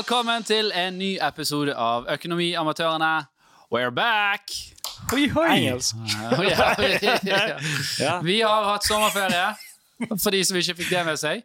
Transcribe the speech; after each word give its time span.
Velkommen 0.00 0.40
til 0.48 0.70
en 0.72 0.94
ny 0.96 1.08
episode 1.20 1.74
av 1.76 2.06
Økonomiamatørene. 2.08 3.08
We're 3.68 3.90
back! 3.92 4.48
Oi, 5.12 5.26
oi. 5.28 5.48
Engelsk. 5.58 5.98
Ja, 6.48 6.70
ja. 7.28 7.58
Ja. 8.06 8.14
Vi 8.24 8.38
har 8.40 8.64
hatt 8.64 8.86
sommerferie, 8.88 9.50
for 10.14 10.32
de 10.32 10.40
som 10.48 10.56
ikke 10.56 10.76
fikk 10.78 10.92
det 10.94 11.02
med 11.04 11.18
seg. 11.20 11.42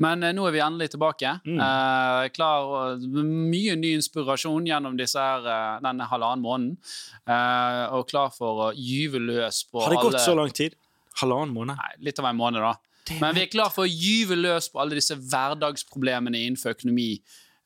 Men 0.00 0.24
eh, 0.24 0.32
nå 0.32 0.46
er 0.48 0.54
vi 0.56 0.62
endelig 0.64 0.88
tilbake. 0.94 1.34
Eh, 1.52 2.28
klar, 2.32 2.70
og- 2.78 3.04
mye 3.28 3.74
ny 3.76 3.90
inspirasjon 3.98 4.70
gjennom 4.70 4.96
disse 4.96 5.20
her, 5.20 5.44
eh, 5.44 5.74
denne 5.84 6.06
halvannen 6.08 6.44
måneden. 6.46 6.94
Eh, 7.28 7.82
og 7.92 8.06
klar 8.08 8.32
for 8.32 8.70
å 8.70 8.72
gyve 8.72 9.20
løs 9.20 9.66
på 9.68 9.82
Har 9.84 9.92
det 9.92 9.98
gått 10.00 10.14
alle 10.16 10.22
så 10.24 10.36
lang 10.38 10.54
tid? 10.56 10.78
Halvannen 11.20 11.52
måned? 11.58 11.76
Nei, 11.76 11.92
litt 12.08 12.24
av 12.24 12.30
en 12.32 12.40
måned, 12.40 12.64
da. 12.64 12.72
Men 13.20 13.36
vi 13.36 13.44
er 13.44 13.52
klar 13.52 13.68
for 13.74 13.84
å 13.84 13.92
gyve 13.92 14.40
løs 14.40 14.70
på 14.72 14.80
alle 14.80 14.96
disse 14.96 15.16
hverdagsproblemene 15.28 16.40
innenfor 16.46 16.72
økonomi. 16.78 17.10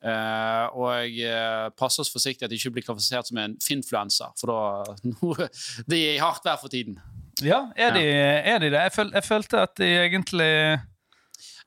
Eh, 0.02 0.65
og 0.74 1.19
uh, 1.23 1.69
passe 1.79 2.02
oss 2.02 2.11
forsiktig 2.11 2.42
at 2.47 2.51
det 2.51 2.59
ikke 2.59 2.73
blir 2.74 2.87
kvalifisert 2.88 3.29
som 3.29 3.38
en 3.38 3.52
finfluenser, 3.62 4.33
for 4.41 4.51
da 4.51 5.42
Det 5.91 5.98
er 5.98 6.16
i 6.16 6.23
hardt 6.23 6.47
vær 6.47 6.59
for 6.59 6.73
tiden. 6.73 6.98
Ja, 7.42 7.69
er 7.78 7.95
de, 7.95 8.02
er 8.02 8.59
de 8.62 8.70
det? 8.70 8.80
Jeg, 8.88 8.95
føl, 8.95 9.12
jeg 9.15 9.25
følte 9.25 9.62
at 9.65 9.73
de 9.80 9.87
egentlig 9.88 10.51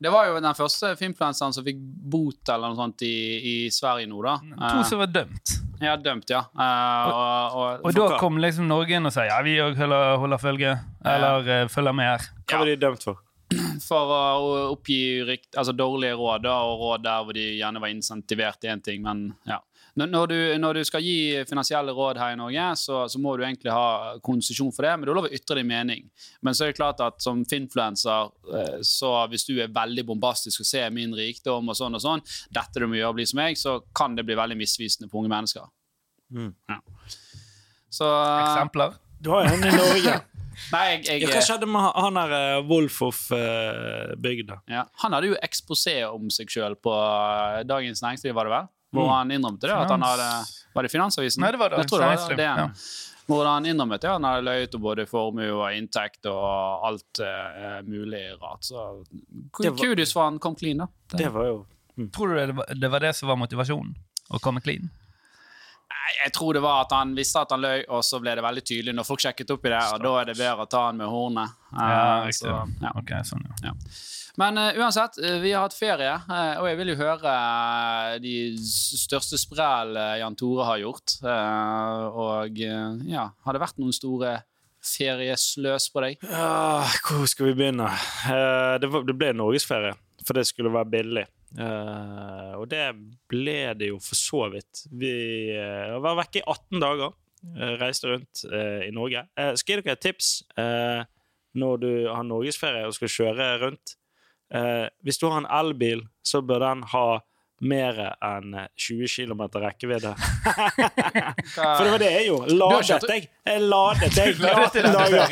Det 0.03 0.11
var 0.13 0.27
jo 0.29 0.37
den 0.39 0.55
første 0.55 0.91
finfluenseren 0.99 1.55
som 1.55 1.65
fikk 1.65 1.79
bot 2.11 2.51
eller 2.53 2.71
noe 2.71 2.79
sånt 2.79 3.05
i, 3.07 3.15
i 3.39 3.55
Sverige 3.73 4.11
nå, 4.11 4.19
da. 4.23 4.37
To 4.67 4.83
som 4.87 5.01
var 5.01 5.11
dømt. 5.11 5.55
Eh, 5.79 5.87
ja, 5.87 5.95
dømt, 5.99 6.29
ja. 6.31 6.45
Uh, 6.55 6.65
og, 6.65 7.55
og, 7.55 7.85
Og 7.87 7.97
da 7.97 8.19
kom 8.19 8.39
liksom 8.43 8.67
Norge 8.69 8.99
inn 8.99 9.07
og 9.07 9.15
sa 9.15 9.25
ja, 9.27 9.39
vi 9.47 9.57
òg 9.63 9.79
holder, 9.79 10.17
holder 10.21 10.43
følge. 10.43 10.75
Eller 11.05 11.53
eh, 11.61 11.67
følger 11.71 11.95
med 11.95 12.11
her. 12.13 12.27
Hva 12.45 12.61
var 12.61 12.71
de 12.71 12.77
dømt 12.83 13.07
for? 13.07 13.24
for 13.87 14.11
å 14.15 14.49
oppgi 14.73 15.23
rikt, 15.27 15.53
altså 15.55 15.75
dårlige 15.75 16.17
råd, 16.17 16.45
da, 16.47 16.57
og 16.65 16.81
råd 16.81 17.05
der 17.05 17.23
hvor 17.23 17.37
de 17.37 17.45
gjerne 17.59 17.81
var 17.83 17.93
insentivert 17.93 18.61
til 18.61 18.73
én 18.73 18.83
ting, 18.83 19.01
men 19.05 19.29
ja. 19.47 19.61
Når, 19.95 20.27
du, 20.27 20.39
når 20.59 20.75
du 20.75 20.81
skal 20.83 21.05
gi 21.05 21.43
finansielle 21.47 21.93
råd 21.95 22.17
her 22.19 22.33
i 22.33 22.35
Norge, 22.35 22.63
så, 22.75 22.97
så 23.07 23.19
må 23.23 23.37
du 23.37 23.45
egentlig 23.45 23.71
ha 23.71 24.17
konsesjon 24.19 24.73
for 24.75 24.83
det, 24.83 24.91
men 24.91 25.07
du 25.07 25.13
har 25.13 25.19
lov 25.21 25.29
å 25.29 25.37
ytre 25.37 25.61
din 25.61 25.69
mening. 25.69 26.09
Men 26.43 26.57
så 26.57 26.65
er 26.65 26.73
det 26.73 26.79
klart 26.81 26.99
at 26.99 27.23
som 27.23 27.45
finfluencer, 27.47 28.33
eh, 28.59 28.75
så 28.83 29.13
hvis 29.31 29.47
du 29.47 29.53
er 29.55 29.71
veldig 29.71 30.03
bombastisk 30.09 30.65
og 30.65 30.67
ser 30.67 30.91
min 30.91 31.15
rikdom 31.15 31.71
og 31.71 31.79
sånn 31.79 31.95
og 31.95 32.03
sånn, 32.03 32.25
dette 32.51 32.83
du 32.83 32.89
må 32.91 32.99
gjøre, 32.99 33.15
bli 33.21 33.29
som 33.31 33.39
meg, 33.39 33.55
så 33.61 33.77
kan 33.95 34.19
det 34.19 34.27
bli 34.27 34.35
veldig 34.35 34.59
misvisende 34.59 35.07
på 35.07 35.21
unge 35.21 35.31
mennesker. 35.31 35.71
Mm. 36.35 36.51
Ja. 36.75 36.81
Så 37.95 38.11
Eksempler. 38.11 38.99
Du 39.23 39.31
har 39.31 39.47
jo 39.47 39.55
en 39.55 39.63
i 39.63 39.75
Norge. 39.79 40.19
Nei, 40.73 40.83
jeg, 40.91 41.05
jeg 41.05 41.21
Ja, 41.21 41.27
hva 41.35 41.41
skjedde 41.45 41.67
med 41.69 41.81
han 41.95 42.13
der 42.19 42.35
uh, 42.35 42.67
Wolfoff-bygda? 42.69 44.59
Ja. 44.71 44.85
Han 45.03 45.13
hadde 45.15 45.31
jo 45.33 45.37
eksposé 45.45 45.97
om 46.07 46.29
seg 46.33 46.49
sjøl 46.51 46.75
på 46.81 46.93
eh, 46.95 47.63
Dagens 47.67 48.01
Næringsliv, 48.03 48.33
var 48.37 48.49
det 48.49 48.55
vel? 48.55 48.71
Hvor 48.95 49.05
Mm. 49.09 49.11
han 49.11 49.31
innrømte 49.35 49.67
det. 49.67 49.75
At 49.75 49.89
han 49.91 50.01
hadde, 50.05 50.29
var 50.73 50.83
det 50.87 50.91
Finansavisen? 50.93 51.41
Nei, 51.43 51.51
det 51.51 51.59
var 51.59 51.73
Jeg 51.75 51.87
tror 51.89 51.99
det 51.99 52.07
var 52.07 52.15
Dagens 52.15 52.29
det. 52.29 52.37
Næringsliv, 52.37 53.23
Hvor 53.27 53.45
han 53.49 53.65
innrømmet 53.65 54.01
det. 54.01 54.09
Han 54.13 54.23
hadde 54.23 54.45
løyet 54.45 54.75
om 54.77 54.81
både 54.85 55.05
formue 55.09 55.49
og 55.51 55.73
inntekt 55.75 56.25
og 56.31 56.85
alt 56.87 57.19
uh, 57.19 57.81
mulig 57.83 58.21
rart. 58.41 58.63
Så 58.63 59.03
Det 59.59 59.71
var- 59.71 59.77
kudos 59.81 60.13
for 60.13 60.23
han 60.29 60.39
kom 60.39 60.55
clean, 60.55 60.77
da. 60.77 60.87
Det 61.17 61.31
var 61.33 61.45
jo 61.49 61.65
Tror 62.11 62.27
du 62.27 62.35
det 62.35 62.55
var, 62.55 62.65
det 62.75 62.89
var 62.91 62.99
det 62.99 63.15
som 63.15 63.29
var 63.29 63.35
motivasjonen? 63.39 63.95
Å 64.31 64.39
komme 64.43 64.59
clean? 64.61 64.89
Jeg 66.23 66.31
tror 66.33 66.53
det 66.57 66.61
var 66.63 66.83
at 66.85 66.91
han 66.95 67.13
visste 67.17 67.41
at 67.41 67.51
han 67.53 67.61
løy, 67.63 67.83
og 67.89 68.03
så 68.05 68.19
ble 68.21 68.33
det 68.37 68.43
veldig 68.45 68.63
tydelig 68.65 68.93
når 68.95 69.05
folk 69.07 69.21
sjekket 69.23 69.51
opp 69.55 69.65
i 69.65 69.71
det, 69.73 69.79
og 69.93 70.03
da 70.03 70.11
er 70.21 70.27
det 70.29 70.35
bedre 70.37 70.65
å 70.65 70.69
ta 70.69 70.83
han 70.87 70.97
med 71.01 71.09
hornet. 71.11 71.55
Eh, 71.73 71.79
Ja, 71.81 72.03
riktig. 72.25 72.41
så, 72.45 72.59
ja. 72.81 72.91
Ok, 73.01 73.13
sånn, 73.29 73.45
ja. 73.65 73.73
Men 74.37 74.57
uh, 74.59 74.69
uansett, 74.81 75.17
eh, 75.23 75.37
vi 75.39 75.53
har 75.55 75.63
hatt 75.63 75.73
ferie, 75.77 76.11
uh, 76.27 76.57
og 76.59 76.65
jeg 76.67 76.77
vil 76.81 76.89
jo 76.91 76.97
høre 76.99 77.33
eh, 77.35 78.17
de 78.19 78.33
største 78.59 79.39
sprell 79.39 79.95
eh, 79.95 80.17
Jan 80.19 80.35
Tore 80.35 80.65
har 80.67 80.81
gjort. 80.81 81.13
Uh, 81.23 82.09
og 82.25 82.59
eh, 82.59 82.97
ja, 83.13 83.29
har 83.45 83.55
det 83.55 83.61
vært 83.63 83.79
noen 83.79 83.95
store 83.95 84.33
feriesløs 84.85 85.87
på 85.93 86.03
deg? 86.03 86.19
Ja, 86.29 86.83
Hvor 87.07 87.25
skal 87.31 87.49
vi 87.51 87.55
begynne? 87.61 87.87
Eh, 88.27 88.75
det, 88.83 88.89
var, 88.91 89.05
det 89.07 89.15
ble 89.17 89.31
norgesferie, 89.39 89.95
for 90.27 90.37
det 90.37 90.45
skulle 90.49 90.73
være 90.73 90.91
billig. 90.97 91.25
Eh, 91.55 92.53
og 92.59 92.65
det 92.71 92.85
ble 93.31 93.59
det 93.79 93.91
jo 93.93 93.99
for 94.03 94.19
så 94.19 94.47
vidt. 94.53 94.85
Vi 94.91 95.13
uh, 95.55 95.95
var 96.03 96.19
vekke 96.19 96.41
i 96.41 96.45
18 96.45 96.81
dager. 96.83 97.13
Uh, 97.45 97.75
reiste 97.79 98.09
rundt 98.09 98.41
i 98.47 98.91
Norge. 98.95 99.25
Uh, 99.37 99.53
skal 99.55 99.75
jeg 99.75 99.83
gi 99.83 99.87
dere 99.87 99.97
et 99.99 100.03
tips 100.05 100.31
når 101.55 101.77
du 101.79 101.91
har 102.09 102.25
norgesferie 102.27 102.87
og 102.87 102.95
skal 102.97 103.11
kjøre 103.11 103.45
rundt? 103.61 103.93
Hvis 105.07 105.17
du 105.21 105.29
har 105.29 105.39
en 105.39 105.47
elbil, 105.47 106.01
så 106.19 106.41
bør 106.43 106.59
den 106.65 106.81
ha 106.91 107.05
mer 107.61 107.99
enn 108.23 108.55
20 108.75 109.07
km 109.07 109.43
rekkevidde. 109.63 110.13
For 111.55 111.83
det 111.83 111.91
var 111.93 112.01
det 112.01 112.11
jeg 112.11 112.25
gjorde. 112.27 112.57
Ladet 112.59 113.09
jeg. 113.09 113.29
Jeg 113.45 113.61
ladet, 113.61 114.17
jeg. 114.19 114.39
Ladet 114.41 114.83
Dager. 114.83 115.29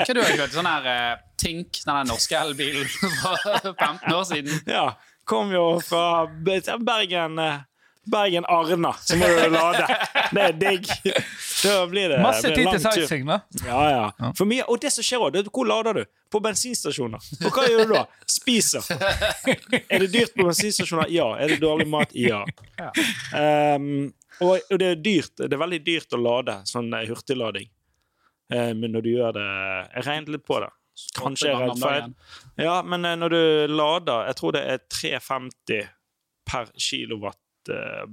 Hva 0.00 0.14
du 0.14 0.22
har 0.22 0.36
kjørt 0.38 0.56
sånn 0.56 0.70
her 0.70 0.88
uh, 0.88 1.24
Tink, 1.40 1.82
den 1.84 1.92
der 1.92 2.08
norske 2.08 2.38
elbilen 2.38 2.88
for 3.20 3.74
15 3.74 4.14
år 4.14 4.24
siden? 4.30 4.64
Ja. 4.70 4.86
Kom 5.28 5.52
jo 5.52 5.78
fra 5.80 6.26
Bergen 6.28 7.38
eh, 7.40 7.62
Bergen-Arna, 8.10 8.92
så 9.00 9.16
må 9.16 9.28
du 9.28 9.48
lade. 9.52 9.86
Det 10.34 10.42
er 10.42 10.56
digg. 10.58 10.88
Da 11.64 11.86
blir 11.88 12.12
det 12.12 12.18
Masse 12.22 12.50
tid 12.52 12.68
til 12.68 12.80
sightseeing, 12.82 13.28
da. 13.28 13.40
Ja, 13.64 13.82
ja. 13.90 14.32
For 14.36 14.48
mye, 14.48 14.66
og 14.68 14.82
det 14.82 14.92
som 14.92 15.06
skjer 15.06 15.24
er 15.30 15.48
hvor 15.48 15.68
lader 15.68 16.00
du? 16.00 16.04
På 16.32 16.40
bensinstasjoner. 16.44 17.22
Og 17.46 17.54
hva 17.54 17.64
gjør 17.70 17.88
du 17.88 17.94
da? 17.94 18.04
Spiser. 18.30 18.84
Er 19.88 20.04
det 20.04 20.10
dyrt 20.12 20.34
på 20.34 20.46
bensinstasjoner? 20.48 21.12
Ja. 21.14 21.30
Er 21.38 21.54
det 21.54 21.60
dårlig 21.62 21.86
mat? 21.88 22.12
Ja. 22.18 22.42
Um, 23.32 24.12
og, 24.42 24.58
og 24.58 24.80
det 24.82 24.90
er 24.90 25.00
dyrt. 25.00 25.36
Det 25.38 25.52
er 25.52 25.62
veldig 25.62 25.80
dyrt 25.86 26.16
å 26.16 26.20
lade, 26.20 26.58
sånn 26.68 26.92
hurtiglading. 27.06 27.70
Eh, 28.52 28.72
men 28.76 28.92
når 28.92 29.04
du 29.04 29.10
gjør 29.14 29.36
det 29.36 29.44
Jeg 29.94 30.04
regnet 30.08 30.32
litt 30.34 30.46
på 30.46 30.58
det. 30.60 30.70
Kanskje 31.16 31.48
jeg 31.48 31.56
er 31.56 31.64
redd 31.64 31.80
feil. 31.82 32.10
Ja, 32.60 32.74
men 32.86 33.06
eh, 33.08 33.16
når 33.18 33.34
du 33.34 33.42
lader 33.72 34.28
Jeg 34.28 34.38
tror 34.40 34.56
det 34.56 34.64
er 34.74 34.82
3,50 34.92 35.88
per 36.44 36.68
kilowatt, 36.76 37.40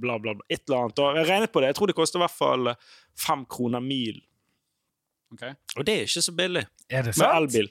bla, 0.00 0.18
bla, 0.18 0.34
bla. 0.38 0.46
Et 0.48 0.62
eller 0.68 0.84
annet. 0.86 1.02
Og 1.02 1.20
jeg 1.20 1.28
regnet 1.28 1.52
på 1.52 1.62
det. 1.62 1.72
Jeg 1.72 1.78
tror 1.78 1.90
det 1.92 1.96
koster 1.98 2.20
i 2.20 2.24
hvert 2.24 2.36
fall 2.36 2.72
eh, 2.72 2.90
fem 3.18 3.44
kroner 3.50 3.84
mil. 3.84 4.18
Ok. 5.32 5.46
Og 5.78 5.86
det 5.88 5.94
er 5.94 6.08
ikke 6.08 6.24
så 6.26 6.34
billig 6.36 6.66
Er 6.92 7.06
det 7.06 7.14
sant? 7.16 7.24
med 7.24 7.38
elbil. 7.42 7.70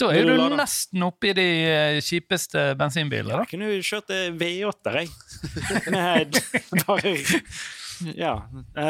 Da 0.00 0.08
er 0.16 0.24
du 0.24 0.32
du 0.32 1.02
oppe 1.04 1.28
i 1.28 1.34
de 1.36 1.44
eh, 1.68 1.98
kjipeste 2.00 2.70
bensinbilene, 2.80 3.34
da. 3.34 3.42
Jeg 3.44 3.50
kunne 3.52 3.68
jo 3.68 3.82
kjørt 3.84 4.14
eh, 4.16 4.30
V8-er, 4.40 4.96
jeg. 5.02 5.10
Med 5.94 6.40
bare 6.86 7.12
Ja. 8.16 8.34
Uh, 8.50 8.82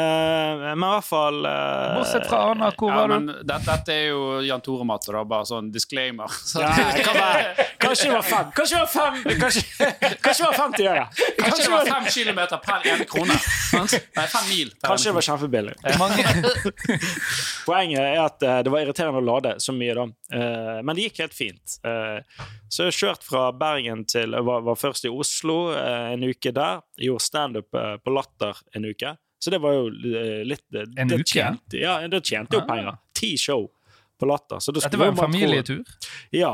men 0.61 0.83
i 0.83 0.89
hvert 0.91 1.05
fall 1.07 1.39
uh, 1.45 1.97
Bortsett 1.97 2.27
fra 2.29 2.39
Anna, 2.51 2.69
hvor 2.77 2.91
Ja, 2.91 2.99
var 3.01 3.11
men 3.11 3.27
du? 3.27 3.33
dette, 3.43 3.65
dette 3.67 3.93
er 3.95 4.05
jo 4.11 4.21
Jan 4.45 4.63
Tore-matte, 4.63 5.11
da. 5.15 5.23
Bare 5.27 5.47
sånn 5.49 5.71
disclaimer. 5.73 6.31
Så, 6.31 6.61
ja, 6.63 6.71
kan 7.01 7.17
være, 7.17 7.67
Kanskje 7.81 8.09
det 8.11 8.15
var 8.15 8.27
fem. 8.29 8.51
Kanskje 8.55 8.77
det 8.77 8.81
var 8.81 8.91
fem 8.93 9.39
Kanskje, 9.41 9.63
kanskje 10.21 10.43
det 10.43 10.47
var 10.47 10.57
50 10.59 10.89
øre. 10.91 11.05
Kanskje 11.39 11.63
det 11.65 11.71
var 11.73 11.91
fem 11.91 12.09
kilometer 12.17 12.61
per 12.65 12.87
ene 12.93 13.07
krone. 13.09 13.37
Nei, 13.75 14.27
fem 14.35 14.49
mil. 14.49 14.73
Kanskje 14.85 15.09
det 15.11 15.15
var 15.17 15.27
kjempebillig. 15.29 15.75
Poenget 17.67 18.01
er 18.01 18.19
at 18.23 18.43
uh, 18.45 18.57
det 18.65 18.73
var 18.73 18.85
irriterende 18.85 19.21
å 19.21 19.25
lade 19.25 19.55
så 19.61 19.73
mye, 19.75 19.95
da. 19.97 20.07
Eh, 20.31 20.77
men 20.85 20.95
det 20.95 21.09
gikk 21.09 21.21
helt 21.25 21.35
fint. 21.35 21.73
Eh, 21.83 22.45
så 22.71 22.85
jeg 22.85 22.91
har 22.93 22.97
kjørt 22.97 23.25
fra 23.27 23.41
Bergen 23.51 24.05
til 24.07 24.31
Jeg 24.31 24.45
var, 24.47 24.61
var 24.63 24.77
først 24.79 25.03
i 25.07 25.11
Oslo 25.11 25.57
en 25.75 26.23
uke 26.23 26.53
der. 26.55 26.79
Gjorde 27.01 27.23
standup 27.25 27.73
eh, 27.75 27.95
på 28.05 28.13
Latter 28.15 28.57
en 28.77 28.85
uke. 28.85 29.15
Så 29.41 29.49
det 29.49 29.57
var 29.63 29.73
jo 29.73 29.87
eh, 29.89 30.41
litt 30.45 30.63
det, 30.69 30.85
En 31.01 31.07
det 31.09 31.21
uke? 31.23 31.31
Tjente, 31.33 31.79
ja, 31.81 31.95
det 32.07 32.19
tjente 32.27 32.59
jo 32.59 32.61
Ah. 32.61 32.67
penger. 32.69 32.97
Ti 33.17 33.31
show 33.41 33.67
på 34.21 34.27
Latter. 34.29 34.61
Dette 34.77 34.97
var 35.01 35.07
en 35.09 35.17
familietur. 35.17 35.81
Ja. 36.29 36.51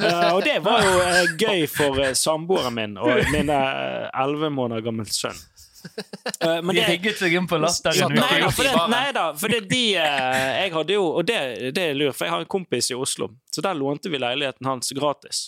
Uh, 0.00 0.30
og 0.38 0.40
det 0.46 0.54
var 0.64 0.80
jo 0.86 0.94
uh, 1.04 1.34
gøy 1.36 1.66
for 1.68 2.00
uh, 2.00 2.14
samboeren 2.16 2.72
min 2.72 2.94
og 2.96 3.12
min 3.34 3.50
elleve 3.52 4.48
måneder 4.56 4.86
gammel 4.88 5.04
sønn. 5.12 5.36
Eh, 6.40 6.58
men 6.62 6.74
De 6.74 6.80
det- 6.80 6.88
rigget 6.90 7.16
seg 7.20 7.32
inn 7.36 7.46
på 7.48 7.56
latter 7.60 7.92
en 8.04 8.12
uke? 8.12 8.20
Nei 8.20 8.48
for 8.52 8.64
det, 8.68 8.72
nei 8.92 9.12
da, 9.16 9.22
for 9.36 9.48
det 9.48 9.60
de 9.70 9.78
eh, 9.96 10.48
Jeg 10.66 10.72
hadde 10.74 10.92
jo 10.92 11.06
Og 11.16 11.24
det, 11.24 11.38
det 11.72 11.86
er 11.90 11.94
lurt, 11.96 12.16
for 12.18 12.26
jeg 12.28 12.34
har 12.34 12.42
en 12.44 12.50
kompis 12.52 12.90
i 12.92 12.96
Oslo, 13.00 13.30
så 13.48 13.64
der 13.64 13.78
lånte 13.78 14.12
vi 14.12 14.20
leiligheten 14.20 14.68
hans 14.68 14.92
gratis. 14.96 15.40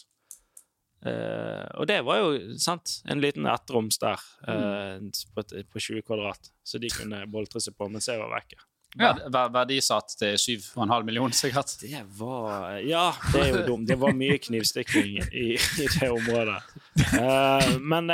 Eh, 1.03 1.65
og 1.81 1.87
det 1.91 1.97
var 2.07 2.21
jo 2.23 2.35
sant, 2.63 3.01
en 3.11 3.19
liten 3.23 3.47
ettroms 3.51 3.99
der 3.99 4.21
eh, 4.47 5.01
på, 5.35 5.43
på 5.43 5.81
20 5.83 6.03
kvadrat, 6.07 6.53
så 6.63 6.79
de 6.79 6.91
kunne 6.95 7.25
boltre 7.33 7.59
seg 7.65 7.75
på 7.75 7.89
mens 7.91 8.07
jeg 8.07 8.21
var 8.21 8.31
vekke. 8.37 8.61
Ja. 9.01 9.15
Ver- 9.17 9.31
ver- 9.33 9.51
Verdisatt 9.55 10.13
til 10.21 10.37
7,5 10.37 11.03
millioner, 11.09 11.33
sikkert. 11.35 11.73
Det 11.81 12.03
var 12.19 12.77
Ja, 12.85 13.07
det 13.33 13.41
er 13.41 13.49
jo 13.55 13.63
dumt. 13.71 13.89
Det 13.89 13.97
var 13.99 14.13
mye 14.13 14.37
knivstikking 14.45 15.15
i, 15.33 15.47
i 15.57 15.87
det 15.97 16.11
området. 16.13 16.59
Uh, 17.17 17.79
men 17.81 18.13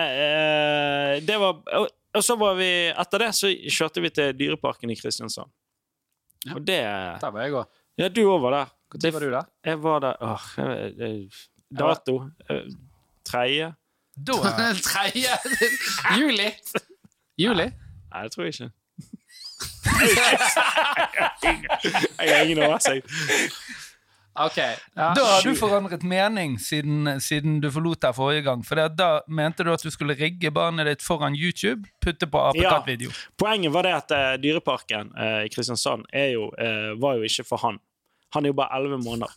det 1.26 1.36
var 1.42 1.58
og, 1.80 1.88
og 2.14 2.24
så 2.24 2.36
var 2.40 2.54
vi 2.58 2.68
Etter 2.94 3.24
det 3.26 3.32
så 3.36 3.50
kjørte 3.50 4.00
vi 4.06 4.12
til 4.14 4.32
Dyreparken 4.38 4.94
i 4.94 4.96
Kristiansand. 4.98 5.50
Ja. 6.46 6.54
Og 6.54 6.62
det 6.64 6.78
Der 7.24 7.30
var 7.34 7.42
jeg 7.44 7.58
òg. 7.58 7.66
Ja, 7.98 8.08
du 8.08 8.22
òg 8.30 8.40
var 8.46 8.54
der. 8.60 8.74
Når 9.02 9.12
var 9.18 9.20
du 9.26 9.30
der? 9.34 9.48
Jeg 9.66 9.82
var 9.82 10.00
der 10.06 10.22
Åh, 10.24 10.44
jeg- 10.62 10.94
jeg- 11.02 11.57
Dato. 11.70 12.30
eh, 12.50 12.62
Tredje. 13.24 13.74
Da 14.16 14.32
Tredje 14.88 15.30
Juli. 16.18 16.50
Juli? 17.38 17.70
Nei, 18.08 18.22
det 18.22 18.32
tror 18.32 18.44
jeg 18.44 18.54
ikke. 18.54 18.70
Jeg 22.18 22.36
har 22.36 22.42
ingen 22.44 22.58
oversikt. 22.62 23.06
OK. 24.38 24.56
Ja. 24.56 24.74
Da 25.14 25.24
har 25.24 25.42
du 25.42 25.54
forandret 25.58 26.02
mening 26.06 26.60
siden, 26.62 27.08
siden 27.20 27.56
du 27.60 27.70
forlot 27.74 28.04
her 28.06 28.12
forrige 28.14 28.42
gang. 28.46 28.62
For 28.66 28.78
da 28.78 29.08
mente 29.26 29.64
du 29.66 29.72
at 29.72 29.82
du 29.82 29.90
skulle 29.90 30.14
rigge 30.18 30.50
barnet 30.54 30.86
ditt 30.86 31.02
foran 31.02 31.34
YouTube, 31.34 31.88
putte 32.04 32.26
på 32.30 32.38
apekattvideo. 32.52 33.10
Poenget 33.38 33.72
var 33.74 33.82
det 33.88 33.94
at 33.96 34.14
uh, 34.14 34.36
Dyreparken 34.42 35.10
uh, 35.18 35.40
i 35.46 35.50
Kristiansand 35.50 36.06
er 36.12 36.30
jo, 36.36 36.46
uh, 36.54 36.94
var 37.02 37.18
jo 37.18 37.26
ikke 37.26 37.44
for 37.48 37.58
han. 37.66 37.80
Han 38.34 38.44
er 38.46 38.54
jo 38.54 38.58
bare 38.60 38.78
elleve 38.78 38.98
måneder. 39.02 39.34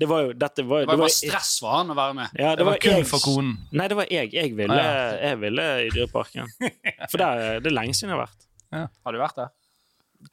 Det 0.00 0.08
var 0.10 0.22
jo, 0.24 0.32
dette 0.34 0.62
var, 0.66 0.80
Det 0.82 0.88
var 0.90 0.96
det 0.96 1.02
bare 1.04 1.14
stress 1.14 1.50
for 1.62 1.70
han 1.70 1.92
å 1.92 1.94
være 1.94 2.14
med. 2.18 2.28
ja, 2.38 2.54
Det 2.58 2.64
var 2.66 2.78
kun 2.82 2.96
jeg- 2.98 3.06
for 3.06 3.18
konen. 3.22 3.52
Nei, 3.72 3.86
det 3.88 3.96
var 3.96 4.06
jeg. 4.10 4.32
Jeg 4.34 4.56
ville, 4.56 4.74
Ah, 4.74 5.12
ja. 5.14 5.28
jeg 5.30 5.38
ville 5.40 5.66
i 5.86 5.90
Dyreparken. 5.94 6.48
For 7.10 7.18
det 7.18 7.26
er, 7.28 7.60
det 7.60 7.70
er 7.70 7.76
lenge 7.76 7.94
siden 7.94 8.10
jeg 8.10 8.18
har 8.18 8.26
vært. 8.26 8.90
Har 9.04 9.12
du 9.12 9.18
vært 9.22 9.36
der? 9.38 9.52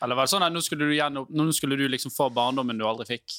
Eller 0.02 0.16
var 0.16 0.26
det 0.26 0.32
sånn 0.32 0.42
at 0.48 0.54
nå 0.56 0.62
skulle 0.64 0.88
du, 0.88 0.96
gjennom, 0.96 1.28
nå 1.30 1.52
skulle 1.54 1.78
du 1.78 1.84
liksom 1.92 2.10
få 2.16 2.30
barndommen 2.34 2.78
du 2.80 2.86
aldri 2.88 3.06
fikk? 3.06 3.38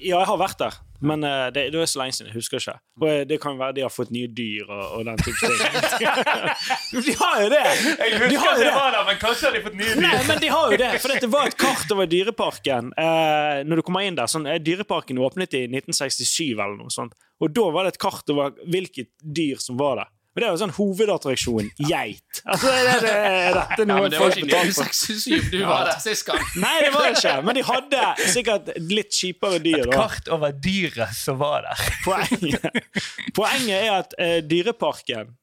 Ja, 0.00 0.20
jeg 0.22 0.28
har 0.30 0.38
vært 0.40 0.60
der, 0.60 0.76
men 1.04 1.24
uh, 1.24 1.48
det, 1.52 1.66
det 1.72 1.80
er 1.80 1.88
så 1.88 2.00
lenge 2.00 2.16
siden. 2.16 2.30
Jeg 2.30 2.38
husker 2.40 2.60
ikke. 2.60 2.74
Og 3.00 3.06
eh, 3.08 3.22
det 3.28 3.36
kan 3.40 3.58
være 3.60 3.76
de 3.76 3.82
har 3.84 3.92
fått 3.92 4.12
nye 4.14 4.28
dyr 4.36 4.68
og, 4.68 4.82
og 4.98 5.04
den 5.08 5.20
type 5.20 5.48
ting. 5.48 7.02
de 7.06 7.14
har 7.20 7.42
jo 7.44 7.50
det! 7.52 7.62
De 8.30 8.38
har 8.40 8.54
at 8.54 8.62
det. 8.62 8.72
var 8.74 8.94
der, 8.96 9.04
men 9.08 9.20
kanskje 9.20 9.48
har 9.48 9.56
de 9.56 9.62
fått 9.64 9.76
nye 9.78 9.94
dyr. 9.94 10.02
Nei, 10.04 10.14
men 10.28 10.40
de 10.42 10.52
har 10.52 10.72
jo 10.72 10.80
det, 10.80 10.90
for 11.02 11.16
det 11.24 11.32
var 11.32 11.50
et 11.50 11.58
kart 11.60 11.94
over 11.96 12.08
Dyreparken. 12.10 12.92
uh, 12.96 13.60
når 13.68 13.80
du 13.80 13.86
kommer 13.88 14.08
inn 14.08 14.16
der, 14.20 14.30
sånn, 14.30 14.48
Dyreparken 14.64 15.20
åpnet 15.20 15.56
i 15.56 15.66
1967, 15.68 16.56
eller 16.56 16.78
noe 16.80 16.92
sånt. 16.94 17.16
Og 17.40 17.52
da 17.56 17.68
var 17.72 17.86
det 17.86 17.94
et 17.94 18.02
kart 18.02 18.32
over 18.32 18.56
hvilket 18.68 19.12
dyr 19.20 19.60
som 19.60 19.80
var 19.80 20.02
der. 20.02 20.12
Og 20.30 20.38
det 20.38 20.46
er 20.46 20.52
jo 20.54 20.58
sånn 20.60 20.72
hovedattraksjon 20.76 21.70
geit. 21.88 22.40
Altså, 22.50 22.70
er, 22.70 23.00
det, 23.02 23.10
er 23.10 23.56
dette 23.56 23.82
Ja, 23.82 23.86
noe 23.90 24.04
ja, 24.04 24.10
det 24.12 24.20
var 24.20 24.28
folk 24.28 24.36
ikke 24.38 24.46
betaler 24.46 24.76
for? 24.76 25.50
du 25.50 25.58
var 25.66 25.88
der 25.88 25.98
sist 26.04 26.26
gang. 26.28 26.44
Nei, 26.62 26.76
det 26.84 26.92
var 26.94 27.08
det 27.08 27.12
ikke. 27.18 27.34
Men 27.48 27.58
de 27.58 27.64
hadde 27.66 28.04
sikkert 28.36 28.70
litt 28.92 29.18
kjipere 29.18 29.58
dyr. 29.64 29.82
da. 29.90 29.96
Kart 30.04 30.30
over 30.30 30.54
dyret 30.54 31.16
som 31.18 31.40
var 31.42 31.66
der. 31.66 31.82
Poenget, 32.06 32.80
poenget 33.36 33.76
er 33.80 33.92
at 33.98 34.14
uh, 34.22 34.38
Dyreparken 34.46 35.34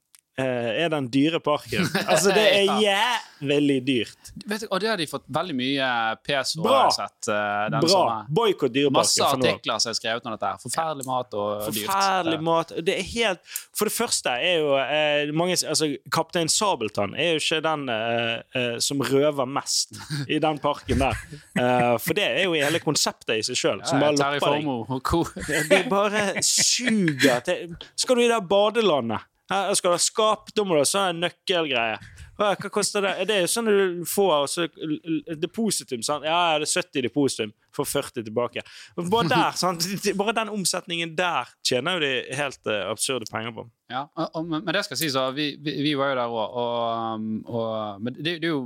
er 0.43 0.89
den 0.93 1.07
dyre 1.11 1.39
parken. 1.43 1.87
Altså, 2.07 2.31
det 2.33 2.43
er 2.53 2.79
jævlig 2.81 3.77
dyrt. 3.85 4.29
Vet 4.47 4.63
du, 4.63 4.67
og 4.69 4.79
det 4.81 4.89
har 4.89 4.99
de 4.99 5.07
fått 5.09 5.25
veldig 5.33 5.55
mye 5.57 5.87
PS 6.25 6.53
for, 6.55 6.67
Bra. 6.67 6.83
sett. 6.93 7.29
uh, 7.29 7.79
Bra. 7.81 8.03
Boikott 8.29 8.73
Dyreparken. 8.73 8.97
Masse 8.97 9.25
artikler 9.25 9.81
som 9.83 9.91
er 9.91 9.97
skrevet 9.97 10.27
om 10.29 10.35
dette. 10.35 10.51
Forferdelig 10.63 11.07
mat 11.09 11.37
og 11.37 11.65
dyrt. 11.65 11.79
Forferdelig 11.81 12.39
mat. 12.47 12.73
Det 12.87 12.95
er 12.95 13.07
helt 13.11 13.55
For 13.77 13.89
det 13.89 13.95
første 13.95 14.33
er 14.33 14.61
jo 14.61 14.73
eh, 14.79 15.33
mange, 15.37 15.57
altså, 15.67 15.89
Kaptein 16.13 16.49
Sabeltann 16.51 17.15
er 17.17 17.35
jo 17.35 17.41
ikke 17.43 17.61
den 17.65 17.87
eh, 17.93 18.33
eh, 18.57 18.75
som 18.83 19.01
røver 19.03 19.49
mest 19.49 19.97
i 20.27 20.39
den 20.43 20.61
parken 20.63 21.01
der. 21.03 21.23
Uh, 21.57 21.95
for 22.03 22.17
det 22.17 22.27
er 22.27 22.43
jo 22.45 22.55
hele 22.57 22.81
konseptet 22.83 23.37
i 23.37 23.45
seg 23.45 23.59
sjøl, 23.59 23.81
Ja, 23.85 24.11
Terje. 24.17 24.41
Formoe 24.43 24.85
og 24.97 25.01
co. 25.05 25.23
Det 25.69 25.83
bare 25.89 26.43
suger 26.45 27.41
til 27.45 27.75
Skal 27.97 28.17
du 28.17 28.25
i 28.25 28.29
det 28.31 28.39
badelandet? 28.49 29.25
Her 29.49 29.73
skal 29.79 29.93
ha 29.95 29.97
skap, 30.01 30.49
da 30.55 30.63
må 30.67 30.75
du 30.75 30.81
ha 30.81 30.87
sånn 30.87 31.21
nøkkelgreie. 31.23 31.97
Hva, 32.37 32.51
koster 32.69 33.01
det? 33.01 33.11
Det 33.29 33.33
er 33.33 33.45
jo 33.45 33.49
sånn 33.49 33.69
du 33.71 34.03
får 34.05 34.33
og 34.43 34.49
så, 34.51 34.65
l- 34.85 34.99
l- 35.09 35.37
depositum. 35.41 36.03
Sant? 36.05 36.27
Ja, 36.27 36.35
ja, 36.51 36.59
det 36.61 36.67
er 36.67 36.73
70 36.83 37.05
depositum, 37.07 37.53
får 37.73 37.87
40 37.89 38.27
tilbake. 38.27 38.61
Bare 39.09 39.31
der, 39.31 39.55
sant? 39.63 39.87
Bare 40.19 40.35
den 40.37 40.51
omsetningen 40.53 41.15
der 41.17 41.49
tjener 41.65 41.97
jo 41.97 42.03
de 42.05 42.11
helt 42.37 42.69
uh, 42.69 42.83
absurde 42.91 43.25
penger 43.31 43.55
på. 43.55 43.65
Ja, 43.89 44.03
og, 44.19 44.27
og, 44.37 44.51
men 44.51 44.67
det 44.75 44.83
skal 44.85 44.99
sies, 44.99 45.15
så 45.15 45.23
vi, 45.33 45.53
vi, 45.63 45.77
vi 45.87 45.95
var 45.97 46.11
jo 46.11 46.19
der 46.19 46.35
òg, 46.35 46.59
og, 46.61 47.15
um, 47.17 47.29
og 47.47 48.03
Men 48.05 48.19
det, 48.19 48.35
det 48.43 48.51
er 48.51 48.53
jo 48.53 48.61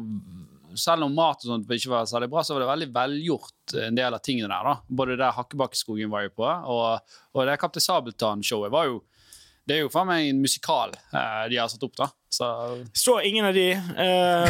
selv 0.81 1.03
om 1.03 1.15
mat 1.15 1.39
og 1.43 1.49
sånt 1.53 1.71
ikke 1.75 1.91
var 1.91 2.05
særlig 2.07 2.29
bra, 2.31 2.43
så 2.47 2.55
var 2.55 2.63
det 2.63 2.69
veldig 2.73 2.89
velgjort, 2.95 3.73
en 3.85 3.95
del 3.97 4.15
av 4.15 4.21
tingene 4.23 4.47
der. 4.51 4.67
da. 4.67 4.75
Både 4.87 5.17
det 5.19 5.31
Hakkebakkeskogen 5.37 6.11
var 6.11 6.25
jo 6.27 6.35
på, 6.41 6.47
og, 6.47 7.15
og 7.35 7.47
det 7.47 7.57
Kaptein 7.59 7.83
Sabeltann-showet 7.87 8.71
var 8.73 8.87
jo 8.91 9.01
Det 9.67 9.75
er 9.77 9.83
jo 9.83 9.91
faen 9.93 10.07
meg 10.09 10.27
en 10.31 10.41
musikal 10.41 10.93
uh, 11.13 11.45
de 11.51 11.59
har 11.59 11.69
satt 11.69 11.83
opp, 11.85 11.93
da. 11.99 12.07
Så 12.31 12.47
Så 12.93 13.17
ingen 13.27 13.45
av 13.45 13.53
de. 13.53 13.67
Uh, 13.75 14.47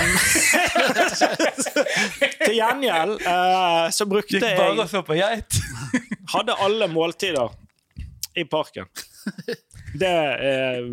til 2.45 2.55
gjengjeld 2.55 3.25
uh, 3.25 3.89
så 3.91 4.07
brukte 4.09 4.37
Gikk 4.37 4.45
bare 4.45 4.75
og 4.75 4.83
jeg 4.83 4.93
så 4.93 5.03
på 5.05 5.17
geit. 5.19 5.59
Hadde 6.35 6.55
alle 6.63 6.87
måltider 6.91 7.51
i 8.39 8.45
parken. 8.47 8.87
Det 9.99 10.07
eh, 10.47 10.85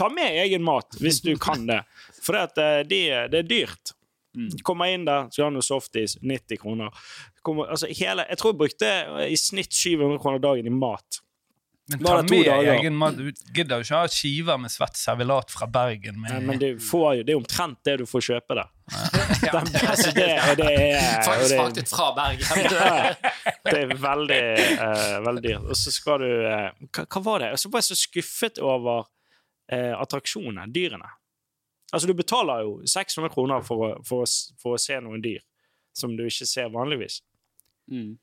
Ta 0.00 0.06
med 0.08 0.38
egen 0.40 0.62
mat 0.64 0.96
hvis 1.02 1.20
du 1.20 1.34
kan 1.36 1.66
det. 1.68 1.82
For 2.22 2.32
det, 2.32 2.44
at, 2.48 2.88
de, 2.88 3.00
det 3.28 3.42
er 3.42 3.50
dyrt. 3.50 3.92
Kommer 4.64 4.88
inn 4.88 5.04
der, 5.04 5.26
skal 5.34 5.50
ha 5.50 5.52
noe 5.52 5.64
softis, 5.66 6.16
90 6.22 6.62
kroner. 6.62 7.02
Kommer, 7.44 7.68
altså, 7.74 7.90
hele, 7.92 8.24
jeg 8.30 8.40
tror 8.40 8.54
jeg 8.54 8.60
brukte 8.62 8.92
i 9.28 9.36
snitt 9.36 9.74
700 9.76 10.16
kroner 10.22 10.40
dagen 10.40 10.70
i 10.70 10.72
mat. 10.72 11.20
Men 11.98 12.06
ta 12.06 12.16
med 12.22 12.46
dager? 12.46 12.72
egen 12.74 12.96
mat. 12.96 13.16
Du 13.16 13.30
gidder 13.54 13.80
jo 13.80 13.86
ikke 13.86 14.00
ha 14.00 14.10
skiver 14.10 14.58
med 14.60 14.72
svett 14.72 14.98
servelat 14.98 15.50
fra 15.52 15.68
Bergen. 15.70 16.20
Med, 16.20 16.32
Nei, 16.32 16.40
Men 16.46 16.60
det, 16.60 16.70
får 16.84 17.06
jo, 17.18 17.24
det 17.28 17.34
er 17.34 17.40
omtrent 17.40 17.80
det 17.88 17.96
du 18.02 18.04
får 18.08 18.26
kjøpe 18.28 18.58
der. 18.58 18.70
Den, 19.42 19.70
altså, 19.88 20.10
det, 20.14 20.26
det 20.58 20.68
er, 20.70 21.22
faktisk, 21.28 21.56
faktisk 21.56 21.86
det, 21.86 21.96
fra 21.96 22.10
Bergen. 22.18 23.16
det 23.70 23.78
er 23.78 23.94
veldig, 24.04 24.42
uh, 24.78 25.16
veldig 25.26 25.42
dyrt. 25.46 25.66
Og 25.66 25.78
så 25.78 25.94
skal 25.94 26.22
du 26.22 26.30
uh, 26.30 26.68
hva, 26.88 27.06
hva 27.06 27.24
var 27.26 27.42
det? 27.42 27.52
Jeg 27.54 27.64
så 27.64 27.72
bare 27.72 27.88
så 27.88 27.98
skuffet 27.98 28.62
over 28.62 29.06
uh, 29.72 29.94
attraksjonene, 29.98 30.68
dyrene. 30.74 31.10
Altså, 31.92 32.08
du 32.08 32.16
betaler 32.16 32.64
jo 32.64 32.76
600 32.88 33.32
kroner 33.34 33.64
for 33.66 33.86
å, 33.86 33.94
for, 34.06 34.24
å, 34.24 34.52
for 34.62 34.76
å 34.76 34.80
se 34.80 34.96
noen 35.04 35.24
dyr 35.24 35.42
som 35.96 36.14
du 36.16 36.24
ikke 36.24 36.48
ser 36.48 36.70
vanligvis. 36.72 37.20
Mm. 37.92 38.14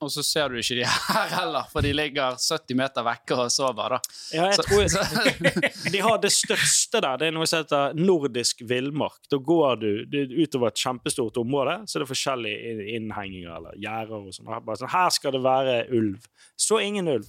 Og 0.00 0.08
så 0.12 0.22
ser 0.24 0.48
du 0.48 0.56
ikke 0.56 0.78
de 0.78 0.84
her 1.12 1.32
heller, 1.34 1.66
for 1.72 1.84
de 1.84 1.90
ligger 1.92 2.38
70 2.40 2.76
meter 2.78 3.04
vekke 3.04 3.36
og 3.36 3.50
sover. 3.52 3.96
da. 3.96 3.98
Ja, 4.32 4.46
jeg 4.48 4.56
Så- 4.56 4.64
tror 4.64 4.86
De 5.94 6.00
har 6.06 6.18
det 6.22 6.30
største 6.32 7.02
der. 7.04 7.18
Det 7.20 7.28
er 7.28 7.34
noe 7.36 7.48
som 7.50 7.60
heter 7.60 7.98
nordisk 7.98 8.62
villmark. 8.70 9.18
Da 9.30 9.36
går 9.36 9.76
du 9.82 9.88
er 10.22 10.32
utover 10.40 10.70
et 10.72 10.80
kjempestort 10.80 11.36
område, 11.42 11.78
så 11.86 11.98
er 11.98 12.04
det 12.06 12.10
forskjellige 12.14 12.86
innhenginger 12.96 13.52
eller 13.58 13.76
gjerder 13.76 14.16
og. 14.22 14.32
Her 14.48 14.64
bare 14.64 14.80
sånn. 14.80 14.92
Her 14.94 15.10
skal 15.18 15.36
det 15.36 15.42
være 15.44 15.76
ulv. 16.00 16.24
Så 16.56 16.80
ingen 16.80 17.08
ulv. 17.18 17.28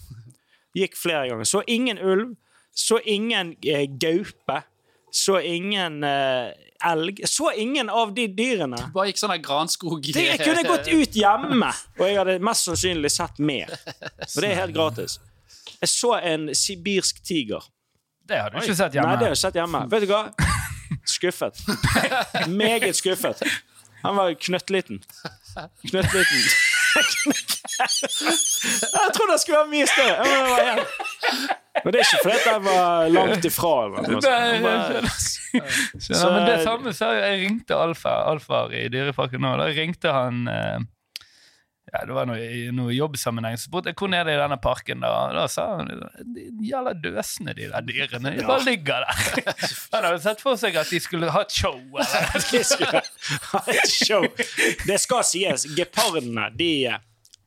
Gikk 0.78 0.96
flere 0.96 1.28
ganger. 1.28 1.48
Så 1.52 1.64
ingen 1.68 2.00
ulv. 2.00 2.38
Så 2.72 3.02
ingen 3.04 3.58
eh, 3.68 3.84
gaupe. 4.00 4.62
Så 5.12 5.40
ingen 5.44 6.04
uh, 6.04 6.52
elg. 6.88 7.20
Så 7.28 7.52
ingen 7.52 7.90
av 7.90 8.14
de 8.16 8.28
dyrene. 8.32 8.80
Bare 8.94 9.12
gikk 9.12 9.20
sånn 9.20 9.36
granskog 9.44 10.08
Det, 10.08 10.24
jeg 10.30 10.40
kunne 10.40 10.64
gått 10.66 10.88
ut 10.88 11.18
hjemme, 11.20 11.72
og 12.00 12.06
jeg 12.08 12.18
hadde 12.22 12.38
mest 12.44 12.70
sannsynlig 12.70 13.12
sett 13.14 13.42
mer. 13.44 13.76
Og 13.76 14.40
det 14.40 14.54
er 14.54 14.58
helt 14.64 14.76
gratis. 14.76 15.20
Jeg 15.82 15.92
så 15.92 16.16
en 16.20 16.50
sibirsk 16.56 17.24
tiger. 17.26 17.64
det 18.30 18.40
har 18.40 18.50
du 18.54 18.62
ikke 18.62 18.78
sett 18.78 18.96
hjemme. 18.96 19.12
Nei, 19.12 19.20
det 19.20 19.30
har 19.30 19.36
jeg 19.36 19.44
sett 19.44 19.60
hjemme. 19.60 19.84
Vet 19.92 20.06
du 20.06 20.12
hva? 20.14 20.24
Skuffet. 21.08 21.60
Meget 22.62 22.96
skuffet. 22.96 23.42
Han 24.02 24.16
var 24.18 24.34
knøttliten. 24.34 25.02
Knøttliten. 25.90 26.46
Jeg 28.96 29.10
trodde 29.16 29.32
det 29.32 29.42
skulle 29.42 29.58
være 29.58 29.72
mye 29.72 29.88
større. 29.90 30.22
Men, 30.22 30.32
det 30.32 30.42
var 30.52 30.60
men 31.84 31.94
det 31.94 32.02
er 32.02 32.06
ikke 32.06 32.24
fordi 32.26 32.40
jeg 32.46 32.64
var 32.66 33.08
langt 33.16 33.46
ifra. 33.48 33.76
Men, 33.94 34.02
men, 34.12 34.20
men 36.36 36.42
det 36.50 36.58
samme 36.66 36.94
sa 36.96 37.12
jeg. 37.16 37.22
Jeg 37.24 37.44
ringte 37.46 37.78
Alfa, 37.80 38.16
Alfar 38.32 38.74
i 38.76 38.88
Dyreparken 38.92 39.42
nå. 39.44 39.54
Da 39.62 39.70
ringte 39.76 40.14
han 40.16 40.44
eh, 40.52 40.80
ja, 41.92 42.06
Det 42.08 42.16
var 42.16 42.28
noe, 42.30 42.40
i 42.40 42.62
noe 42.72 42.94
jobbsammenheng. 42.96 43.58
Så 43.60 43.68
spurte 43.68 43.92
jeg 43.92 43.98
hvor 44.00 44.14
er 44.16 44.24
det 44.28 44.38
i 44.38 44.40
denne 44.40 44.58
parken. 44.64 45.04
Da 45.04 45.12
Da 45.36 45.44
sa 45.52 45.66
han 45.78 45.90
de 46.36 46.46
jævla 46.70 46.94
døsene, 47.04 47.56
de 47.58 47.68
der 47.74 47.84
dyrene. 47.88 48.32
De 48.38 48.46
bare 48.48 48.64
ligger 48.64 49.04
der. 49.04 49.54
Han 49.94 50.08
hadde 50.08 50.22
sett 50.24 50.42
for 50.44 50.56
seg 50.60 50.78
at 50.80 50.90
de 50.92 51.00
skulle 51.04 51.32
ha 51.36 51.44
et 51.44 51.52
show. 51.52 51.76
Eller. 51.76 52.42
De 52.52 52.64
skulle 52.64 53.02
ha 53.52 53.64
et 53.76 53.92
show. 53.92 54.24
Det 54.88 55.00
skal 55.04 55.24
sies, 55.28 55.66
gepardene, 55.76 56.48
de, 56.56 56.72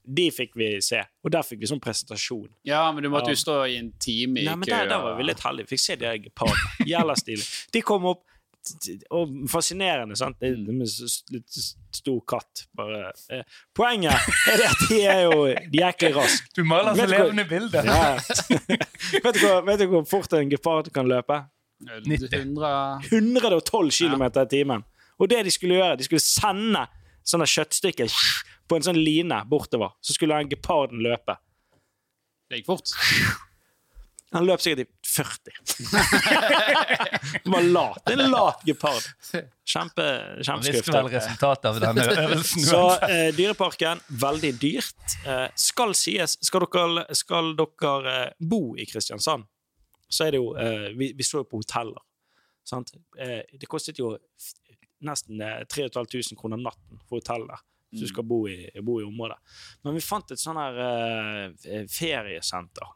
de 0.05 0.27
fikk 0.35 0.53
vi 0.61 0.69
se. 0.85 1.01
Og 1.25 1.33
der 1.33 1.45
fikk 1.47 1.63
vi 1.65 1.71
sånn 1.71 1.81
presentasjon. 1.83 2.51
Ja, 2.69 2.85
men 2.93 3.05
du 3.07 3.09
måtte 3.13 3.33
jo 3.33 3.41
stå 3.41 3.57
i 3.73 3.79
en 3.81 3.93
time 4.03 4.43
i 4.43 4.47
Nei, 4.49 4.59
men 4.61 4.69
der, 4.69 4.89
der 4.93 5.01
var 5.05 5.17
vi 5.19 5.25
litt 5.31 5.41
heldige. 5.45 5.71
Fikk 5.73 5.85
se 5.87 5.97
de 6.01 6.13
gepardene. 6.29 6.89
Jævla 6.93 7.17
stilig. 7.17 7.47
De 7.73 7.81
kom 7.87 8.05
opp, 8.13 8.27
og 9.11 9.29
fascinerende, 9.51 10.17
sant. 10.17 10.37
Det 10.41 10.53
Mm. 10.59 10.83
s- 10.87 11.23
litt 11.31 11.51
stor 11.93 12.21
katt, 12.27 12.67
bare. 12.77 13.13
Eh, 13.31 13.43
Poenget 13.75 14.13
er 14.49 14.63
at 14.69 14.89
de 14.89 15.01
er 15.07 15.21
jo 15.25 15.45
De 15.73 15.83
er 15.83 15.93
ikke 15.93 16.15
raske. 16.17 16.49
Du 16.57 16.65
maler 16.65 16.95
så 16.95 17.07
levende 17.07 17.45
bilder. 17.49 17.85
Ja. 17.85 18.15
vet, 19.25 19.35
du 19.35 19.41
hvor, 19.47 19.61
vet 19.67 19.79
du 19.81 19.87
hvor 19.89 20.05
fort 20.09 20.33
en 20.33 20.51
gepard 20.51 20.91
kan 20.93 21.07
løpe? 21.07 21.45
90. 21.85 22.29
100 22.33 23.01
112 23.11 23.91
km 23.91 24.23
i 24.23 24.47
timen. 24.49 24.85
Og 25.19 25.29
det 25.31 25.45
de 25.45 25.51
skulle 25.51 25.75
gjøre, 25.77 25.97
de 25.99 26.05
skulle 26.05 26.21
sende 26.25 26.87
sånne 27.25 27.47
kjøttstykker 27.47 28.13
på 28.69 28.77
en 28.77 28.83
sånn 28.83 28.97
line 29.05 29.43
bortover. 29.51 29.91
Så 30.03 30.15
skulle 30.15 30.35
den 30.39 30.49
geparden 30.51 31.03
løpe. 31.05 31.37
Det 32.51 32.59
gikk 32.63 32.67
fort. 32.67 32.91
Han 34.35 34.47
løp 34.49 34.61
sikkert 34.63 34.85
i 34.85 34.91
40. 35.07 35.53
Var 37.45 37.63
lat. 37.77 38.11
En 38.11 38.23
lat 38.33 38.63
gepard. 38.67 39.05
Kjempe, 39.65 40.07
visste 40.65 40.93
vel 40.93 41.09
resultatet 41.13 41.69
av 41.71 41.79
denne 41.83 42.07
øvelsen. 42.25 42.65
Så 42.67 42.81
eh, 43.07 43.29
Dyreparken, 43.37 44.03
veldig 44.25 44.53
dyrt. 44.61 45.17
Eh, 45.27 45.47
skal 45.59 45.95
sies, 45.99 46.35
skal 46.45 46.67
dere, 46.67 47.07
skal 47.17 47.55
dere 47.59 48.15
eh, 48.15 48.33
bo 48.39 48.75
i 48.77 48.87
Kristiansand, 48.91 49.47
så 50.11 50.27
er 50.27 50.35
det 50.35 50.43
jo 50.43 50.51
eh, 50.61 50.91
Vi, 50.99 51.13
vi 51.17 51.27
så 51.27 51.41
jo 51.43 51.49
på 51.51 51.63
hoteller. 51.63 52.03
Sant? 52.67 52.91
Eh, 53.21 53.43
det 53.61 53.69
kostet 53.71 53.99
jo 54.01 54.17
nesten 55.05 55.41
eh, 55.45 55.63
3500 55.71 56.35
kroner 56.41 56.61
natten 56.61 57.01
for 57.07 57.21
hotell 57.21 57.47
der. 57.51 57.63
Hvis 57.95 58.09
du 58.09 58.11
skal 58.11 58.25
bo 58.27 58.41
i, 58.51 58.57
bo 58.83 58.97
i 58.99 59.05
området. 59.07 59.37
Men 59.87 59.95
vi 59.95 60.01
fant 60.03 60.33
et 60.35 60.41
sånn 60.43 60.59
her 60.59 60.79
eh, 60.83 61.85
feriesenter. 61.87 62.89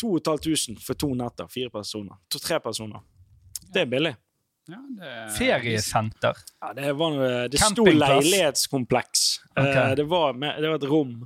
2500 0.00 0.80
for 0.84 0.98
to 0.98 1.12
netter. 1.14 1.48
Fire 1.52 1.70
personer. 1.74 2.16
To, 2.32 2.38
tre 2.42 2.58
personer. 2.64 3.00
Det 3.70 3.84
er 3.84 3.88
billig. 3.92 4.14
Ja, 4.70 4.78
det, 5.00 5.12
Feriesenter. 5.38 6.36
Ja, 6.60 6.72
det 6.76 6.92
var 6.98 7.10
noe, 7.16 7.30
det 7.50 7.58
sto 7.62 7.84
leilighetskompleks. 7.90 9.24
Okay. 9.56 9.72
Eh, 9.90 9.94
det, 9.98 10.04
var 10.10 10.36
med, 10.38 10.60
det 10.62 10.68
var 10.70 10.78
et 10.78 10.86
rom 10.90 11.16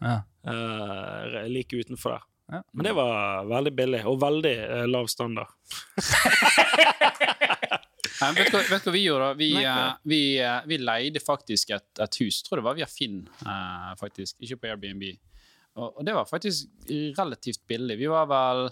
Ja. 0.00 0.14
uh, 0.48 1.42
like 1.50 1.76
utenfor 1.76 2.16
der. 2.16 2.24
Ja. 2.52 2.60
Men 2.72 2.84
det 2.86 2.92
var 2.94 3.44
veldig 3.50 3.72
billig, 3.74 4.00
og 4.06 4.20
veldig 4.22 4.54
uh, 4.70 4.84
lav 4.88 5.10
standard. 5.12 5.50
Nei, 8.16 8.30
vet, 8.32 8.48
du, 8.48 8.54
hva- 8.56 8.64
vet 8.70 8.84
du 8.84 8.88
hva 8.88 8.94
vi 8.94 9.02
gjorde? 9.02 9.30
Vi, 9.40 9.50
uh, 9.60 9.90
vi, 10.08 10.20
uh, 10.40 10.60
vi 10.70 10.78
leide 10.80 11.20
faktisk 11.20 11.74
et, 11.76 11.88
et 12.00 12.20
hus, 12.22 12.38
tror 12.46 12.62
det 12.62 12.66
var 12.68 12.78
via 12.78 12.88
Finn, 12.88 13.26
faktisk. 14.00 14.38
Ikke 14.40 14.56
på 14.62 14.70
Airbnb. 14.72 15.04
Og, 15.76 16.00
det 16.06 16.14
var 16.16 16.28
faktisk 16.28 16.88
relativt 17.18 17.62
billig. 17.68 17.98
Vi 18.00 18.08
var 18.10 18.28
vel 18.30 18.66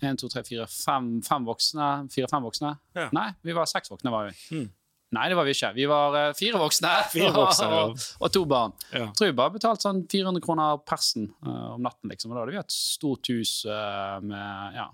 en, 0.00 0.16
to, 0.16 0.30
tre, 0.32 0.44
fire, 0.46 0.66
fem, 0.70 1.18
fem 1.26 1.46
voksne. 1.48 1.88
Fire-fem 2.12 2.44
voksne? 2.44 2.74
Ja. 2.96 3.08
Nei, 3.14 3.30
vi 3.44 3.56
var 3.56 3.68
seks 3.70 3.90
voksne. 3.92 4.12
var 4.14 4.30
vi. 4.30 4.36
Hmm. 4.52 4.68
Nei, 5.16 5.24
det 5.32 5.38
var 5.38 5.46
vi 5.48 5.54
ikke. 5.56 5.70
Vi 5.76 5.86
var 5.88 6.16
eh, 6.18 6.30
fire 6.36 6.60
voksne, 6.60 6.90
Fire 7.14 7.32
voksne, 7.32 7.68
ja. 7.72 7.82
og, 7.86 8.06
og 8.20 8.32
to 8.34 8.44
barn. 8.48 8.74
Ja. 8.92 9.06
Jeg 9.06 9.16
tror 9.16 9.30
vi 9.30 9.36
bare 9.40 9.54
betalte 9.56 9.86
sånn 9.86 10.02
400 10.10 10.44
kroner 10.44 10.80
persen 10.84 11.30
uh, 11.46 11.74
om 11.74 11.84
natten. 11.84 12.12
liksom. 12.12 12.32
Og 12.32 12.36
da 12.36 12.44
hadde 12.44 12.56
vi 12.56 12.60
et 12.60 12.76
stort 12.76 13.30
hus 13.32 13.54
uh, 13.68 14.18
med 14.20 14.76
ja, 14.76 14.88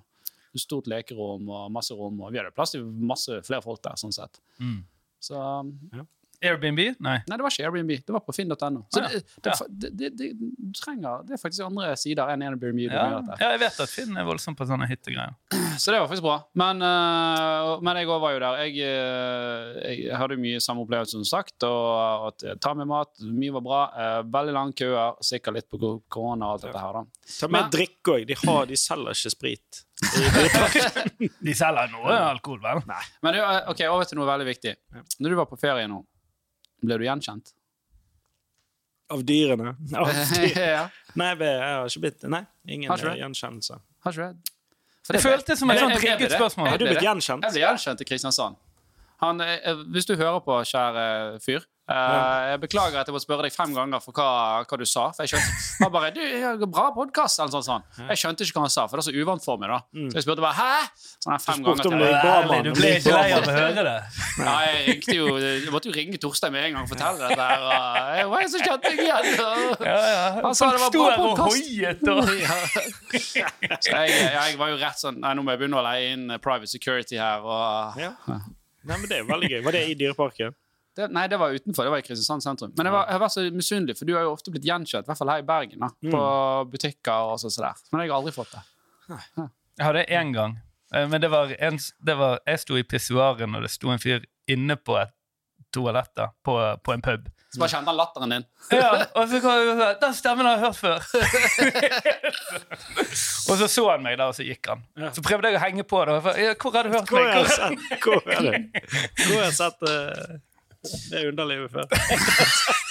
stort 0.62 0.90
lekerom 0.90 1.50
og 1.50 1.70
masse 1.74 1.96
rom. 1.98 2.22
Og 2.22 2.30
vi 2.30 2.40
hadde 2.40 2.54
plass 2.54 2.76
til 2.76 2.86
masse 2.86 3.42
flere 3.46 3.64
folk 3.66 3.82
der. 3.84 3.98
sånn 4.00 4.14
sett. 4.14 4.38
Mm. 4.62 4.84
Så 5.24 5.40
Airbnb? 6.50 6.80
Nei. 7.04 7.16
Nei, 7.28 7.36
det 7.38 7.44
var 7.46 7.52
ikke 7.54 7.64
Airbnb. 7.68 7.92
Det 8.06 8.14
var 8.14 8.22
på 8.26 8.34
finn.no. 8.36 8.82
Så 8.92 9.00
Ah, 9.04 9.08
ja. 9.12 9.20
det, 9.20 9.22
det, 9.44 9.54
det, 9.74 9.90
det, 9.98 10.10
det, 10.20 10.52
du 10.58 10.72
trenger, 10.78 11.22
det 11.28 11.36
er 11.36 11.40
faktisk 11.42 11.64
andre 11.66 11.90
sider 12.00 12.30
enn 12.34 12.44
Airbnb. 12.46 12.82
Ja, 12.86 13.06
ja, 13.40 13.50
jeg 13.54 13.60
vet 13.64 13.80
at 13.84 13.90
Finn 13.92 14.16
er 14.20 14.26
voldsom 14.28 14.56
på 14.58 14.66
sånne 14.68 14.88
hyttegreier. 14.90 15.34
Så 15.80 15.90
det 15.94 15.98
var 16.00 16.06
faktisk 16.10 16.26
bra. 16.26 16.36
Men, 16.60 16.82
uh, 16.84 17.74
men 17.84 17.98
jeg 18.00 18.10
òg 18.10 18.20
var 18.22 18.34
jo 18.36 18.42
der. 18.44 18.60
Jeg, 18.68 18.86
uh, 18.86 19.80
jeg 19.90 20.18
hadde 20.20 20.38
mye 20.40 20.60
samme 20.62 20.84
opplevelse 20.86 21.16
som 21.18 21.26
sagt. 21.26 21.66
Og, 21.66 22.28
at 22.30 22.46
ta 22.62 22.74
med 22.78 22.86
mat. 22.90 23.10
Mye 23.26 23.54
var 23.58 23.64
bra. 23.66 23.80
Uh, 23.96 24.20
veldig 24.36 24.54
lange 24.54 24.76
køer. 24.78 25.16
Sikkert 25.24 25.58
litt 25.58 25.68
på 25.72 25.80
korona 26.12 26.52
og 26.52 26.58
alt 26.58 26.68
dette 26.68 26.84
her, 26.84 27.00
da. 27.00 27.26
Ta 27.40 27.50
med 27.50 27.72
drikke 27.74 28.14
òg. 28.18 28.26
De, 28.30 28.38
har- 28.44 28.68
de 28.70 28.78
selger 28.78 29.16
ikke 29.18 29.34
sprit. 29.34 29.82
De 31.44 31.52
selger 31.56 31.90
noe 31.92 32.14
alkohol, 32.30 32.58
vel? 32.64 32.80
Nei. 32.88 33.02
Men 33.24 33.38
er- 33.40 33.68
ok, 33.70 33.82
over 33.90 34.08
til 34.08 34.18
noe 34.18 34.26
veldig 34.28 34.46
viktig. 34.48 34.74
Når 35.22 35.30
du 35.34 35.38
var 35.38 35.48
på 35.50 35.58
ferie 35.60 35.86
nå, 35.90 36.00
ble 36.82 36.98
du 36.98 37.04
gjenkjent? 37.06 37.52
Av 39.14 39.22
dyrene. 39.26 39.74
Av 40.00 40.10
dyr. 40.34 40.58
ja. 40.58 40.84
Nei, 41.14 41.30
jeg 41.38 41.60
har 41.62 41.86
ikke 41.90 42.04
blitt 42.06 42.26
Nei, 42.32 42.42
ingen 42.66 42.90
Har 42.90 43.04
eh, 43.12 43.20
gjenkjennelse. 43.20 43.78
Har 44.06 44.16
ikke 44.16 44.30
det? 44.32 44.52
Det 45.04 45.20
føltes 45.20 45.60
som 45.60 45.68
et 45.70 45.78
sånn 45.82 45.92
sånt 45.92 46.00
trigget 46.00 46.32
spørsmål. 46.32 46.70
Har 46.72 46.80
du 46.80 46.86
blitt 46.88 47.04
gjenkjent? 47.04 47.44
Jeg 47.44 47.52
ble 47.58 47.62
gjenkjent 47.66 48.00
i 48.00 48.06
Kristiansand. 48.08 48.56
Han, 49.20 49.40
eh, 49.44 49.82
hvis 49.92 50.08
du 50.08 50.14
hører 50.16 50.40
på, 50.44 50.56
kjære 50.70 51.04
fyr 51.44 51.66
eh, 51.88 52.50
Jeg 52.54 52.60
beklager 52.62 53.00
at 53.00 53.06
jeg 53.06 53.14
må 53.14 53.20
spørre 53.20 53.42
deg 53.44 53.52
fem 53.52 53.74
ganger 53.76 54.00
for 54.00 54.12
hva, 54.16 54.64
hva 54.64 54.78
du 54.80 54.84
sa. 54.88 55.10
For 55.12 55.24
jeg 55.24 55.34
skjønte 55.34 55.84
Han 55.84 55.92
bare 55.92 56.10
du, 56.14 56.20
'Bra 56.66 56.90
podcast, 56.96 57.38
eller 57.40 57.50
sånn, 57.52 57.62
sånn. 57.66 57.82
Jeg 58.08 58.16
skjønte 58.22 58.44
ikke 58.46 58.56
hva 58.56 58.64
han 58.64 58.72
sa, 58.72 58.86
for 58.88 58.96
det 58.96 59.04
er 59.04 59.12
så 59.12 59.16
uvant 59.20 59.44
for 59.44 59.56
meg. 59.58 59.68
da 59.68 59.78
Så 60.10 60.14
jeg 60.16 60.22
spurte 60.24 60.40
bare 60.40 60.56
'hæ?' 60.56 60.88
Sånn 61.24 61.40
fem 61.44 61.58
Du 61.60 61.64
ganger 61.68 61.82
spurte 61.82 61.86
om 61.86 61.92
til. 61.92 62.00
det 62.00 62.12
var 62.12 62.22
bra, 62.24 62.34
Ærlig, 62.34 62.48
mann. 62.54 62.64
Du 62.64 62.72
ble 62.80 62.88
ikke 62.98 63.12
lei 63.12 63.32
av 63.32 63.42
å 63.44 63.54
høre 63.58 63.82
det? 63.84 63.98
Nei, 64.38 64.64
jeg, 64.64 64.80
ringte 64.88 65.14
jo, 65.14 65.26
jeg 65.38 65.72
måtte 65.74 65.86
jo 65.88 65.94
ringe 65.98 66.16
Torstein 66.20 66.52
med 66.52 66.64
en 66.64 66.72
gang 66.74 66.82
og 66.84 66.88
fortelle 66.88 67.18
dette. 67.28 67.44
her 67.44 67.60
og 67.60 68.16
jeg 68.16 68.26
var 68.32 68.40
så 68.54 68.58
kjente 68.64 68.86
jeg 68.88 68.98
igjen. 69.04 69.26
og- 69.44 69.84
Ja, 69.84 70.00
ja. 70.14 70.40
Han 70.42 70.54
sa 70.54 70.70
det 70.72 70.80
var 70.80 70.90
bra 70.90 71.16
podkast. 71.16 71.44
podcast. 71.44 72.08
og 72.08 72.24
Så 73.84 73.90
jeg, 73.92 74.08
jeg 74.32 74.58
var 74.58 74.68
jo 74.72 74.76
rett 74.80 74.98
sånn 75.00 75.18
Nei, 75.20 75.34
nå 75.34 75.42
må 75.44 75.50
jeg 75.54 75.60
begynne 75.62 75.78
å 75.80 75.84
leie 75.84 76.12
inn 76.14 76.26
private 76.40 76.68
security 76.70 77.16
her. 77.20 77.40
Og, 77.44 77.98
Ja. 78.00 78.12
Nei, 78.26 78.96
men 78.98 79.08
Det 79.08 79.18
er 79.20 79.24
veldig 79.24 79.48
gøy. 79.50 79.62
Var 79.64 79.72
det 79.72 79.82
i 79.88 79.94
Dyreparken? 79.94 80.54
Det, 80.94 81.08
nei, 81.10 81.24
det 81.30 81.38
var 81.40 81.50
utenfor. 81.56 81.86
Det 81.88 81.90
var 81.90 82.02
i 82.02 82.06
Kristiansand 82.06 82.44
sentrum. 82.44 82.70
Men 82.78 82.86
jeg, 82.86 82.94
var, 82.94 83.08
jeg 83.10 83.22
var 83.24 83.32
så 83.34 83.42
misunnelig, 83.50 83.96
for 83.98 84.06
du 84.06 84.14
har 84.14 84.22
jo 84.28 84.34
ofte 84.36 84.52
blitt 84.54 84.66
gjenkjent, 84.68 85.06
i 85.06 85.10
hvert 85.10 85.18
fall 85.18 85.32
her 85.32 85.42
i 85.42 85.48
Bergen, 85.48 85.82
da, 85.82 85.90
på 86.14 86.22
butikker 86.70 87.32
og 87.32 87.40
sånn. 87.42 87.50
sånn 87.56 87.66
der. 87.66 87.82
Men 87.90 88.04
jeg 88.04 88.12
har 88.12 88.20
aldri 88.20 88.34
fått 88.36 88.54
det. 88.54 88.62
Jeg 89.74 89.84
hadde 89.88 90.06
én 90.20 90.30
gang. 90.36 90.54
Eh, 90.94 91.08
Men 91.10 91.20
det 91.20 91.28
var 91.34 91.50
en, 91.58 91.78
det 92.06 92.14
var, 92.20 92.38
jeg 92.46 92.62
sto 92.62 92.78
i 92.78 92.86
pissoaren, 92.86 93.58
og 93.58 93.66
det 93.66 93.72
sto 93.74 93.90
en 93.90 93.98
fyr 94.02 94.22
inne 94.46 94.76
på 94.78 94.96
et 95.02 95.10
toalett 95.74 96.12
da, 96.14 96.28
på, 96.46 96.54
på 96.86 96.94
en 96.94 97.02
pub. 97.02 97.26
Så 97.50 97.58
bare 97.58 97.70
kjente 97.70 97.90
han 97.90 97.98
latteren 97.98 98.30
din. 98.34 98.44
Ja, 98.74 98.88
og 99.14 99.28
så 99.30 99.38
kom 99.42 99.52
jeg 99.58 99.74
sa, 99.78 99.88
Den 100.02 100.14
stemmen 100.14 100.46
har 100.46 100.56
jeg 100.56 100.64
hørt 100.64 100.78
før. 100.78 100.98
og 103.50 103.58
så 103.60 103.68
så 103.70 103.84
han 103.90 104.02
meg 104.06 104.16
der, 104.18 104.26
og 104.30 104.34
så 104.38 104.46
gikk 104.46 104.70
han. 104.72 104.82
Så 105.14 105.22
prøvde 105.22 105.50
jeg 105.50 105.58
å 105.58 105.62
henge 105.62 105.84
på 105.86 106.00
det. 106.06 106.14
og 106.14 106.18
jeg 106.18 106.24
sa, 106.26 106.34
Ja, 106.42 106.54
hvor 106.62 106.74
har 106.78 106.88
du 106.88 106.94
hørt 106.94 107.10
Hvor 107.10 107.22
har 107.22 107.30
jeg 107.38 107.52
sett, 107.54 107.78
hvor 108.02 108.20
er 108.26 108.48
det? 108.48 108.60
Hvor 109.24 109.36
har 109.38 109.46
jeg 109.48 109.56
sett 109.58 109.86
eh, 109.90 110.34
det 110.84 111.20
er 111.20 111.30
underlivet 111.32 111.70
før? 111.74 111.84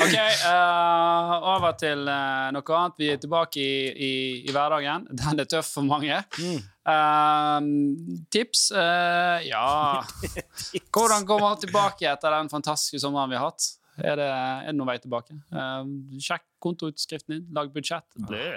Ok, 0.00 0.14
uh, 0.16 1.32
over 1.54 1.74
til 1.78 2.02
uh, 2.08 2.48
noe 2.54 2.76
annet. 2.76 2.96
Vi 3.00 3.08
er 3.12 3.18
tilbake 3.20 3.60
i, 3.62 3.90
i, 3.90 4.12
i 4.48 4.54
hverdagen. 4.54 5.06
Den 5.20 5.42
er 5.42 5.48
tøff 5.50 5.68
for 5.76 5.86
mange. 5.86 6.16
Eh, 6.40 7.58
tips? 8.34 8.70
eh, 8.74 9.44
ja 9.46 10.00
Hvordan 10.94 11.26
kommer 11.28 11.44
man 11.44 11.60
tilbake 11.62 12.08
etter 12.10 12.34
den 12.34 12.50
fantastiske 12.50 12.98
sommeren 13.02 13.30
vi 13.30 13.38
har 13.38 13.52
hatt? 13.52 13.68
Er 14.00 14.16
det, 14.18 14.26
er 14.32 14.66
det 14.70 14.76
noen 14.78 14.88
vei 14.88 14.96
tilbake? 15.02 15.36
Sjekk 16.24 16.46
kontoutskriften 16.64 17.36
din, 17.36 17.44
lag 17.54 17.70
budsjett. 17.74 18.08
Blø. 18.16 18.56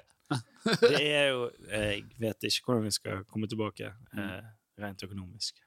Det 0.63 1.03
er 1.03 1.27
jo 1.33 1.49
Jeg 1.67 2.05
vet 2.23 2.47
ikke 2.47 2.71
hvordan 2.71 2.87
vi 2.87 2.95
skal 2.95 3.25
komme 3.27 3.51
tilbake 3.51 3.91
rent 4.81 5.05
økonomisk. 5.05 5.59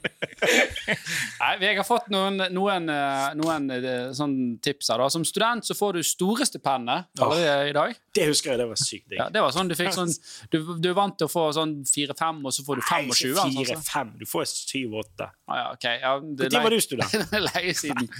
Nei, 1.40 1.50
jeg 1.62 1.76
har 1.78 1.86
fått 1.86 2.08
noen, 2.12 2.40
noen, 2.54 2.88
eh, 2.92 3.26
noen 3.38 3.68
eh, 3.74 4.10
sånn 4.16 4.34
tips 4.64 4.90
her. 4.92 5.02
Da. 5.02 5.08
Som 5.12 5.24
student 5.28 5.66
så 5.66 5.76
får 5.76 5.98
du 5.98 6.06
store 6.06 6.46
stipendet 6.48 7.10
allerede 7.20 7.70
i 7.70 7.74
dag. 7.76 7.94
Det 8.16 8.26
husker 8.30 8.52
jeg, 8.52 8.60
det 8.62 8.68
var 8.70 8.80
sykt 8.80 9.06
digg. 9.08 9.18
Ja, 9.20 9.28
det 9.32 9.42
var 9.44 9.54
sånn 9.54 9.68
Du 9.70 9.76
fikk 9.78 9.92
sånn 9.94 10.10
Du, 10.50 10.58
du 10.82 10.88
er 10.90 10.96
vant 10.96 11.14
til 11.20 11.28
å 11.28 11.32
få 11.32 11.46
sånn 11.54 11.76
4-5, 11.86 12.40
og 12.46 12.56
så 12.56 12.64
får 12.66 12.80
du 12.80 12.84
25. 12.86 12.90
Nei, 12.90 13.14
ikke 13.14 13.34
sånn, 13.40 13.56
sånn. 13.58 13.84
4-5. 13.84 14.14
Du 14.20 14.26
får 14.30 14.48
7-8. 14.50 15.28
Ah, 15.50 15.60
ja, 15.60 15.66
okay. 15.74 16.00
Ja, 16.02 16.14
Når 16.20 16.64
var 16.66 16.74
du 16.74 16.80
student? 16.84 17.16
det 17.30 17.40
er 17.40 17.46
lenge 17.46 17.74
siden. 17.78 18.10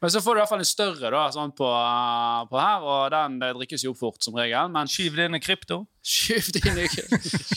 Men 0.00 0.12
så 0.12 0.22
får 0.24 0.36
du 0.36 0.40
i 0.40 0.42
hvert 0.42 0.52
fall 0.52 0.64
en 0.64 0.70
større 0.70 1.12
da, 1.14 1.24
sånn 1.34 1.54
på, 1.56 1.68
uh, 1.68 2.42
på 2.50 2.60
her, 2.60 2.86
og 2.86 3.10
den 3.14 3.38
drikkes 3.60 3.84
jo 3.86 3.94
opp 3.94 4.00
fort, 4.00 4.20
som 4.24 4.36
regel. 4.38 4.70
Men 4.72 4.90
Skyv 4.90 5.16
det 5.18 5.28
inn 5.28 5.38
i 5.38 5.42
krypto. 5.42 5.84
skyv 6.02 6.48
din 6.56 6.78
ikke. 6.86 7.04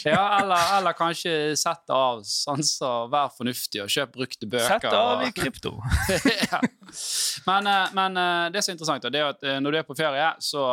Ja, 0.06 0.40
eller, 0.42 0.60
eller 0.78 0.96
kanskje 0.98 1.56
sett 1.60 1.86
det 1.88 1.96
av, 1.96 2.22
sånn 2.28 2.62
så 2.68 2.92
vær 3.12 3.32
fornuftig, 3.34 3.73
og 3.82 3.90
kjøpe 3.92 4.20
brukte 4.20 4.48
bøker. 4.50 4.84
Sett 4.84 4.94
av 4.94 5.24
i 5.26 5.32
krypto. 5.36 5.74
ja. 6.52 6.60
Men, 7.48 7.70
eh, 7.72 7.96
men 7.98 8.20
eh, 8.22 8.46
det 8.54 8.64
som 8.64 8.74
er 8.74 8.78
interessant, 8.78 9.08
det 9.10 9.22
er 9.22 9.32
at 9.32 9.44
eh, 9.48 9.60
når 9.64 9.74
du 9.74 9.80
er 9.80 9.88
på 9.88 9.98
ferie, 9.98 10.30
så, 10.44 10.64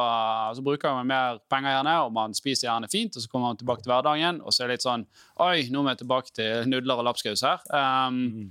så 0.57 0.65
bruker 0.67 0.99
man 0.99 1.09
mer 1.09 1.41
penger 1.51 1.77
gjerne, 1.77 1.97
og 2.05 2.15
man 2.17 2.37
spiser 2.37 2.69
gjerne 2.69 2.91
fint, 2.93 3.17
og 3.17 3.25
så 3.25 3.33
kommer 3.33 3.53
man 3.53 3.61
tilbake 3.61 3.85
til 3.85 3.95
hverdagen, 3.95 4.41
og 4.45 4.53
så 4.53 4.65
er 4.65 4.71
det 4.71 4.79
litt 4.79 4.87
sånn 4.87 5.07
Oi, 5.41 5.67
nå 5.73 5.85
er 5.85 5.93
vi 5.93 5.99
tilbake 6.03 6.35
til 6.37 6.69
nudler 6.69 7.01
og 7.01 7.09
lapskaus 7.09 7.45
her. 7.47 7.65
Um, 7.73 8.51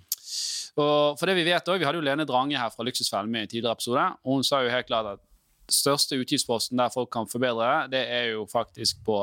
og 0.79 1.19
for 1.19 1.29
det 1.29 1.35
vi 1.37 1.47
vet 1.47 1.65
også, 1.65 1.79
Vi 1.81 1.85
hadde 1.87 1.99
jo 1.99 2.05
Lene 2.05 2.25
Drange 2.27 2.57
her 2.57 2.71
fra 2.73 2.85
Luksusfellen 2.87 3.31
med 3.31 3.43
i 3.43 3.47
en 3.47 3.51
tidligere 3.51 3.77
episode, 3.77 4.05
og 4.23 4.37
hun 4.39 4.45
sa 4.47 4.63
jo 4.63 4.71
helt 4.73 4.89
klart 4.89 5.13
at 5.17 5.25
største 5.69 6.17
utgiftsposten 6.17 6.79
der 6.79 6.93
folk 6.93 7.11
kan 7.13 7.29
forbedre, 7.29 7.87
det 7.91 8.01
er 8.09 8.31
jo 8.33 8.47
faktisk 8.49 9.03
på, 9.05 9.17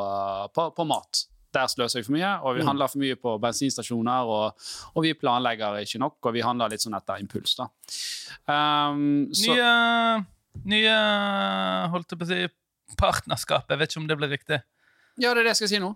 på, 0.55 0.69
på 0.77 0.87
mat. 0.87 1.27
Der 1.57 1.71
sløser 1.73 2.01
vi 2.03 2.07
for 2.11 2.17
mye, 2.19 2.31
og 2.45 2.57
vi 2.59 2.63
Mm. 2.63 2.69
handler 2.71 2.91
for 2.93 3.01
mye 3.01 3.17
på 3.17 3.35
bensinstasjoner, 3.41 4.29
og, 4.37 4.69
og 4.95 5.03
vi 5.07 5.15
planlegger 5.17 5.79
ikke 5.81 5.99
nok, 6.03 6.19
og 6.29 6.35
vi 6.37 6.45
handler 6.45 6.69
litt 6.75 6.85
sånn 6.85 6.97
etter 6.99 7.23
impuls. 7.23 7.57
da. 7.57 7.69
Um, 8.47 9.29
så, 9.33 9.55
Nye, 9.57 10.25
nye 10.77 10.97
holdt 11.95 12.13
jeg 12.13 12.21
på 12.21 12.27
å 12.27 12.31
si, 12.31 12.41
partnerskap. 13.01 13.67
Jeg 13.73 13.81
vet 13.81 13.91
ikke 13.95 14.03
om 14.03 14.07
det 14.11 14.19
blir 14.21 14.31
riktig. 14.37 14.61
ja, 15.19 15.33
det 15.33 15.41
er 15.41 15.45
det 15.49 15.53
jeg 15.55 15.61
skal 15.63 15.69
si 15.73 15.79
nå. 15.83 15.95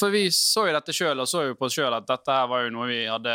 For 0.00 0.12
vi 0.12 0.22
så 0.32 0.64
jo 0.68 0.72
dette 0.72 0.94
sjøl, 0.96 1.20
og 1.20 1.28
så 1.28 1.42
jo 1.44 1.56
på 1.58 1.66
oss 1.68 1.74
sjøl 1.76 1.92
at 1.92 2.06
dette 2.08 2.32
her 2.32 2.46
var 2.48 2.64
jo 2.64 2.72
noe 2.72 2.86
vi 2.88 3.00
hadde 3.04 3.34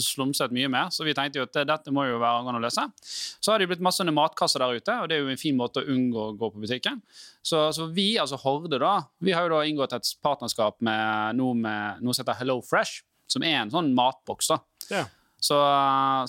slumset 0.00 0.54
mye 0.56 0.70
med. 0.72 0.94
Så 0.94 1.04
vi 1.04 1.12
tenkte 1.16 1.42
jo 1.42 1.44
at 1.44 1.58
dette 1.68 1.92
må 1.92 2.06
jo 2.08 2.20
være 2.22 2.40
an 2.40 2.56
å 2.56 2.62
løse. 2.64 2.86
Så 3.04 3.52
har 3.52 3.60
det 3.60 3.66
jo 3.66 3.74
blitt 3.74 3.84
masse 3.84 4.06
matkasser 4.08 4.64
der 4.64 4.78
ute, 4.80 4.96
og 5.02 5.10
det 5.10 5.18
er 5.18 5.24
jo 5.26 5.32
en 5.34 5.40
fin 5.40 5.58
måte 5.58 5.82
å 5.82 5.88
unngå 5.94 6.28
å 6.30 6.36
gå 6.40 6.50
på 6.54 6.62
butikken. 6.64 7.02
Så, 7.44 7.66
så 7.76 7.90
vi, 7.92 8.14
altså 8.20 8.40
Horde, 8.40 8.80
da, 8.80 8.94
vi 9.20 9.34
har 9.36 9.44
jo 9.44 9.58
da 9.58 9.64
inngått 9.68 9.96
et 9.98 10.14
partnerskap 10.24 10.80
med 10.84 11.36
noe, 11.40 11.58
med 11.60 12.00
noe 12.00 12.16
som 12.16 12.24
heter 12.24 12.40
Hello 12.40 12.62
Fresh, 12.64 13.04
som 13.28 13.44
er 13.44 13.60
en 13.60 13.74
sånn 13.74 13.92
matboks. 13.96 14.48
da. 14.54 14.62
Ja. 14.88 15.04
Så, 15.44 15.56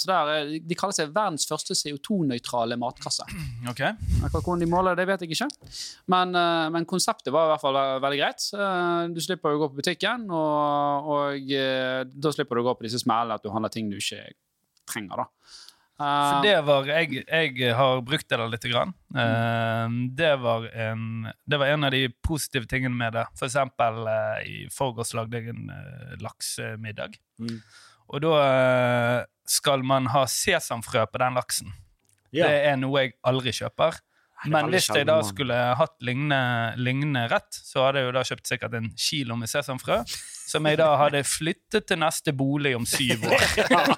så 0.01 0.09
der, 0.09 0.29
er- 0.33 0.53
De 0.67 0.75
kaller 0.75 0.95
seg 0.97 1.13
verdens 1.15 1.45
første 1.47 1.75
CO2-nøytrale 1.79 2.75
matkasse. 2.81 3.23
Okay. 3.71 3.93
Akkurat 4.25 4.43
hvordan 4.43 4.63
de 4.65 4.69
måler 4.71 4.97
det, 4.99 5.05
vet 5.07 5.23
jeg 5.23 5.31
ikke. 5.37 5.47
Men, 6.11 6.35
eh, 6.35 6.65
men 6.75 6.87
konseptet 6.89 7.31
var 7.33 7.47
i 7.47 7.53
hvert 7.53 7.63
fall 7.63 7.79
veldig 8.03 8.19
greit. 8.19 8.47
Eh, 8.53 9.03
Du 9.15 9.21
slipper 9.23 9.55
å 9.55 9.61
gå 9.63 9.69
på 9.71 9.79
butikken, 9.79 10.27
og, 10.35 11.07
og 11.15 11.53
eh, 11.55 12.01
da 12.11 12.33
slipper 12.35 12.59
du 12.59 12.65
å 12.65 12.67
gå 12.71 12.75
på 12.81 12.89
disse 12.89 12.99
smellene 13.05 13.37
at 13.39 13.45
du 13.45 13.53
handler 13.53 13.71
ting 13.73 13.87
du 13.93 13.95
ikke 14.01 14.25
trenger. 14.91 15.23
da. 15.23 15.27
Eh, 15.95 16.27
For 16.27 16.43
det 16.43 16.55
var 16.67 16.89
Jeg, 16.91 17.21
jeg 17.23 17.73
har 17.79 18.01
brukt 18.03 18.27
det 18.27 18.37
der 18.41 18.51
lite 18.51 18.67
grann. 18.73 18.91
Mm. 19.15 19.99
det, 20.19 20.33
var 20.43 20.65
en, 20.75 21.29
det 21.47 21.59
var 21.61 21.71
en 21.71 21.87
av 21.87 21.91
de 21.95 22.03
positive 22.19 22.67
tingene 22.67 22.91
med 22.99 23.15
det. 23.15 23.23
For 23.39 23.47
eksempel 23.47 24.03
eh, 24.11 24.39
i 24.43 24.57
forgårs 24.75 25.13
lagde 25.15 25.39
jeg 25.39 25.55
en 25.55 25.69
eh, 25.71 26.17
laksemiddag. 26.19 27.15
Mm. 27.39 27.61
Og 28.13 28.21
da 28.23 28.33
eh, 28.41 29.21
skal 29.49 29.85
man 29.85 30.09
ha 30.13 30.25
sesamfrø 30.29 31.05
på 31.09 31.21
den 31.21 31.39
laksen. 31.39 31.71
Ja. 32.35 32.49
Det 32.49 32.67
er 32.71 32.77
noe 32.79 33.05
jeg 33.05 33.15
aldri 33.25 33.53
kjøper. 33.55 33.97
er 34.43 34.51
Men 34.51 34.69
hvis 34.73 34.89
jeg 34.91 35.07
da 35.07 35.17
skulle 35.25 35.55
hatt 35.79 35.95
lignende, 36.05 36.75
lignende 36.77 37.25
rett, 37.31 37.49
så 37.55 37.87
hadde 37.87 38.01
jeg 38.01 38.09
jo 38.09 38.15
da 38.17 38.23
kjøpt 38.29 38.51
sikkert 38.51 38.77
en 38.77 38.89
kilo 38.99 39.37
med 39.39 39.49
sesamfrø. 39.49 40.01
Som 40.45 40.67
jeg 40.69 40.77
da 40.77 40.91
hadde 40.99 41.23
flyttet 41.25 41.87
til 41.89 42.01
neste 42.01 42.33
bolig 42.35 42.75
om 42.77 42.85
syv 42.85 43.25
år. 43.31 43.45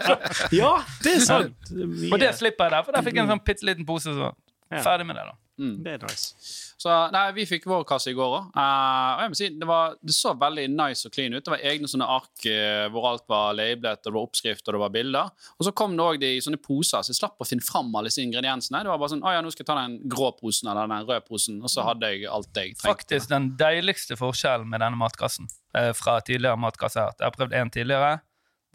ja, 0.62 0.74
det 1.04 1.18
er 1.18 1.26
sant. 1.26 1.72
Og 2.12 2.20
det 2.22 2.32
slipper 2.38 2.70
jeg 2.70 2.78
der, 2.78 2.86
for 2.86 2.96
der 2.96 3.08
fikk 3.08 3.20
jeg 3.20 3.26
en 3.26 3.34
sånn 3.36 3.44
bitte 3.50 3.68
liten 3.68 3.88
pose. 3.88 4.14
Så 4.16 4.32
Ja. 4.70 4.82
ferdig 4.84 5.06
med 5.08 5.16
det, 5.16 5.24
da. 5.30 5.36
mm. 5.64 5.76
Det 5.84 5.92
er 5.94 6.02
nice. 6.04 6.58
Så 6.78 6.94
nei, 7.14 7.24
vi 7.34 7.46
fikk 7.50 7.64
vår 7.70 7.86
kasse 7.90 8.12
i 8.12 8.16
går 8.18 8.34
òg. 8.38 8.50
og 8.54 9.22
jeg 9.24 9.32
må 9.32 9.38
si, 9.40 9.48
det, 9.58 9.68
var, 9.70 9.96
det 10.04 10.14
så 10.14 10.34
veldig 10.38 10.66
nice 10.74 11.08
og 11.08 11.14
clean 11.16 11.34
ut. 11.34 11.44
Det 11.46 11.54
var 11.54 11.64
egne 11.72 11.90
sånne 11.90 12.08
ark 12.18 12.46
eh, 12.52 12.84
hvor 12.94 13.08
alt 13.10 13.26
var 13.32 13.56
lablet, 13.58 14.04
og 14.04 14.12
det 14.12 14.14
var 14.14 14.28
oppskrift 14.28 14.68
og 14.68 14.78
det 14.78 14.82
var 14.84 14.94
bilder. 14.94 15.32
Og 15.58 15.68
så 15.68 15.74
kom 15.82 15.96
det 15.98 16.06
òg 16.06 16.28
i 16.28 16.34
sånne 16.44 16.62
poser, 16.62 17.02
så 17.02 17.14
jeg 17.14 17.20
slapp 17.22 17.42
å 17.42 17.48
finne 17.48 17.66
fram 17.66 17.90
alle 17.96 18.12
disse 18.12 18.22
ingrediensene. 18.22 18.84
Det 18.86 18.94
var 18.94 19.02
bare 19.02 19.14
sånn 19.16 19.26
Å 19.26 19.34
ja, 19.34 19.42
nå 19.44 19.54
skal 19.54 19.66
jeg 19.66 19.72
ta 19.72 19.80
den 19.80 19.98
grå 20.12 20.32
posen 20.38 20.70
eller 20.70 20.92
den 20.92 21.10
røde 21.10 21.26
posen, 21.26 21.62
og 21.64 21.74
så 21.74 21.88
hadde 21.88 22.14
jeg 22.14 22.30
alt 22.30 22.52
jeg 22.52 22.76
trengte. 22.76 22.88
Faktisk 22.88 23.32
den 23.34 23.52
deiligste 23.60 24.20
forskjellen 24.20 24.70
med 24.70 24.84
denne 24.86 25.00
matkassen 25.00 25.50
uh, 25.78 25.94
fra 25.98 26.20
tidligere 26.22 26.60
matkasser 26.62 27.02
jeg 27.02 27.10
har. 27.10 27.18
Jeg 27.18 27.32
har 27.32 27.38
prøvd 27.40 27.58
en 27.62 27.74
tidligere. 27.74 28.16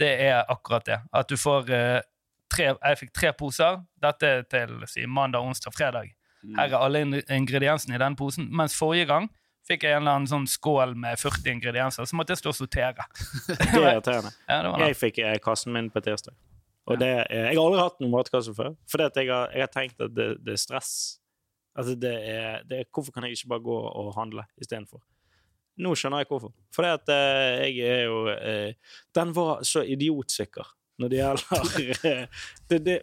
Det 0.02 0.12
er 0.26 0.40
akkurat 0.50 0.88
det. 0.88 0.99
At 1.14 1.28
du 1.30 1.37
får 1.38 1.68
eh, 1.70 2.00
tre 2.52 2.71
Jeg 2.71 3.00
fikk 3.00 3.14
tre 3.16 3.32
poser. 3.37 3.80
Dette 4.02 4.32
er 4.38 4.42
til 4.50 4.82
si, 4.90 5.06
mandag, 5.06 5.44
onsdag, 5.44 5.75
fredag. 5.76 6.12
Mm. 6.42 6.59
Her 6.59 6.75
er 6.75 6.82
alle 6.82 7.23
ingrediensene 7.30 7.97
i 7.97 8.02
den 8.02 8.18
posen. 8.18 8.49
Mens 8.52 8.76
forrige 8.78 9.09
gang 9.11 9.30
fikk 9.68 9.87
jeg 9.87 9.94
en 9.97 10.02
eller 10.02 10.18
annen 10.18 10.30
sånn 10.30 10.49
skål 10.50 10.97
med 10.99 11.21
40 11.21 11.52
ingredienser, 11.54 12.06
så 12.09 12.18
måtte 12.18 12.35
jeg 12.35 12.42
stå 12.42 12.50
og 12.50 12.59
sortere. 12.59 13.06
Det 13.49 13.68
er 13.68 13.92
irriterende. 13.92 14.32
Ja, 14.50 14.73
Jeg 14.88 14.99
fikk 14.99 15.23
eh, 15.23 15.38
kassen 15.42 15.75
min 15.75 15.90
på 15.92 16.02
tirsdag. 16.02 16.35
Og 16.90 16.99
det, 16.99 17.12
jeg 17.30 17.54
har 17.54 17.62
aldri 17.62 17.78
hatt 17.78 18.00
noen 18.02 18.11
matkasse 18.11 18.52
før. 18.56 18.73
For 18.90 19.04
jeg, 19.04 19.28
har, 19.30 19.52
jeg 19.54 19.62
har 19.62 19.71
tenkt 19.71 20.00
at 20.02 20.11
det, 20.16 20.32
det 20.42 20.56
er 20.56 20.59
stress. 20.59 20.92
Altså 21.78 21.94
det 21.97 22.11
er, 22.11 22.64
det 22.68 22.80
er, 22.80 22.88
hvorfor 22.90 23.14
kan 23.14 23.25
jeg 23.25 23.38
ikke 23.38 23.52
bare 23.54 23.64
gå 23.64 23.76
og 24.02 24.11
handle 24.16 24.44
istedenfor? 24.61 24.99
Nå 25.82 25.94
skjønner 25.97 26.25
jeg 26.25 26.28
hvorfor. 26.28 26.52
For 26.75 26.88
at 26.90 27.09
eh, 27.14 27.62
jeg 27.71 27.87
er 27.87 28.02
jo 28.11 28.18
eh, 28.35 28.99
Den 29.14 29.30
var 29.37 29.62
så 29.64 29.85
idiotsikker 29.87 30.66
når 31.02 31.12
det 31.12 31.18
gjelder 31.18 31.82
eh, 32.11 32.47
det, 32.71 32.78
det, 32.87 32.97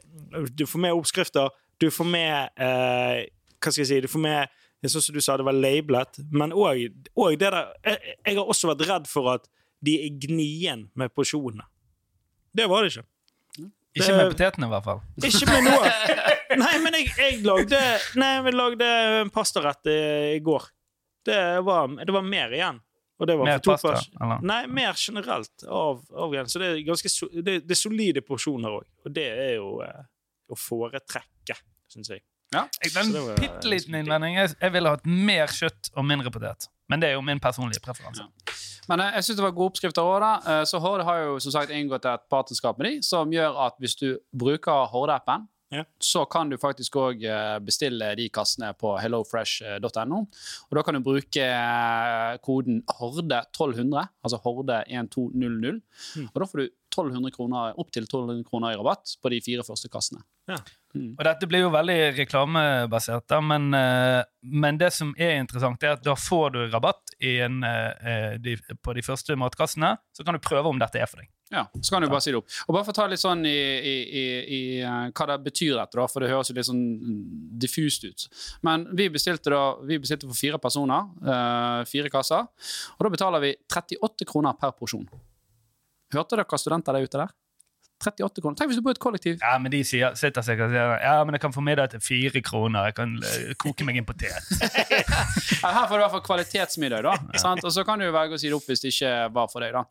Du 0.56 0.66
får 0.70 0.84
med 0.88 0.96
oppskrifter, 0.96 1.52
du 1.80 1.90
får 1.94 2.08
med 2.08 2.60
eh, 2.60 3.28
Hva 3.60 3.72
skal 3.72 3.84
jeg 3.84 3.92
si? 3.92 4.02
Du 4.06 4.12
får 4.12 4.26
med 4.26 4.58
Sånn 4.88 5.04
som 5.04 5.16
du 5.18 5.20
sa, 5.20 5.34
det 5.36 5.44
var 5.44 5.58
labelet. 5.58 6.22
Men 6.32 6.54
òg 6.56 7.34
det 7.36 7.50
der 7.52 7.58
jeg, 7.84 8.14
jeg 8.24 8.38
har 8.38 8.48
også 8.48 8.70
vært 8.70 8.86
redd 8.88 9.10
for 9.12 9.28
at 9.34 9.50
de 9.84 9.98
er 10.06 10.14
gnien 10.24 10.86
med 10.96 11.12
porsjonene. 11.12 11.66
Det 12.56 12.68
var 12.72 12.86
det 12.86 12.94
ikke. 12.94 13.04
Ikke 14.00 14.16
med 14.16 14.32
potetene, 14.32 14.70
i 14.70 14.72
hvert 14.72 14.86
fall. 14.86 15.02
Ikke 15.20 15.50
med 15.50 15.68
noe. 15.68 15.92
Nei, 16.62 16.74
men 16.84 16.96
jeg, 16.96 17.10
jeg 17.18 17.40
lagde 17.44 17.80
Nei, 18.22 18.30
jeg 18.38 18.56
lagde 18.56 18.90
en 19.20 19.32
pastarett 19.34 19.90
i, 19.92 20.00
i 20.38 20.40
går. 20.46 20.70
Det 21.28 21.42
var, 21.68 21.92
det 22.00 22.16
var 22.16 22.26
mer 22.26 22.56
igjen. 22.56 22.80
Og 23.20 23.28
det 23.28 23.36
var 23.36 23.50
Mer 23.50 23.60
pasta, 23.64 23.98
eller? 24.22 24.44
Nei, 24.48 24.62
mer 24.72 24.96
generelt 24.96 25.66
av, 25.68 26.06
av. 26.16 26.36
Så 26.48 26.62
det 26.62 26.70
er 26.72 26.80
ganske 26.88 27.12
det, 27.36 27.56
det 27.68 27.76
er 27.76 27.80
solide 27.80 28.24
porsjoner 28.24 28.78
òg. 28.80 28.88
Og 29.04 29.14
det 29.16 29.26
er 29.34 29.54
jo 29.58 29.74
eh, 29.84 30.06
å 30.48 30.58
foretrekke, 30.58 31.58
syns 31.92 32.14
jeg. 32.16 32.24
Jeg, 32.56 32.90
Så 32.90 33.04
en 33.04 33.12
bitte 33.38 33.70
liten 33.70 34.00
innvending. 34.00 34.40
Jeg, 34.40 34.56
jeg 34.56 34.74
ville 34.74 34.96
hatt 34.96 35.04
mer 35.06 35.52
kjøtt 35.54 35.92
og 35.94 36.08
mindre 36.08 36.32
potet. 36.34 36.70
Men 36.90 37.04
det 37.04 37.12
er 37.12 37.20
jo 37.20 37.26
min 37.28 37.42
personlige 37.44 37.84
preferanse. 37.84 38.24
Men 38.90 39.04
eh, 39.04 39.20
jeg 39.20 39.28
synes 39.28 39.42
det 39.42 39.48
var 39.50 39.56
gode 39.60 39.76
oppskrifter 39.76 40.08
òg. 40.08 40.24
da. 40.24 40.64
så 40.66 40.80
Horde 40.82 41.06
har 41.06 41.20
jo 41.26 41.38
som 41.44 41.58
sagt 41.60 41.76
inngått 41.76 42.08
et 42.10 42.26
partnerskap 42.32 42.80
med 42.80 42.88
de, 42.88 42.96
som 43.06 43.36
gjør 43.36 43.60
at 43.68 43.76
hvis 43.84 44.00
du 44.00 44.14
bruker 44.32 44.88
Horde-appen, 44.96 45.50
Ja. 45.70 45.84
så 46.02 46.24
kan 46.26 46.50
du 46.50 46.58
faktisk 46.58 46.96
òg 46.98 47.22
bestille 47.62 48.08
de 48.18 48.26
kassene 48.34 48.72
på 48.74 48.96
hellofresh.no. 48.98 50.22
Og 50.70 50.78
da 50.78 50.84
kan 50.86 50.98
du 50.98 51.04
bruke 51.06 51.46
eh, 51.46 52.40
koden 52.46 52.82
HORDE1200, 52.98 54.10
altså 54.26 54.42
HORDE1200. 54.46 55.80
Mm. 55.80 56.28
Og 56.32 56.42
da 56.42 56.50
får 56.50 56.64
du 56.64 56.66
1200 56.90 57.36
kroner, 57.36 57.78
opptil 57.80 58.08
1200 58.08 58.46
kroner 58.50 58.74
i 58.74 58.80
rabatt 58.80 59.18
på 59.22 59.34
de 59.34 59.42
fire 59.46 59.66
første 59.68 59.92
kassene. 59.94 60.24
Og 60.98 61.24
dette 61.26 61.48
blir 61.50 61.62
jo 61.62 61.72
veldig 61.74 61.98
reklamebasert, 62.18 63.28
da, 63.30 63.40
men, 63.46 63.68
eh, 63.78 64.24
men 64.42 64.78
det 64.82 64.90
som 64.96 65.12
er 65.18 65.38
interessant, 65.38 65.84
er 65.84 65.98
at 65.98 66.06
da 66.06 66.16
får 66.18 66.56
du 66.56 66.62
rabatt 66.68 67.14
i 67.22 67.36
en, 67.46 67.60
eh, 67.64 68.38
de, 68.42 68.56
på 68.82 68.96
de 68.98 69.04
første 69.06 69.38
matkassene. 69.38 69.96
Så 70.16 70.26
kan 70.26 70.34
du 70.34 70.42
prøve 70.42 70.72
om 70.72 70.80
dette 70.82 70.98
er 70.98 71.06
for 71.06 71.22
deg. 71.22 71.30
Ja, 71.52 71.66
Så 71.82 71.94
kan 71.94 72.02
du 72.02 72.10
bare 72.10 72.22
si 72.22 72.32
det 72.32 72.38
opp. 72.38 72.50
Og 72.68 72.76
bare 72.76 72.86
for 72.86 72.94
å 72.94 72.98
ta 73.00 73.08
litt 73.10 73.22
sånn 73.22 73.42
i, 73.46 73.50
i, 73.54 73.96
i, 74.22 74.26
i 74.58 74.62
eh, 74.82 75.10
hva 75.10 75.28
det 75.32 75.38
betyr 75.48 75.78
dette, 75.78 75.98
da, 75.98 76.06
for 76.10 76.22
det 76.22 76.30
høres 76.30 76.52
jo 76.52 76.58
litt 76.58 76.68
sånn 76.68 76.84
diffust 77.62 78.06
ut. 78.06 78.28
Men 78.66 78.86
vi 78.94 79.10
bestilte 79.14 79.54
da, 79.54 79.64
vi 79.82 79.98
bestilte 80.02 80.30
for 80.30 80.38
fire 80.38 80.62
personer, 80.62 81.10
uh, 81.26 81.82
fire 81.90 82.12
kasser, 82.14 82.46
og 82.98 83.06
da 83.06 83.12
betaler 83.14 83.42
vi 83.42 83.56
38 83.66 84.30
kroner 84.30 84.58
per 84.62 84.76
porsjon. 84.78 85.08
Hørte 86.14 86.38
dere 86.38 86.62
studenter 86.62 86.98
der 86.98 87.10
ute 87.10 87.22
der? 87.24 87.34
38 88.00 88.42
kroner. 88.42 88.58
Tenk 88.60 88.72
hvis 88.72 88.80
du 88.80 88.84
bor 88.86 88.94
i 88.94 88.98
et 88.98 89.02
kollektiv. 89.04 89.38
Ja, 89.42 89.58
men 89.60 89.72
De 89.74 89.82
sier, 89.88 90.16
sitter 90.20 90.46
sikkert 90.46 90.70
og 90.70 90.76
sier 90.76 90.94
ja, 91.04 91.16
men 91.28 91.36
jeg 91.36 91.44
kan 91.44 91.54
få 91.56 91.64
middag 91.66 91.92
til 91.94 92.04
fire 92.04 92.42
kroner. 92.46 92.90
Jeg 92.90 92.96
kan 93.00 93.16
eh, 93.20 93.52
koke 93.60 93.88
meg 93.88 94.00
en 94.02 94.08
potet. 94.08 94.40
Ja, 95.60 95.74
her 95.76 95.88
får 95.90 95.98
du 95.98 96.00
i 96.00 96.04
hvert 96.06 96.14
fall 96.14 96.22
kvalitetsmiddag, 96.24 97.04
da. 97.04 97.40
sant? 97.42 97.66
Og 97.68 97.74
så 97.76 97.84
kan 97.84 98.00
du 98.00 98.06
jo 98.06 98.14
velge 98.16 98.38
å 98.38 98.40
si 98.40 98.48
det 98.48 98.56
opp 98.56 98.68
hvis 98.70 98.80
det 98.80 98.94
ikke 98.94 99.10
var 99.36 99.50
for 99.52 99.64
deg, 99.66 99.74
da. 99.76 99.82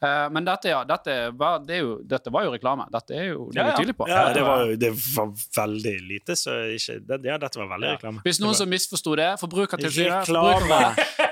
Eh, 0.00 0.28
men 0.32 0.46
dette, 0.46 0.70
ja, 0.72 0.78
dette, 0.88 1.16
var, 1.36 1.58
det 1.66 1.76
er 1.76 1.82
jo, 1.84 1.90
dette 2.08 2.32
var 2.32 2.46
jo 2.46 2.54
reklame. 2.54 2.86
Dette 2.94 3.16
er 3.18 3.26
jo 3.34 3.48
det 3.52 3.58
Ja, 3.60 3.66
vi 3.66 3.72
ja. 3.74 3.76
tydelig 3.76 3.96
på. 3.98 4.08
Ja, 4.08 4.22
det 4.32 4.44
var 4.46 4.72
det 4.80 4.90
var 4.94 5.34
veldig 5.58 5.94
lite, 6.08 6.36
så 6.38 6.54
ikke 6.72 6.98
det, 7.10 7.20
Ja, 7.28 7.36
dette 7.42 7.60
var 7.60 7.68
veldig 7.74 7.92
reklame. 7.98 8.24
Hvis 8.24 8.40
noen 8.40 8.56
som 8.56 8.70
misforsto 8.72 9.14
det, 9.18 9.28
Forbrukertilsynet 9.42 10.24
Reklame! 10.24 10.80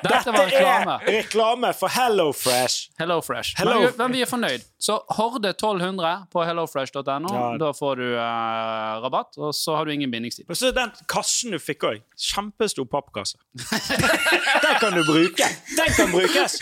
Dette 0.05 0.35
var 0.35 0.51
reklame. 0.51 0.99
er 1.07 1.19
reklame 1.23 1.73
for 1.79 1.93
Hello 1.97 2.29
Fresh! 2.37 2.91
Hello 3.01 3.21
Fresh. 3.25 3.57
Hello. 3.59 3.79
Men, 3.87 3.97
men 4.03 4.17
vi 4.19 4.23
er 4.27 4.31
fornøyd. 4.31 4.67
Så 4.83 4.99
Horde 5.17 5.55
1200 5.55 6.26
på 6.33 6.43
hellofresh.no. 6.47 7.31
Ja. 7.33 7.45
Da 7.61 7.71
får 7.77 8.01
du 8.01 8.05
eh, 8.15 9.01
rabatt, 9.05 9.37
og 9.39 9.55
så 9.57 9.77
har 9.79 9.87
du 9.89 9.93
ingen 9.95 10.11
bindingstid. 10.13 10.47
Og 10.51 10.59
så 10.59 10.73
den 10.77 10.93
kassen 11.11 11.55
du 11.55 11.59
fikk 11.63 11.87
òg. 11.89 12.03
Kjempestor 12.29 12.89
pappkasse. 12.91 13.39
Den 14.67 14.79
kan 14.81 14.95
du 14.97 15.03
bruke! 15.07 15.47
Den 15.77 15.93
kan 15.97 16.11
brukes! 16.11 16.57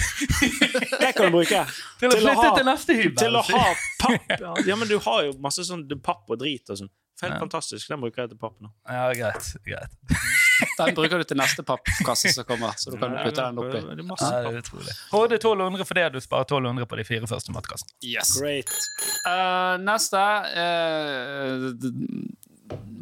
Den 1.01 1.13
kan 1.17 1.27
du 1.31 1.37
bruke. 1.39 1.63
Til 2.01 2.11
å 2.13 2.19
flytte 2.19 2.51
til 2.59 2.67
neste 2.69 2.97
hybel. 2.99 3.17
Til 3.23 3.39
å 3.39 3.43
ha 3.49 3.65
papp. 4.01 4.35
Ja, 4.67 4.77
men 4.77 4.89
du 4.91 4.99
har 5.07 5.25
jo 5.29 5.35
masse 5.43 5.65
sånn 5.67 5.87
papp 6.05 6.29
og 6.31 6.41
drit 6.43 6.69
og 6.71 6.83
sånn. 6.83 6.93
Helt 7.23 7.37
Ja. 7.37 7.41
fantastisk. 7.41 7.89
Den 7.89 8.03
bruker 8.03 8.25
jeg 8.25 8.35
til 8.35 8.39
papp 8.43 8.59
nå. 8.61 8.73
Ja, 8.91 9.07
greit. 9.15 9.53
greit. 9.65 10.43
Den 10.79 10.95
bruker 10.95 11.19
du 11.21 11.27
til 11.29 11.39
neste 11.39 11.65
pappkasse 11.67 12.33
som 12.35 12.47
kommer. 12.49 12.77
Så 12.79 12.93
du 12.95 12.99
kan 13.01 13.17
putte 13.19 13.41
den 13.41 13.59
oppi. 13.59 13.81
Det 13.81 14.05
Ja, 14.21 14.53
det. 14.55 14.97
HD 15.11 15.37
1200 15.41 15.89
fordi 15.89 16.09
du 16.15 16.21
sparer 16.21 16.49
1200 16.49 16.87
på 16.91 17.01
de 17.01 17.05
fire 17.09 17.31
første 17.31 17.55
matkassene. 17.55 17.91
Yes. 18.05 18.37
Great. 18.41 18.71
Eh, 19.27 19.75
neste 19.85 20.23
uh, 20.55 21.71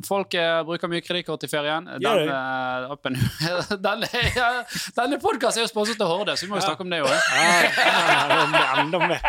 Folk 0.07 0.35
uh, 0.35 0.63
bruker 0.67 0.91
mye 0.91 1.03
kredittkort 1.05 1.45
i 1.47 1.51
ferien. 1.51 1.87
Den, 2.03 2.29
uh, 2.29 2.91
appen, 2.93 3.19
denne, 3.87 4.09
ja, 4.35 4.49
denne 4.97 5.21
podkasten 5.23 5.63
er 5.63 5.69
jo 5.69 5.71
sponset 5.71 6.03
av 6.03 6.11
Horde, 6.11 6.35
så 6.37 6.49
vi 6.49 6.51
må 6.53 6.59
jo 6.59 6.65
snakke 6.67 6.83
om 6.83 6.91
det 6.91 7.03
òg. 7.05 7.13
Ja, 7.13 7.45
ja, 7.79 8.89
det 8.91 9.05
mer. 9.07 9.23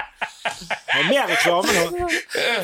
Det 0.43 0.99
er 0.99 1.07
mer 1.07 1.29
reklame 1.31 1.73
nå. 1.75 2.07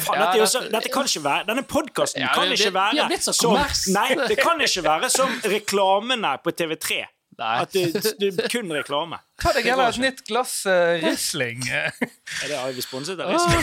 Faen, 0.04 0.20
dette, 0.20 0.42
også, 0.44 0.62
dette 0.74 0.92
kan 0.92 1.08
ikke 1.08 1.22
være 1.24 1.46
Denne 1.48 1.64
podkasten 1.68 2.22
Ja, 2.26 2.34
kan 2.36 2.52
ikke 2.52 2.74
være 2.76 3.20
så 3.24 3.34
som. 3.38 3.56
Nei, 3.96 4.08
det 4.28 4.38
kan 4.42 4.60
ikke 4.66 4.84
være 4.86 5.10
som 5.14 5.32
reklamene 5.48 6.34
på 6.44 6.52
TV3. 6.52 7.00
Nei. 7.40 7.56
At 7.64 7.72
du, 7.74 8.12
du 8.20 8.44
kun 8.52 8.72
reklame. 8.76 9.22
Ta 9.40 9.54
deg 9.56 9.68
heller 9.70 9.90
et 9.90 10.02
nytt 10.04 10.24
glass 10.28 10.62
uh, 10.68 10.98
Riesling. 11.00 11.64
Er 12.44 12.52
det 12.52 12.58
Ivy 12.58 12.84
sponset 12.86 13.20
av 13.24 13.32
Riesling? 13.34 13.60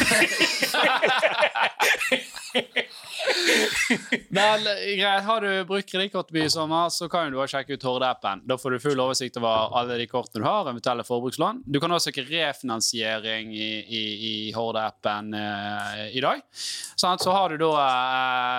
Men 4.29 4.63
greit, 4.65 5.25
Har 5.25 5.41
du 5.41 5.65
brukt 5.69 5.89
kredittkort 5.91 6.31
mye 6.35 6.47
i 6.49 6.53
sommer, 6.53 6.89
så 6.93 7.09
kan 7.11 7.31
du 7.33 7.39
også 7.39 7.59
sjekke 7.59 7.77
ut 7.77 7.87
Horde-appen. 7.87 8.43
Da 8.49 8.57
får 8.61 8.77
du 8.77 8.83
full 8.83 9.03
oversikt 9.03 9.39
over 9.41 9.75
alle 9.79 9.99
de 10.01 10.07
kortene 10.11 10.43
du 10.43 10.47
har, 10.49 10.69
eventuelle 10.71 11.05
forbrukslån. 11.07 11.63
Du 11.67 11.81
kan 11.83 11.93
også 11.93 12.11
søke 12.11 12.27
refinansiering 12.29 13.53
i, 13.55 13.71
i, 13.83 14.03
i 14.31 14.35
Horde-appen 14.57 15.33
uh, 15.37 16.07
i 16.11 16.23
dag. 16.25 16.43
Sånn, 16.97 17.21
så 17.23 17.35
har 17.35 17.53
du 17.53 17.61
da 17.63 17.73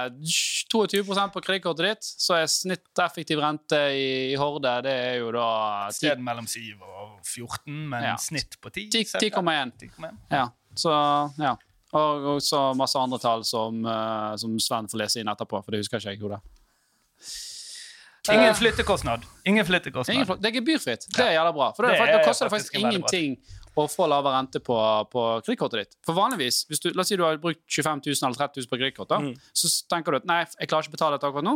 uh, 0.07 0.33
22% 0.73 1.33
på 1.33 1.43
kredittkortet 1.45 1.91
ditt, 1.91 2.11
så 2.27 2.39
er 2.39 2.51
snitt 2.51 3.03
effektiv 3.03 3.41
rente 3.43 3.79
i, 3.93 4.07
i 4.33 4.35
Horde 4.39 4.77
det 4.85 4.93
er 4.93 5.15
jo 5.21 5.31
da 5.35 5.47
Et 5.87 5.97
sted 5.97 6.21
mellom 6.23 6.47
7 6.49 6.59
og 6.75 7.06
14, 7.23 7.89
men 7.89 8.03
Ja. 8.03 8.15
snitt 8.17 8.57
på 8.61 8.69
10. 8.71 8.89
10 8.91 9.03
10,1. 9.31 9.71
10,1. 9.79 10.17
Ja, 10.31 10.49
så 10.75 10.93
ja. 11.39 11.55
Og, 11.93 12.25
og 12.35 12.41
så 12.43 12.75
masse 12.75 12.99
andre 12.99 13.17
tall 13.23 13.43
som, 13.47 13.85
uh, 13.85 14.35
som 14.35 14.57
Sven 14.59 14.87
får 14.91 14.97
lese 14.99 15.19
inn 15.21 15.27
etterpå, 15.31 15.63
for 15.63 15.71
det 15.71 15.79
husker 15.79 15.97
ikke 16.01 16.09
jeg 16.11 16.17
ikke. 16.19 16.27
hodet. 16.27 16.41
Ingen 18.29 18.55
flyttekostnad. 18.55 19.23
Ingen 19.47 19.65
flyttekostnad. 19.65 20.13
Ingen 20.15 20.27
fl- 20.27 20.41
Det 20.41 20.49
er 20.49 20.55
gebyrfritt. 20.59 21.05
Det 21.15 21.23
er 21.23 21.31
jævla 21.37 21.53
bra. 21.55 21.69
For 21.75 21.83
det, 21.87 21.93
Det 21.95 22.07
da 22.11 22.17
er 22.19 22.25
koster 22.27 22.45
det 22.45 22.51
faktisk 22.51 22.73
faktisk 22.73 22.83
ingenting 22.83 23.37
å 23.77 23.85
få 23.87 24.07
lavere 24.09 24.33
rente 24.35 24.59
på, 24.59 24.75
på 25.13 25.23
kredittkortet 25.45 25.85
ditt. 25.85 25.95
For 26.05 26.13
vanligvis, 26.17 26.65
hvis 26.67 26.79
du, 26.83 26.89
la 26.91 27.01
oss 27.05 27.07
si 27.07 27.15
du 27.15 27.23
har 27.23 27.37
brukt 27.39 27.61
25 27.71 28.01
000 28.03 28.27
eller 28.27 28.35
30 28.35 28.65
000 28.65 28.67
på 28.67 28.79
kredittkort, 28.81 29.15
Mm. 29.21 29.31
så 29.55 29.71
tenker 29.87 30.11
du 30.11 30.17
at 30.17 30.25
nei, 30.25 30.41
jeg 30.59 30.67
klarer 30.67 30.83
ikke 30.83 30.91
å 30.91 30.97
betale 30.97 31.15
dette 31.15 31.29
akkurat 31.29 31.47
nå. 31.47 31.55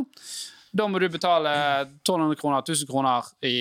Da 0.72 0.88
må 0.88 1.00
du 1.04 1.08
betale 1.12 1.52
1200 2.00 2.38
kroner, 2.40 2.62
1000 2.64 2.88
kroner 2.88 3.28
i, 3.44 3.56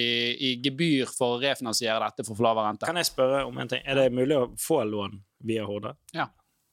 i 0.46 0.50
gebyr 0.62 1.10
for 1.10 1.36
å 1.36 1.40
refinansiere 1.42 1.98
dette 2.06 2.26
for 2.26 2.38
få 2.38 2.46
lavere 2.46 2.70
rente. 2.70 2.86
Kan 2.86 3.00
jeg 3.00 3.08
spørre 3.10 3.42
om 3.48 3.58
en 3.58 3.70
ting? 3.70 3.82
Er 3.82 3.98
det 3.98 4.12
mulig 4.14 4.36
å 4.38 4.44
få 4.60 4.84
lån 4.86 5.18
via 5.50 5.66
Horde? 5.66 5.96
Ja. 6.14 6.28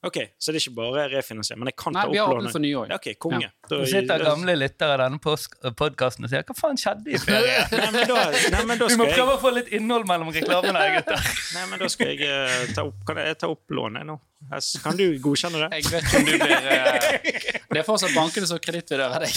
Ok, 0.07 0.17
Så 0.39 0.53
det 0.53 0.59
er 0.61 0.63
ikke 0.65 0.75
bare 0.77 1.03
refinansiering, 1.11 1.59
men 1.61 1.71
jeg 1.71 1.77
kan 1.81 1.93
Nei, 1.97 2.03
ta 2.05 2.11
vi 2.13 2.17
har 2.21 2.27
opp 2.27 2.37
åpnet 2.37 2.43
lånet? 2.47 2.55
for 2.55 2.63
nye 2.63 2.77
år. 2.81 2.87
Ja, 2.93 2.95
ok, 3.01 3.07
konge. 3.25 3.49
Da- 3.69 3.77
Nå 3.81 3.85
sitter 3.91 4.23
gamle 4.23 4.55
lyttere 4.57 4.95
av 4.95 4.99
denne 5.03 5.19
podkasten 5.81 6.23
og 6.27 6.29
sier 6.31 6.43
'hva 6.47 6.55
faen 6.57 6.77
skjedde 6.79 7.11
i 7.11 7.17
ferien'? 7.19 7.71
Nei, 7.81 7.91
men 7.91 8.07
da, 8.07 8.21
nei, 8.55 8.63
men 8.71 8.77
da 8.79 8.87
Vi 8.87 8.95
må 9.01 9.05
prøve 9.09 9.17
jeg, 9.17 9.35
å 9.35 9.41
få 9.43 9.51
litt 9.57 9.67
innhold 9.75 10.07
mellom 10.07 10.31
reklamene. 10.31 10.77
her, 10.79 10.95
gutter. 11.01 11.19
nei, 11.57 11.65
men 11.71 11.79
da 11.79 11.87
skal 11.91 12.07
jeg 12.13 12.23
uh, 12.23 12.73
ta 12.73 12.83
opp 12.87 13.03
Kan 13.07 13.17
jeg 13.17 13.37
ta 13.37 13.47
opp 13.51 13.63
lånet 13.69 14.05
nå? 14.07 14.17
Kan 14.83 14.95
du 14.95 15.05
godkjenne 15.19 15.67
det? 15.67 15.81
Jeg 15.81 15.91
vet 15.91 16.03
ikke 16.07 16.17
om 16.21 16.25
du 16.25 16.37
blir 16.37 16.55
uh, 16.55 17.61
Det 17.73 17.79
er 17.81 17.83
fortsatt 17.87 18.13
bankene 18.15 18.47
som 18.47 18.59
kredittvurderer 18.63 19.19
deg. 19.25 19.33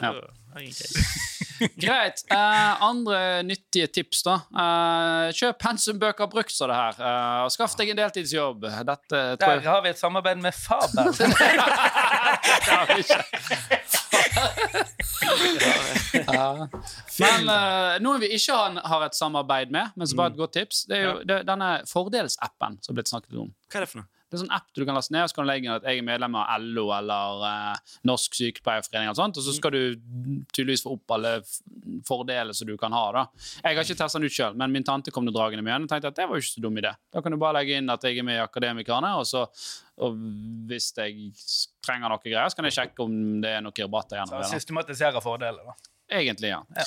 Nei, 0.00 0.12
Ja. 0.12 0.12
greit. 1.84 2.24
Eh, 2.30 2.82
andre 2.82 3.42
nyttige 3.42 3.86
tips, 3.86 4.22
da. 4.26 4.36
Eh, 4.50 5.30
kjøp 5.36 5.58
pensumbøker 5.60 6.30
brukt, 6.32 6.52
står 6.54 6.72
det 6.72 6.78
her. 6.78 7.00
Eh, 7.00 7.40
og 7.44 7.52
skaff 7.54 7.76
deg 7.78 7.92
en 7.92 8.00
deltidsjobb. 8.00 8.66
Dette 8.66 9.10
tror 9.10 9.36
Der 9.44 9.60
jeg 9.60 9.68
har 9.68 9.82
vi 9.84 9.92
et 9.92 10.00
samarbeid 10.00 10.42
med 10.42 10.56
Faber. 10.56 11.12
Det 12.40 12.72
har 12.72 12.86
vi 12.88 13.00
ikke. 13.04 13.20
Ja. 16.30 16.66
Men 17.20 17.48
uh, 17.48 17.98
noen 18.02 18.20
vi 18.22 18.30
ikke 18.34 18.54
har, 18.56 18.74
har 18.92 19.04
et 19.06 19.16
samarbeid 19.16 19.72
med, 19.74 19.92
men 19.96 20.08
som 20.08 20.18
bare 20.18 20.32
er 20.32 20.34
et 20.34 20.40
godt 20.40 20.54
tips, 20.56 20.84
det 20.90 20.96
er 20.98 21.04
jo 21.04 21.12
det, 21.26 21.38
denne 21.48 21.68
fordelsappen 21.88 22.78
som 22.82 22.92
er 22.92 22.98
blitt 22.98 23.12
snakket 23.12 23.38
om. 23.38 23.52
Hva 23.70 23.80
er 23.80 23.86
det 23.86 23.90
for 23.92 24.02
noe? 24.02 24.19
Det 24.30 24.36
er 24.36 24.38
en 24.38 24.44
sånn 24.46 24.54
app 24.54 24.68
du 24.76 24.84
kan 24.86 24.94
laste 24.94 25.14
ned, 25.14 25.24
og 25.26 25.30
så 25.32 25.36
kan 25.36 25.46
du 25.46 25.50
legge 25.50 25.66
inn 25.66 25.74
at 25.74 25.86
jeg 25.90 25.98
er 26.00 26.06
medlem 26.06 26.36
av 26.38 26.62
LO 26.62 26.86
eller 26.94 27.44
eh, 27.48 27.96
Norsk 28.06 28.38
Sykepleierforening, 28.38 29.10
og 29.10 29.18
sånt, 29.18 29.40
og 29.40 29.46
så 29.46 29.54
skal 29.56 29.74
du 29.74 29.80
tydeligvis 30.54 30.84
få 30.86 30.94
opp 30.94 31.16
alle 31.16 31.34
fordeler 32.06 32.54
som 32.54 32.70
du 32.70 32.76
kan 32.78 32.94
ha. 32.94 33.04
da. 33.16 33.26
Jeg 33.64 33.74
har 33.74 33.82
ikke 33.82 33.98
testet 33.98 34.20
den 34.20 34.30
ut 34.30 34.36
sjøl, 34.38 34.58
men 34.62 34.74
min 34.74 34.86
tante 34.86 35.10
kom 35.14 35.26
nå 35.26 35.34
dragende 35.34 35.66
med 35.66 35.88
og 35.88 35.90
tenkte 35.90 36.14
at 36.14 36.18
det 36.22 36.28
var 36.30 36.38
jo 36.38 36.44
ikke 36.46 36.54
så 36.54 36.64
dum 36.64 36.78
idé. 36.78 36.94
Da 37.10 37.22
kan 37.24 37.34
du 37.34 37.40
bare 37.42 37.58
legge 37.58 37.82
inn 37.82 37.90
at 37.90 38.06
jeg 38.06 38.22
er 38.22 38.26
med 38.30 38.38
i 38.38 38.44
Akademikerne, 38.44 39.16
og 39.18 39.26
så 39.28 39.48
og 40.00 40.16
hvis 40.70 40.90
jeg 40.96 41.30
trenger 41.84 42.08
noe 42.08 42.22
greier, 42.22 42.48
så 42.48 42.56
kan 42.56 42.68
jeg 42.68 42.76
sjekke 42.78 43.04
om 43.04 43.16
det 43.42 43.50
er 43.58 43.64
noe 43.64 43.74
rabatter 43.76 44.16
igjen. 44.16 44.30
Så. 44.32 44.54
Systematiserer 44.54 45.24
fordeler, 45.24 45.66
da. 45.66 45.74
Egentlig, 46.10 46.50
ja. 46.50 46.62
Ja. 46.74 46.86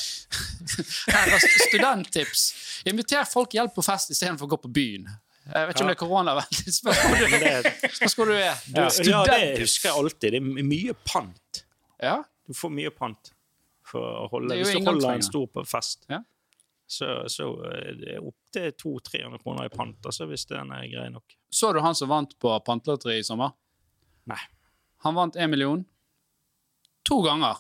Her 1.14 1.36
er 1.38 1.46
studenttips. 1.70 2.48
Inviter 2.90 3.24
folk 3.30 3.54
hjelp 3.56 3.76
på 3.76 3.86
fest 3.86 4.12
istedenfor 4.12 4.50
å 4.50 4.56
gå 4.56 4.60
på 4.66 4.74
byen. 4.74 5.08
Jeg 5.44 5.68
vet 5.68 5.76
ikke 5.76 5.84
om 5.84 5.90
det 5.90 5.96
er 5.96 6.00
koronavennlig. 6.00 6.74
Spørs 6.74 7.00
hvor 7.04 7.16
du- 7.20 7.48
er. 7.48 7.64
hvor 8.16 8.26
du 8.30 8.34
er. 8.34 8.60
du, 9.04 9.10
ja, 9.10 9.24
det 9.28 9.60
husker 9.60 9.90
jeg 9.90 9.98
alltid. 10.00 10.32
Det 10.32 10.40
er 10.40 10.68
mye 10.70 10.94
pant. 11.06 11.64
Ja, 12.04 12.22
Du 12.48 12.54
får 12.56 12.72
mye 12.76 12.92
pant 12.92 13.32
for 13.88 14.04
å 14.24 14.28
holde 14.32 14.56
er 14.56 14.64
Hvis 14.64 14.74
du 14.76 14.88
holder 14.88 15.14
en 15.18 15.24
stor 15.26 15.46
på 15.52 15.64
fest, 15.68 16.06
Ja. 16.12 16.22
så, 16.88 17.10
så 17.32 17.50
er 17.70 17.94
det 18.00 18.18
opptil 18.20 18.72
200-300 18.80 19.42
kroner 19.44 19.66
i 19.68 19.72
pant, 19.74 20.00
altså, 20.06 20.26
hvis 20.32 20.46
den 20.50 20.72
er 20.76 20.88
grei 20.92 21.10
nok. 21.12 21.36
Så 21.54 21.74
du 21.76 21.80
han 21.84 21.96
som 21.96 22.10
vant 22.12 22.34
på 22.40 22.52
pantelotteriet 22.66 23.24
i 23.24 23.28
sommer? 23.28 23.52
Nei. 24.32 24.40
Han 25.04 25.16
vant 25.16 25.36
én 25.36 25.50
million 25.52 25.84
to 27.04 27.22
ganger 27.26 27.60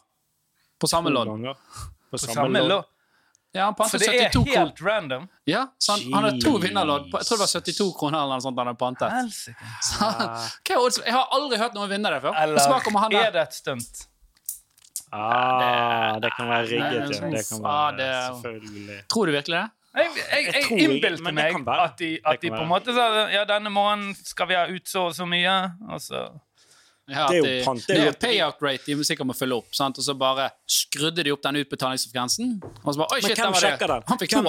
på 0.79 0.87
samme 0.87 1.11
lodd. 1.11 1.27
På 1.27 1.55
På 2.11 2.17
samme 2.17 2.35
samme 2.47 2.63
lodd. 2.67 2.85
Ja, 3.53 3.67
han 3.69 3.75
For 3.77 4.01
det 4.01 4.07
er 4.09 4.31
helt 4.33 4.79
random. 4.81 5.27
Ja, 5.45 5.67
så 5.77 5.93
han, 5.93 6.13
han 6.13 6.25
har 6.25 6.37
to 6.41 6.55
vinnerlodd. 6.57 7.11
Jeg 7.13 7.27
tror 7.27 7.37
det 7.37 7.43
var 7.43 7.51
72 7.53 7.91
kroner 7.99 8.23
eller 8.23 8.39
noe 8.39 8.45
sånt 8.45 8.57
han 8.57 8.71
hadde 8.71 8.79
pantet. 8.81 9.35
Så, 9.89 10.07
hva 10.09 10.73
er 10.73 10.79
odds? 10.81 10.97
Jeg 11.05 11.13
har 11.13 11.29
aldri 11.37 11.59
hørt 11.61 11.77
noen 11.77 11.91
vinne 11.91 12.09
det 12.15 12.23
før. 12.23 12.33
Eller 12.41 12.65
Smak 12.65 12.89
om 12.89 12.97
han 13.03 13.13
er 13.19 13.29
det 13.35 13.43
et 13.43 13.59
stunt? 13.59 14.01
Ah, 15.13 16.17
det 16.23 16.31
kan 16.33 16.49
være 16.49 16.65
rigget, 16.71 17.05
det 17.11 17.19
ja. 17.19 17.29
Det 17.29 17.43
sånn- 17.45 17.61
kan 17.61 17.69
ah, 17.69 17.91
være 17.91 17.97
det- 17.99 18.25
selvfølgelig. 18.25 18.97
Tror 19.13 19.29
du 19.29 19.31
virkelig 19.37 19.59
det? 19.59 19.69
Jeg, 19.93 20.09
jeg, 20.17 20.45
Jeg 20.45 20.53
jeg 20.71 20.87
innbilte 20.87 21.31
meg 21.37 21.67
at 21.69 21.97
de, 21.99 22.09
at 22.25 22.41
de 22.41 22.49
på 22.49 22.61
en 22.63 22.71
måte 22.71 22.95
sa 22.97 23.29
ja, 23.29 23.43
denne 23.45 23.69
måneden 23.69 24.15
skal 24.17 24.49
vi 24.49 24.57
ha 24.57 24.65
ut 24.65 24.89
så 24.89 25.03
og 25.11 25.13
så 25.13 25.27
mye. 25.29 25.53
Og 25.93 26.01
så 26.01 26.23
Ja, 27.09 27.27
Det 27.27 27.35
er 27.35 27.57
jo 27.59 27.63
pant, 27.65 27.81
det 27.87 27.97
er 27.99 28.05
jo- 28.05 28.11
payout 28.15 28.61
rate 28.63 28.85
de 28.85 29.03
sikkert 29.03 29.27
må 29.27 29.33
følge 29.35 29.57
opp. 29.57 29.73
Sant? 29.75 29.97
Og 29.97 30.03
så 30.05 30.13
bare 30.17 30.49
skrudde 30.69 31.23
de 31.23 31.31
opp 31.31 31.41
den 31.43 31.55
utbetalingsfrekvensen. 31.59 32.61
Og 32.63 32.93
så 32.93 32.97
bare, 33.01 33.07
oi, 33.11 33.19
Men 33.19 33.29
shit, 33.29 33.37
hvem 33.37 33.51
var 33.51 33.59
det. 33.59 33.71
sjekker 33.71 33.87
den? 33.87 34.03
Han 34.07 34.19
fikk 34.19 34.29
Hvem-. 34.31 34.45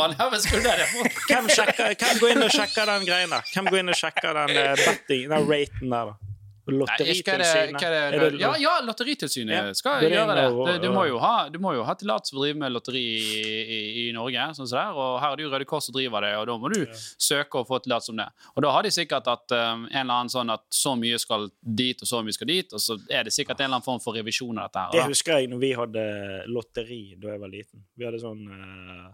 Hvem, 1.29 1.49
sjekker, 1.51 1.95
hvem 1.99 2.21
går 2.21 2.31
inn 2.37 2.43
og 2.43 2.51
sjekker 2.55 2.87
den 2.87 3.07
greien 3.09 3.31
der? 3.35 3.43
Hvem 3.55 3.67
går 3.73 3.79
inn 3.83 3.89
og 3.89 3.99
sjekker 3.99 4.39
den 4.39 4.57
uh, 4.57 4.77
betting, 4.85 5.29
den 5.35 5.51
raten 5.51 5.91
der, 5.91 6.05
da? 6.13 6.34
Er 6.67 6.73
det, 6.73 6.79
Lotteritilsynet? 6.81 7.83
er 7.85 7.91
det, 7.93 8.15
Er 8.15 8.31
det- 8.31 8.41
ja, 8.41 8.55
ja, 8.57 8.81
Lotteritilsynet 8.81 9.53
Ja. 9.53 9.73
skal 9.75 10.01
det 10.01 10.13
gjøre 10.13 10.35
det. 10.35 10.45
og- 10.53 10.81
Du, 10.81 10.89
må 10.89 11.07
jo 11.07 11.19
ha, 11.19 11.45
ha 11.85 11.95
tillatelse 11.95 12.31
for 12.33 12.41
å 12.41 12.45
drive 12.47 12.57
med 12.57 12.73
lotteri 12.73 13.03
i, 13.05 13.43
i, 13.77 14.09
i 14.09 14.13
Norge. 14.13 14.41
Sånn 14.57 14.67
som 14.67 14.79
det 14.79 14.85
er, 14.87 14.93
og 14.97 15.21
Her 15.21 15.33
er 15.33 15.37
det 15.37 15.43
jo 15.45 15.51
Røde 15.51 15.67
Kors 15.67 15.85
som 15.85 15.93
driver 15.93 16.21
det, 16.23 16.33
og 16.39 16.47
da 16.47 16.57
må 16.57 16.73
du 16.73 16.87
søke 17.19 17.61
og 17.61 17.69
få 17.69 17.83
tillatelse 17.85 18.11
om 18.11 18.17
det. 18.17 18.29
Og 18.57 18.63
Da 18.63 18.71
har 18.71 18.83
de 18.83 18.89
sikkert 18.89 19.27
at 19.29 19.53
um, 19.53 19.85
en 19.93 20.01
eller 20.09 20.15
annen 20.15 20.31
sånn 20.33 20.51
at 20.51 20.63
så 20.73 20.97
mye 20.97 21.19
skal 21.21 21.51
dit, 21.63 22.01
og 22.01 22.09
så 22.09 22.23
mye 22.25 22.33
skal 22.33 22.47
dit, 22.47 22.73
og 22.73 22.81
så 22.81 22.97
er 23.11 23.25
det 23.25 23.33
sikkert 23.33 23.61
en 23.61 23.67
eller 23.67 23.77
annen 23.77 23.85
form 23.85 24.01
for 24.01 24.15
revisjon 24.15 24.57
av 24.59 24.71
dette. 24.73 24.81
her. 24.81 24.91
Det 24.93 25.09
husker 25.13 25.39
jeg 25.41 25.51
når 25.51 25.61
vi 25.61 25.73
hadde 25.75 26.47
lotteri 26.49 27.15
da 27.21 27.29
jeg 27.29 27.41
var 27.41 27.49
liten. 27.53 27.85
Vi 27.99 28.05
hadde 28.07 28.21
sånn 28.25 28.49
uh, 28.49 29.11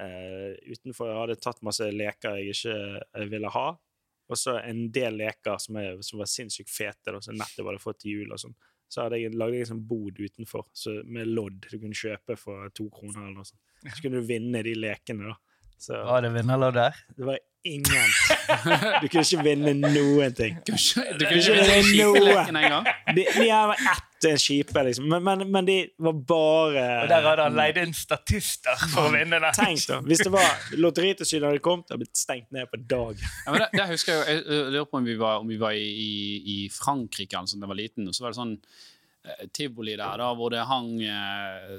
uh, 0.00 0.54
Utenfor 0.72 1.06
jeg 1.10 1.18
hadde 1.20 1.40
tatt 1.42 1.60
masse 1.62 1.80
leker 1.92 2.38
jeg 2.38 2.54
ikke 2.56 3.28
ville 3.28 3.50
ha. 3.50 3.76
Og 4.28 4.36
så 4.36 4.58
en 4.60 4.86
del 4.92 5.16
leker 5.22 5.60
som, 5.62 5.78
jeg, 5.80 6.00
som 6.04 6.20
var 6.20 6.28
sinnssykt 6.30 6.72
fete, 6.72 7.12
da, 7.14 7.20
som 7.24 7.38
var 7.38 7.72
hadde 7.72 7.82
fått 7.82 8.02
til 8.04 8.18
jul. 8.18 8.34
og 8.34 8.42
sånn. 8.42 8.56
Så 8.88 9.04
hadde 9.04 9.20
jeg 9.20 9.36
lagd 9.36 9.56
en 9.58 9.70
sånn 9.72 9.84
bod 9.88 10.20
utenfor 10.20 10.68
så 10.76 10.94
med 11.04 11.28
lodd 11.28 11.66
du 11.66 11.76
kunne 11.76 11.96
kjøpe 11.96 12.36
for 12.40 12.70
to 12.76 12.88
kroner. 12.92 13.24
eller 13.24 13.40
noe 13.40 13.48
sånt. 13.48 13.60
Så 13.84 14.02
kunne 14.04 14.20
du 14.20 14.28
vinne 14.28 14.62
de 14.64 14.74
lekene. 14.76 15.32
da. 15.32 15.36
Så 15.78 16.02
var 16.04 16.24
det 16.24 16.32
vinnerlodd 16.34 16.74
der. 16.74 16.98
det 17.16 17.26
var 17.28 17.38
ingen 17.68 18.10
Du 19.02 19.06
kunne 19.08 19.22
ikke 19.24 19.44
vinne 19.44 19.74
noen 19.78 20.34
ting. 20.34 20.58
Du 20.66 20.72
kunne 20.74 21.16
Det 21.20 21.30
ikke 21.38 21.56
vinne 22.12 22.62
noe. 22.68 22.94
De, 23.14 23.24
de 23.24 23.48
var 23.48 23.74
ett 23.78 24.04
en 24.26 24.38
kjipe, 24.42 24.82
liksom. 24.82 25.06
Men, 25.08 25.22
men, 25.22 25.44
men 25.54 25.66
de 25.68 25.76
var 26.02 26.16
bare 26.26 26.84
Og 27.04 27.10
der 27.12 27.26
hadde 27.28 27.44
han 27.46 27.54
leid 27.58 27.78
inn 27.82 27.94
statister 27.94 28.74
for 28.90 29.06
å 29.06 29.12
vinne 29.14 29.38
den. 29.38 29.54
Tenk 29.54 29.84
da, 29.86 30.00
Hvis 30.08 30.24
det 30.26 30.32
var 30.34 30.48
Lotteritilsynet 30.74 31.46
hadde 31.52 31.62
kommet, 31.62 31.86
hadde 31.92 32.02
blitt 32.02 32.18
stengt 32.18 32.50
ned 32.54 32.66
på 32.72 32.80
dag. 32.90 33.22
Ja, 33.22 33.54
men 33.54 33.62
det, 33.62 33.68
det 33.78 33.88
husker 33.92 34.16
jeg, 34.16 34.40
jo- 34.40 34.58
jeg, 34.58 34.72
lurer 34.74 34.88
på 34.90 34.98
om 34.98 35.06
vi 35.06 35.16
var, 35.20 35.42
om 35.44 35.50
vi 35.54 35.60
var 35.62 35.78
i, 35.78 35.86
i, 35.86 36.12
i 36.56 36.58
Frankrike 36.74 37.38
altså, 37.38 37.58
da 37.60 37.68
jeg 37.68 37.74
var 37.74 37.80
liten. 37.84 38.10
Og 38.10 38.16
så 38.16 38.26
var 38.26 38.34
det 38.34 38.40
sånn 38.40 38.56
tivoli 39.54 39.96
der 39.98 40.20
da, 40.20 40.32
hvor 40.36 40.52
det 40.54 40.66
hang 40.68 40.90
eh, 41.02 41.78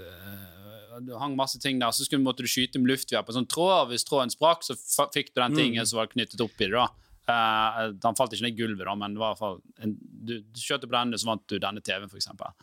det 1.06 1.20
hang 1.20 1.36
masse 1.38 1.60
ting 1.62 1.80
der. 1.80 1.94
Så 1.96 2.06
skulle, 2.06 2.24
måtte 2.24 2.44
du 2.44 2.50
skyte 2.50 2.82
med 2.82 2.92
luftgevær 2.92 3.26
på 3.26 3.34
en 3.34 3.42
sånn 3.42 3.52
tråd. 3.52 3.76
og 3.76 3.94
Hvis 3.94 4.08
tråden 4.08 4.34
sprakk, 4.34 4.66
så 4.66 4.76
fikk 5.14 5.34
du 5.34 5.42
den 5.42 5.58
tingen 5.58 5.88
som 5.88 6.02
var 6.02 6.12
knyttet 6.12 6.42
opp 6.44 6.58
i 6.60 6.68
det. 6.68 6.76
da. 6.76 6.88
Eh, 7.30 7.82
den 7.94 8.18
falt 8.18 8.34
ikke 8.34 8.48
ned 8.48 8.56
i 8.56 8.60
gulvet, 8.60 8.86
da, 8.88 8.96
men 8.98 9.16
det 9.16 9.22
var 9.22 9.34
i 9.34 9.38
hvert 9.38 9.44
fall 9.44 9.60
en, 9.86 9.98
du, 10.00 10.40
du 10.42 10.62
skjøt 10.62 10.88
på 10.88 10.96
denne, 10.96 11.20
så 11.20 11.30
vant 11.30 11.46
du 11.46 11.60
denne 11.62 11.84
TV-en, 11.86 12.10
eksempel. 12.10 12.56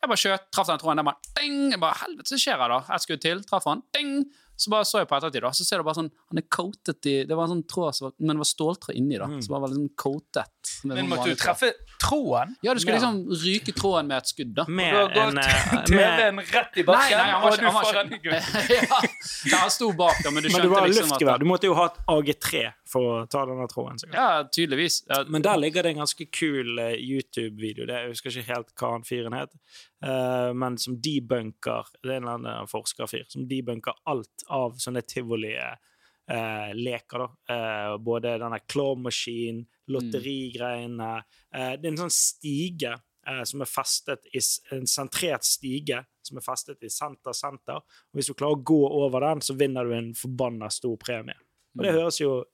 Jeg 0.00 0.08
bare 0.08 0.20
skjøt, 0.22 0.46
traff 0.54 0.70
den 0.70 0.80
tråden. 0.80 1.02
Den 1.02 1.08
bare, 1.10 1.32
ding! 1.36 1.58
Jeg 1.74 1.82
bare, 1.82 1.98
helvete, 2.04 2.32
hva 2.32 2.40
skjer 2.44 2.62
her 2.62 2.72
da? 2.72 2.78
Ett 2.94 3.04
skudd 3.04 3.24
til, 3.24 3.42
traff 3.48 3.66
han. 3.68 3.82
Ding! 3.96 4.14
Så 4.60 4.68
bare 4.68 4.84
så 4.84 4.98
jeg 5.00 5.08
på 5.08 5.16
ettertid, 5.16 5.40
da, 5.46 5.50
så 5.56 5.64
ser 5.64 5.80
du 5.80 5.84
bare 5.86 5.96
sånn 5.96 6.10
Han 6.28 6.38
er 6.42 6.44
coatet 6.52 7.06
i 7.08 7.14
Det 7.24 7.36
var 7.38 7.46
en 7.48 7.54
sånn 7.54 7.62
tråd, 7.70 7.94
som 7.96 8.04
var, 8.08 8.12
men 8.20 8.36
det 8.36 8.42
var 8.42 8.48
ståltråd 8.50 8.98
inni, 9.00 9.16
da. 9.22 9.28
Så 9.40 9.48
bare 9.54 9.62
var 9.64 9.72
liksom 9.72 9.88
coatet. 9.96 10.74
Men 10.84 10.98
sånn 11.00 11.08
måtte 11.08 11.22
vanlig 11.24 11.36
du 11.38 11.40
treffe 11.40 11.70
tråden? 12.00 12.54
Ja, 12.62 12.74
du 12.74 12.80
skulle 12.80 12.98
Ja. 12.98 13.00
liksom 13.00 13.40
ryke 13.44 13.72
tråden 13.76 14.06
med 14.12 14.16
et 14.18 14.26
skudd, 14.28 14.52
da. 14.54 14.64
Med 14.68 14.92
gått 14.94 15.16
en 15.16 15.38
eh, 15.44 15.84
TV-en 15.88 16.38
rett 16.44 16.76
i 16.76 16.82
Nei, 16.82 16.86
bakken, 16.90 17.16
nei, 17.18 17.30
han 17.30 17.42
var 17.42 17.52
og 17.52 17.58
du 17.58 17.66
får 17.66 17.88
foran 17.88 18.12
i 18.12 18.18
gulvet. 18.18 18.84
ja, 19.50 19.56
han 19.64 19.70
sto 19.70 19.90
bak, 19.96 20.20
da, 20.24 20.30
men 20.30 20.42
du 20.44 20.48
skjønte 20.48 20.52
Men 20.52 20.60
skjønte 20.60 20.62
det 20.62 20.70
var 20.76 20.88
liksom 20.88 21.08
luftgevær. 21.10 21.34
at 21.34 21.40
Du 21.40 21.48
måtte 21.50 21.68
jo 21.70 21.74
ha 21.80 21.86
et 21.90 22.00
AG3 22.16 22.62
for 22.90 23.00
å 23.00 23.28
ta 23.30 23.44
denne 23.46 23.68
tråden. 23.70 23.98
sikkert. 24.02 24.14
Ja, 24.20 24.42
tydeligvis. 24.44 25.02
Ja, 25.08 25.24
Men 25.28 25.42
der 25.42 25.56
ligger 25.56 25.82
det 25.82 25.92
en 25.96 26.02
ganske 26.04 26.26
kul 26.30 26.78
eh, 26.78 26.96
YouTube-video. 27.00 27.86
Det- 27.86 28.00
Jeg 28.00 28.08
husker 28.14 28.30
ikke 28.30 28.54
helt 28.54 28.74
hva 28.76 28.92
han 28.92 29.02
fyren 29.04 29.32
het. 29.36 29.50
Eh, 30.04 30.52
men 30.54 30.78
som 30.78 31.00
debunker 31.00 31.86
Det 32.02 32.08
er 32.08 32.16
en 32.16 32.22
eller 32.22 32.38
annen 32.38 32.66
forskerfyr 32.70 33.24
som 33.28 33.48
debunker 33.48 33.92
alt 34.10 34.44
av 34.48 34.74
sånne 34.80 35.02
tivoli-leker. 35.02 37.18
da. 37.18 37.54
Eh, 37.54 37.98
både 37.98 38.38
denne 38.38 38.58
claw 38.66 38.98
machine, 38.98 39.66
lotterigreiene 39.90 41.16
eh, 41.54 41.72
Det 41.76 41.86
er 41.86 41.92
en 41.92 42.02
sånn 42.04 42.14
stige 42.14 42.94
eh, 43.26 43.42
som 43.44 43.60
er 43.60 43.70
festet 43.70 44.26
i 44.32 44.40
En 44.76 44.86
sentrert 44.86 45.44
stige 45.44 46.04
som 46.22 46.38
er 46.38 46.44
festet 46.44 46.84
i 46.84 46.90
senter 46.92 47.32
senter. 47.32 47.80
Og 47.80 48.18
hvis 48.18 48.30
du 48.30 48.34
klarer 48.34 48.58
å 48.58 48.64
gå 48.64 48.80
over 49.00 49.20
den, 49.24 49.40
så 49.42 49.54
vinner 49.58 49.84
du 49.84 49.94
en 49.96 50.14
forbanna 50.14 50.68
stor 50.70 50.96
premie. 51.00 51.36
Og 51.78 51.84
det 51.84 51.96
høres 51.96 52.20
jo 52.20 52.44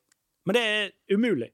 Men 0.47 0.55
det 0.55 0.63
er 0.63 0.91
umulig. 1.11 1.51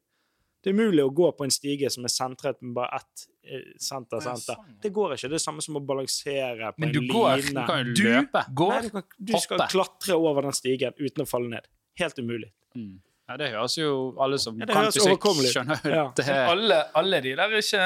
Det 0.63 0.71
er 0.71 0.77
umulig 0.79 1.03
å 1.05 1.11
gå 1.11 1.29
på 1.35 1.47
en 1.47 1.51
stige 1.55 1.91
som 1.91 2.05
er 2.07 2.13
sentret 2.15 2.61
med 2.63 2.75
bare 2.77 3.01
ett 3.01 3.25
eh, 3.43 3.65
senter. 3.83 4.23
Senter. 4.23 4.55
sånn. 4.61 4.77
Det 4.83 4.93
går 4.95 5.17
ikke. 5.17 5.27
Det 5.27 5.33
er 5.33 5.39
det 5.41 5.43
samme 5.43 5.65
som 5.65 5.79
å 5.81 5.83
balansere 5.87 6.73
på 6.77 6.85
Men 6.85 6.93
en 6.93 6.95
du 6.95 7.13
går. 7.13 7.43
Du 7.49 7.55
kan 7.59 7.81
jo 7.83 7.95
Du 7.99 8.05
løpe. 8.07 8.45
Nei, 8.47 8.83
du, 8.87 8.91
kan, 8.95 9.07
du 9.19 9.33
skal 9.43 9.65
klatre 9.73 10.19
over 10.19 10.47
den 10.47 10.55
stigen 10.55 10.95
uten 11.01 11.25
å 11.25 11.29
falle 11.29 11.51
ned. 11.57 11.67
Helt 11.99 12.21
umulig. 12.23 12.53
Mm. 12.79 13.01
Ja, 13.29 13.37
det 13.39 13.51
høres 13.53 13.75
jo 13.79 13.91
alle 14.21 14.39
som 14.43 14.59
Ja, 14.61 14.67
kan 14.69 14.89
fysikk, 14.93 15.27
skjønner 15.51 15.83
Ja. 15.89 16.07
det. 16.17 16.27
Alle, 16.29 16.79
alle 16.99 17.21
de 17.25 17.35
der 17.39 17.55
er 17.55 17.63
ikke 17.63 17.83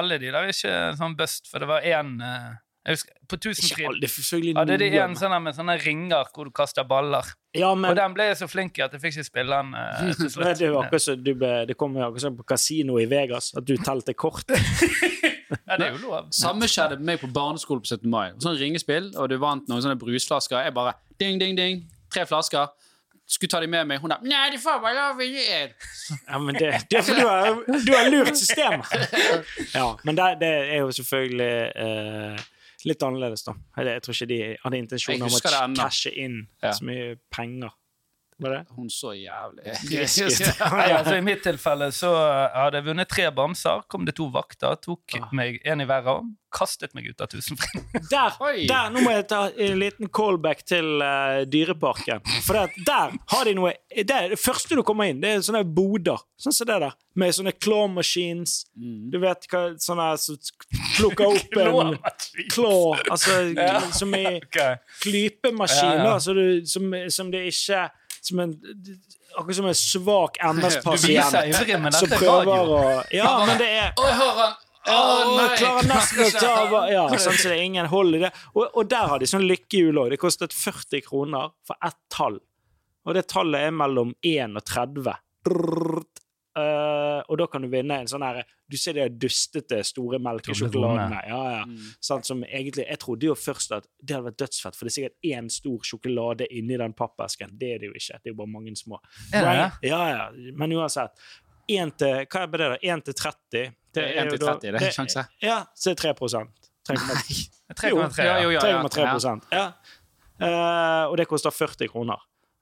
Alle 0.00 0.18
de 0.20 0.28
der 0.30 0.44
er 0.44 0.52
ikke 0.52 0.74
sånn 1.00 1.16
bust, 1.18 1.48
for 1.50 1.64
det 1.64 1.68
var 1.70 1.80
én 1.88 2.12
husker, 2.92 3.14
På 3.28 3.38
Ikke 3.38 3.48
Tusenfryd 3.48 3.86
alle, 3.88 4.00
det 4.00 4.08
er 4.08 4.12
selvfølgelig 4.12 4.54
hadde 4.58 4.78
de 4.78 4.88
en 5.00 5.16
sånn 5.16 5.34
med 5.42 5.56
sånne 5.56 5.76
ringer 5.80 6.28
hvor 6.34 6.48
du 6.48 6.52
kaster 6.54 6.84
baller. 6.84 7.30
Ja, 7.56 7.70
Og 7.72 7.96
den 7.96 8.16
ble 8.16 8.28
jeg 8.28 8.36
så 8.42 8.48
flink 8.50 8.78
i 8.78 8.84
at 8.84 8.92
jeg 8.92 9.00
fikk 9.00 9.16
ikke 9.16 9.28
spille 9.30 9.60
den 9.62 9.72
uh, 9.72 10.02
til 10.18 10.28
Nei, 10.44 10.52
det, 10.58 10.68
er 10.68 10.78
akkurat 10.82 11.06
så, 11.06 11.16
du 11.16 11.32
ble, 11.38 11.52
det 11.70 11.78
kom 11.80 11.96
jo 11.96 12.04
akkurat 12.04 12.26
som 12.26 12.36
på 12.36 12.46
kasino 12.54 12.98
i 13.00 13.06
Vegas, 13.08 13.52
at 13.56 13.64
du 13.64 13.76
telte 13.80 14.14
kort. 14.14 14.52
Ja, 15.64 15.76
det 15.78 15.86
er 15.86 15.92
jo 15.94 16.08
lov. 16.08 16.30
Samme 16.34 16.66
skjedde 16.68 16.96
med 16.98 17.14
meg 17.14 17.20
på 17.22 17.28
barneskole 17.32 17.82
på 17.84 17.88
17. 17.88 18.08
mai. 18.10 18.32
Sånn 18.42 18.56
ringespill, 18.58 19.12
og 19.14 19.28
du 19.30 19.36
vant 19.40 19.68
noen 19.70 19.84
sånne 19.84 19.96
brusflasker. 20.00 20.58
Jeg 20.66 20.74
bare 20.74 20.96
ding, 21.20 21.38
ding, 21.40 21.54
ding. 21.56 21.84
Tre 22.12 22.24
flasker. 22.28 22.72
Skulle 23.26 23.50
ta 23.50 23.60
de 23.62 23.68
med 23.70 23.86
meg. 23.88 24.02
Hun 24.02 24.12
da 24.12 24.18
Nei, 24.24 24.42
de 24.52 24.58
får 24.60 24.80
bare 24.82 24.96
lov 24.98 25.22
gi 25.24 25.44
en. 25.56 25.76
Ja, 26.30 26.40
men 26.42 26.58
det, 26.58 26.72
det 26.90 26.98
er 26.98 27.06
fordi 27.06 27.22
du 27.22 27.78
du 27.86 27.92
har 27.94 28.10
lurt 28.12 28.36
systemet. 28.36 28.90
Ja, 29.72 29.86
men 30.04 30.18
det, 30.18 30.26
det 30.42 30.50
er 30.74 30.82
jo 30.82 30.90
selvfølgelig 30.92 31.54
eh, 31.84 32.42
litt 32.84 33.02
annerledes, 33.02 33.44
da. 33.46 33.54
Jeg, 33.76 33.86
jeg 33.86 34.02
tror 34.04 34.14
ikke 34.18 34.28
de 34.32 34.38
hadde 34.64 34.78
intensjoner 34.82 35.26
om 35.26 35.38
å 35.38 35.76
cashe 35.78 36.12
inn 36.14 36.46
Ja. 36.62 36.72
så 36.72 36.84
mye 36.84 37.16
penger. 37.30 37.72
Hun 38.74 38.88
så 38.90 39.12
jævlig 39.14 39.62
Grisk 39.90 40.24
ut. 40.26 40.40
Nei, 40.74 40.88
altså, 40.98 41.14
I 41.20 41.22
mitt 41.24 41.42
tilfelle 41.46 41.90
så 41.94 42.10
hadde 42.54 42.80
jeg 42.80 42.88
vunnet 42.88 43.08
tre 43.10 43.28
bamser. 43.34 43.84
Kom 43.88 44.04
det 44.08 44.16
to 44.18 44.26
vakter, 44.34 44.74
tok 44.82 45.00
Ah. 45.20 45.28
meg 45.36 45.60
en 45.64 45.80
i 45.80 45.86
hver 45.86 46.08
arm, 46.10 46.32
kastet 46.54 46.94
meg 46.94 47.06
ut 47.10 47.20
av 47.22 47.28
Tusenfryd. 47.30 47.84
Der, 48.10 48.34
der, 48.68 48.90
Nå 48.94 49.02
må 49.04 49.12
jeg 49.14 49.26
ta 49.30 49.44
en 49.50 49.78
liten 49.78 50.08
callback 50.14 50.64
til 50.66 51.00
uh, 51.02 51.42
Dyreparken. 51.50 52.22
For 52.46 52.58
det, 52.58 52.84
der 52.86 53.14
har 53.30 53.44
de 53.48 53.54
noe 53.58 53.72
Det 53.94 54.06
det 54.34 54.38
første 54.42 54.74
du 54.78 54.82
kommer 54.86 55.10
inn, 55.10 55.20
det 55.22 55.30
er 55.36 55.42
sånne 55.46 55.62
boder. 55.66 56.18
Sånn 56.40 56.54
som 56.54 56.66
det 56.68 56.80
der. 56.82 56.94
Med 57.18 57.34
sånne 57.36 57.52
claw 57.62 57.86
machines. 57.90 58.64
Mm. 58.74 59.10
Du 59.14 59.18
vet 59.22 59.46
hva 59.50 59.64
Sånne 59.82 60.08
som 60.18 60.38
plukker 60.96 61.30
opp 61.38 61.58
en 61.62 61.98
claw 62.50 62.96
Altså 63.10 63.38
Ja. 63.54 63.78
som 63.94 64.14
i 64.18 64.24
okay. 64.40 64.78
klypemaskin, 65.02 66.02
Ja, 66.02 66.16
ja. 66.18 66.34
du, 66.34 66.66
som, 66.66 66.90
som 67.14 67.30
det 67.34 67.46
ikke 67.52 67.86
som 68.26 68.40
en, 68.44 68.52
Akkurat 69.34 69.56
som 69.56 69.66
en 69.70 69.78
svak 69.78 70.38
MS-pasient 70.40 71.30
som 71.30 72.12
er 72.12 72.18
prøver 72.18 72.74
å 72.74 72.84
Ja, 73.14 73.32
men 73.48 73.58
det 73.60 73.70
er 73.70 73.90
Å, 73.98 74.06
jeg 74.08 74.18
har 74.20 74.38
han! 74.40 74.54
Å, 74.84 74.94
å, 74.94 75.36
nei! 75.38 75.46
klarer 75.56 75.86
nesten 75.88 76.24
å 76.26 76.30
ta 76.36 76.80
Ja, 76.92 77.04
sånn, 77.16 77.38
så 77.40 77.48
det 77.48 77.54
er 77.56 77.62
ingen 77.64 77.88
hold 77.88 78.18
i 78.18 78.24
det. 78.26 78.30
Og, 78.52 78.66
og 78.68 78.90
der 78.90 79.08
har 79.12 79.22
de 79.22 79.28
sånn 79.30 79.46
lykkehjul 79.48 80.02
òg. 80.02 80.10
Det 80.12 80.20
kostet 80.20 80.52
40 80.56 81.06
kroner 81.06 81.54
for 81.64 81.80
ett 81.88 81.96
tall. 82.12 82.36
Og 83.04 83.16
det 83.16 83.24
tallet 83.32 83.68
er 83.68 83.72
mellom 83.76 84.12
1 84.24 84.60
og 84.60 84.66
30. 84.68 85.14
Eh, 86.56 87.20
og 87.28 87.38
da 87.40 87.46
kan 87.50 87.64
du 87.64 87.68
vinne 87.68 87.96
en 87.98 88.06
sånn 88.06 88.22
her 88.22 88.44
Du 88.70 88.76
ser 88.78 88.94
de 88.94 89.08
dustete, 89.10 89.80
store 89.84 90.20
melkesjokoladene. 90.22 91.18
Ja, 91.26 91.40
ja. 91.50 91.62
Mm. 91.66 91.88
Sånn, 92.00 92.22
som 92.24 92.44
egentlig, 92.46 92.86
jeg 92.88 93.00
trodde 93.02 93.26
jo 93.26 93.34
først 93.34 93.74
at 93.74 93.88
det 94.00 94.14
hadde 94.16 94.28
vært 94.30 94.38
dødsfett, 94.44 94.76
for 94.78 94.86
det 94.86 94.92
er 94.92 94.96
sikkert 94.98 95.28
én 95.34 95.50
stor 95.50 95.82
sjokolade 95.84 96.46
inni 96.50 96.78
den 96.80 96.94
pappesken. 96.96 97.56
Det 97.58 97.72
er 97.74 97.82
det 97.82 97.90
jo 97.90 97.96
ikke. 97.98 98.20
Det 98.22 98.30
er 98.30 98.34
jo 98.34 98.38
bare 98.38 98.52
mange 98.54 98.76
små. 98.78 99.00
Er 99.32 99.44
det 99.44 99.56
det? 99.58 99.90
Ja, 99.90 100.02
ja. 100.12 100.52
Men 100.54 100.76
uansett. 100.78 101.26
1 101.68 101.94
til, 101.98 102.26
hva 102.28 102.44
er 102.44 102.52
det 102.60 102.70
da? 102.74 102.78
1 102.94 103.04
til 103.08 103.14
30? 103.14 103.74
Det 103.94 104.02
er 104.04 104.24
1 104.26 104.30
til 104.34 104.38
30, 104.44 104.60
det 104.60 104.74
er 104.74 104.86
en 104.86 104.96
sjanse. 104.98 105.26
Ja, 105.42 105.58
så 105.74 105.90
er 105.90 105.94
det 105.94 106.02
3 106.02 106.14
3,3 106.84 107.48
3,3. 107.74 108.24
Ja, 108.24 108.38
ja, 108.38 108.50
ja. 108.52 109.30
ja. 109.50 109.66
Eh, 110.40 111.04
Og 111.08 111.16
det 111.16 111.26
koster 111.30 111.50
40 111.50 111.88
kroner. 111.88 112.20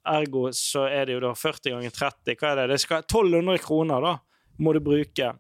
Ergo 0.08 0.48
så 0.56 0.86
er 0.90 1.06
det 1.06 1.16
jo 1.16 1.22
da 1.22 1.32
40 1.38 1.76
ganger 1.76 1.94
30. 1.94 2.36
Hva 2.40 2.52
er 2.52 2.60
det? 2.62 2.68
Det 2.74 2.80
skal 2.82 3.04
1200 3.04 3.62
kroner, 3.62 4.02
da, 4.02 4.16
må 4.62 4.72
du 4.74 4.80
bruke 4.84 5.32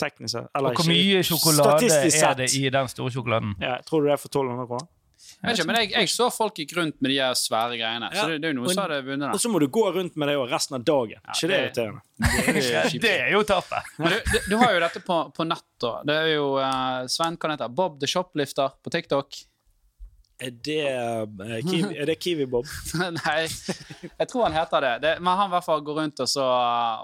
teknisk 0.00 0.32
sett. 0.36 0.48
Eller 0.56 0.72
Og 0.72 0.80
hvor 0.80 0.88
mye 0.88 1.20
sjokolade 1.26 1.90
er 1.90 2.40
det 2.40 2.48
i 2.56 2.64
den 2.72 2.88
store 2.88 3.12
sjokoladen? 3.12 3.52
Ja, 3.60 3.76
tror 3.84 4.02
du 4.02 4.08
det 4.08 4.16
er 4.16 4.22
for 4.22 4.32
1200 4.32 4.66
kroner? 4.70 4.88
Jeg, 5.20 5.52
ikke, 5.52 5.64
men 5.68 5.76
jeg, 5.76 5.90
jeg 5.92 6.08
så 6.08 6.26
folk 6.32 6.56
gikk 6.56 6.70
rundt 6.78 6.96
med 7.04 7.12
de 7.12 7.18
svære 7.36 7.76
greiene. 7.76 8.08
Ja. 8.08 8.22
Så 8.22 8.28
det, 8.30 8.38
det 8.40 8.48
er 8.48 8.54
jo 8.54 8.58
noen 8.58 8.72
som 8.72 8.80
hadde 8.86 8.98
vunnet 9.04 9.36
Og 9.36 9.42
så 9.42 9.50
må 9.52 9.60
du 9.60 9.66
gå 9.72 9.82
rundt 9.92 10.16
med 10.20 10.30
det 10.30 10.36
jo 10.36 10.46
resten 10.48 10.78
av 10.78 10.84
dagen. 10.88 11.20
ikke 11.20 11.50
det 11.50 11.50
det- 11.50 11.60
irriterende? 11.60 12.00
Det, 12.20 13.00
det 13.04 13.12
er 13.26 13.30
jo 13.34 13.42
tappet. 13.48 13.90
Du, 14.00 14.08
du, 14.08 14.38
du 14.48 14.56
har 14.60 14.72
jo 14.74 14.80
dette 14.84 15.02
på, 15.04 15.18
på 15.36 15.46
nett. 15.48 15.66
da. 15.80 15.92
Det 16.08 16.16
er 16.24 16.32
jo 16.34 16.46
uh, 16.56 17.04
Sven, 17.12 17.36
hva 17.40 17.52
heter 17.52 17.72
Bob 17.76 18.00
the 18.00 18.08
Shoplifter 18.08 18.72
på 18.80 18.92
TikTok. 18.96 19.40
Er 20.40 20.52
det, 20.64 20.86
eh, 20.88 21.60
Kiwi, 21.66 21.96
er 22.00 22.08
det 22.08 22.16
Kiwi 22.22 22.46
Bob? 22.48 22.68
Nei, 23.18 23.42
jeg 23.44 24.28
tror 24.30 24.46
han 24.46 24.56
heter 24.56 24.84
det. 24.84 24.92
det 25.04 25.12
men 25.20 25.36
han 25.36 25.50
i 25.50 25.54
hvert 25.54 25.66
fall 25.66 25.82
går 25.84 25.98
rundt 26.00 26.22
og 26.24 26.30
så, 26.32 26.46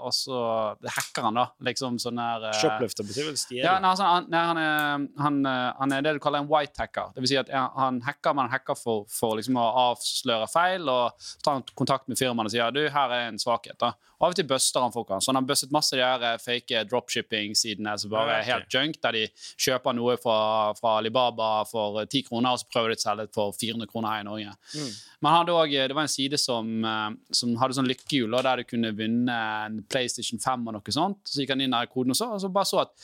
og 0.01 0.15
så 0.15 0.39
hacker 0.81 1.27
han, 1.27 1.37
da. 1.37 1.45
Liksom 1.69 1.99
sånn 2.01 2.21
her 2.21 2.47
eh, 2.49 2.57
Shoplifter 2.57 3.05
betyr 3.05 3.29
vel 3.29 3.37
stjeler? 3.37 3.67
Ja, 3.67 3.75
nei, 3.83 3.91
altså, 3.93 4.09
han, 4.09 4.29
nei, 4.33 4.43
han, 4.49 4.61
er, 4.63 5.05
han, 5.21 5.39
eh, 5.51 5.67
han 5.81 5.95
er 5.97 6.07
det 6.07 6.15
du 6.17 6.21
kaller 6.23 6.41
en 6.41 6.49
white 6.49 6.81
hacker. 6.81 7.13
Det 7.13 7.23
vil 7.23 7.33
si 7.33 7.39
at 7.39 7.53
han 7.53 8.01
hacker, 8.07 8.33
men 8.33 8.47
han 8.47 8.55
hacker 8.57 8.79
for, 8.79 9.05
for 9.11 9.37
liksom 9.37 9.59
å 9.61 9.67
avsløre 9.87 10.49
feil 10.49 10.89
og 10.89 11.29
ta 11.45 11.59
kontakt 11.77 12.09
med 12.09 12.19
firmaene 12.19 12.49
og 12.49 12.55
sier 12.55 12.73
du, 12.73 12.87
her 12.93 13.13
er 13.13 13.29
en 13.29 13.41
svakhet. 13.41 13.77
da. 13.83 13.93
Av 14.17 14.31
og 14.31 14.35
til 14.39 14.47
buster 14.49 14.81
han 14.81 14.93
folk. 14.93 15.11
Så 15.21 15.29
han 15.29 15.37
har 15.37 15.45
bustet 15.45 15.73
masse 15.75 15.93
de 15.93 16.01
her 16.01 16.23
eh, 16.25 16.37
fake 16.41 16.79
dropshipping-sidene 16.89 17.91
som 18.01 18.09
bare 18.09 18.39
er 18.39 18.47
helt 18.47 18.73
junk, 18.73 18.95
der 19.03 19.13
de 19.13 19.25
kjøper 19.61 19.93
noe 19.93 20.15
fra, 20.17 20.37
fra 20.79 20.95
Alibaba 20.97 21.49
for 21.69 21.99
eh, 22.01 22.07
10 22.09 22.23
kroner, 22.31 22.55
og 22.55 22.63
så 22.63 22.69
prøver 22.73 22.93
de 22.93 22.97
å 22.97 23.03
selge 23.03 23.27
det 23.27 23.35
for 23.37 23.53
400 23.53 23.91
kroner 23.91 24.15
her 24.15 24.23
i 24.23 24.27
Norge. 24.27 24.55
Mm. 24.73 24.89
Men 25.21 25.29
han 25.29 25.37
hadde 25.43 25.57
også, 25.59 25.83
det 25.91 25.97
var 25.99 26.07
en 26.07 26.13
side 26.15 26.39
som, 26.41 26.71
eh, 26.89 27.09
som 27.41 27.53
hadde 27.61 27.77
sånn 27.77 27.91
lykkehjul, 27.91 28.39
der 28.47 28.63
du 28.63 28.69
kunne 28.71 28.93
vinne 28.97 29.37
en 29.67 29.83
PlayStation 29.85 30.41
5 30.41 30.65
og 30.71 30.79
noe 30.79 30.95
sånt. 30.97 31.21
Så 31.29 31.43
gikk 31.43 31.53
han 31.53 31.61
inn 31.61 31.77
der 31.77 31.85
i 31.85 31.91
koden 31.93 32.15
og 32.15 32.17
så, 32.17 32.31
og 32.33 32.41
så 32.41 32.49
bare 32.53 32.71
så 32.71 32.81
at 32.87 32.95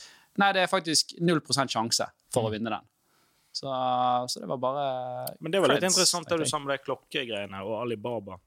nei, 0.42 0.50
det 0.56 0.64
er 0.64 0.72
faktisk 0.72 1.14
0 1.22 1.38
sjanse 1.70 2.10
for 2.34 2.48
å 2.48 2.50
Mm. 2.50 2.56
vinne 2.58 2.74
den. 2.74 2.90
Så, 3.54 3.70
så 4.26 4.40
det 4.42 4.48
var 4.50 4.58
bare 4.58 5.36
Men 5.38 5.52
det 5.52 5.60
var 5.62 5.70
litt 5.70 5.78
creds, 5.78 5.94
interessant 5.94 6.26
da 6.26 6.36
du 6.40 6.44
sa 6.44 6.58
med 6.58 6.74
de 6.74 6.82
klokkegreiene 6.82 7.60
og 7.62 7.76
Alibaba. 7.84 8.40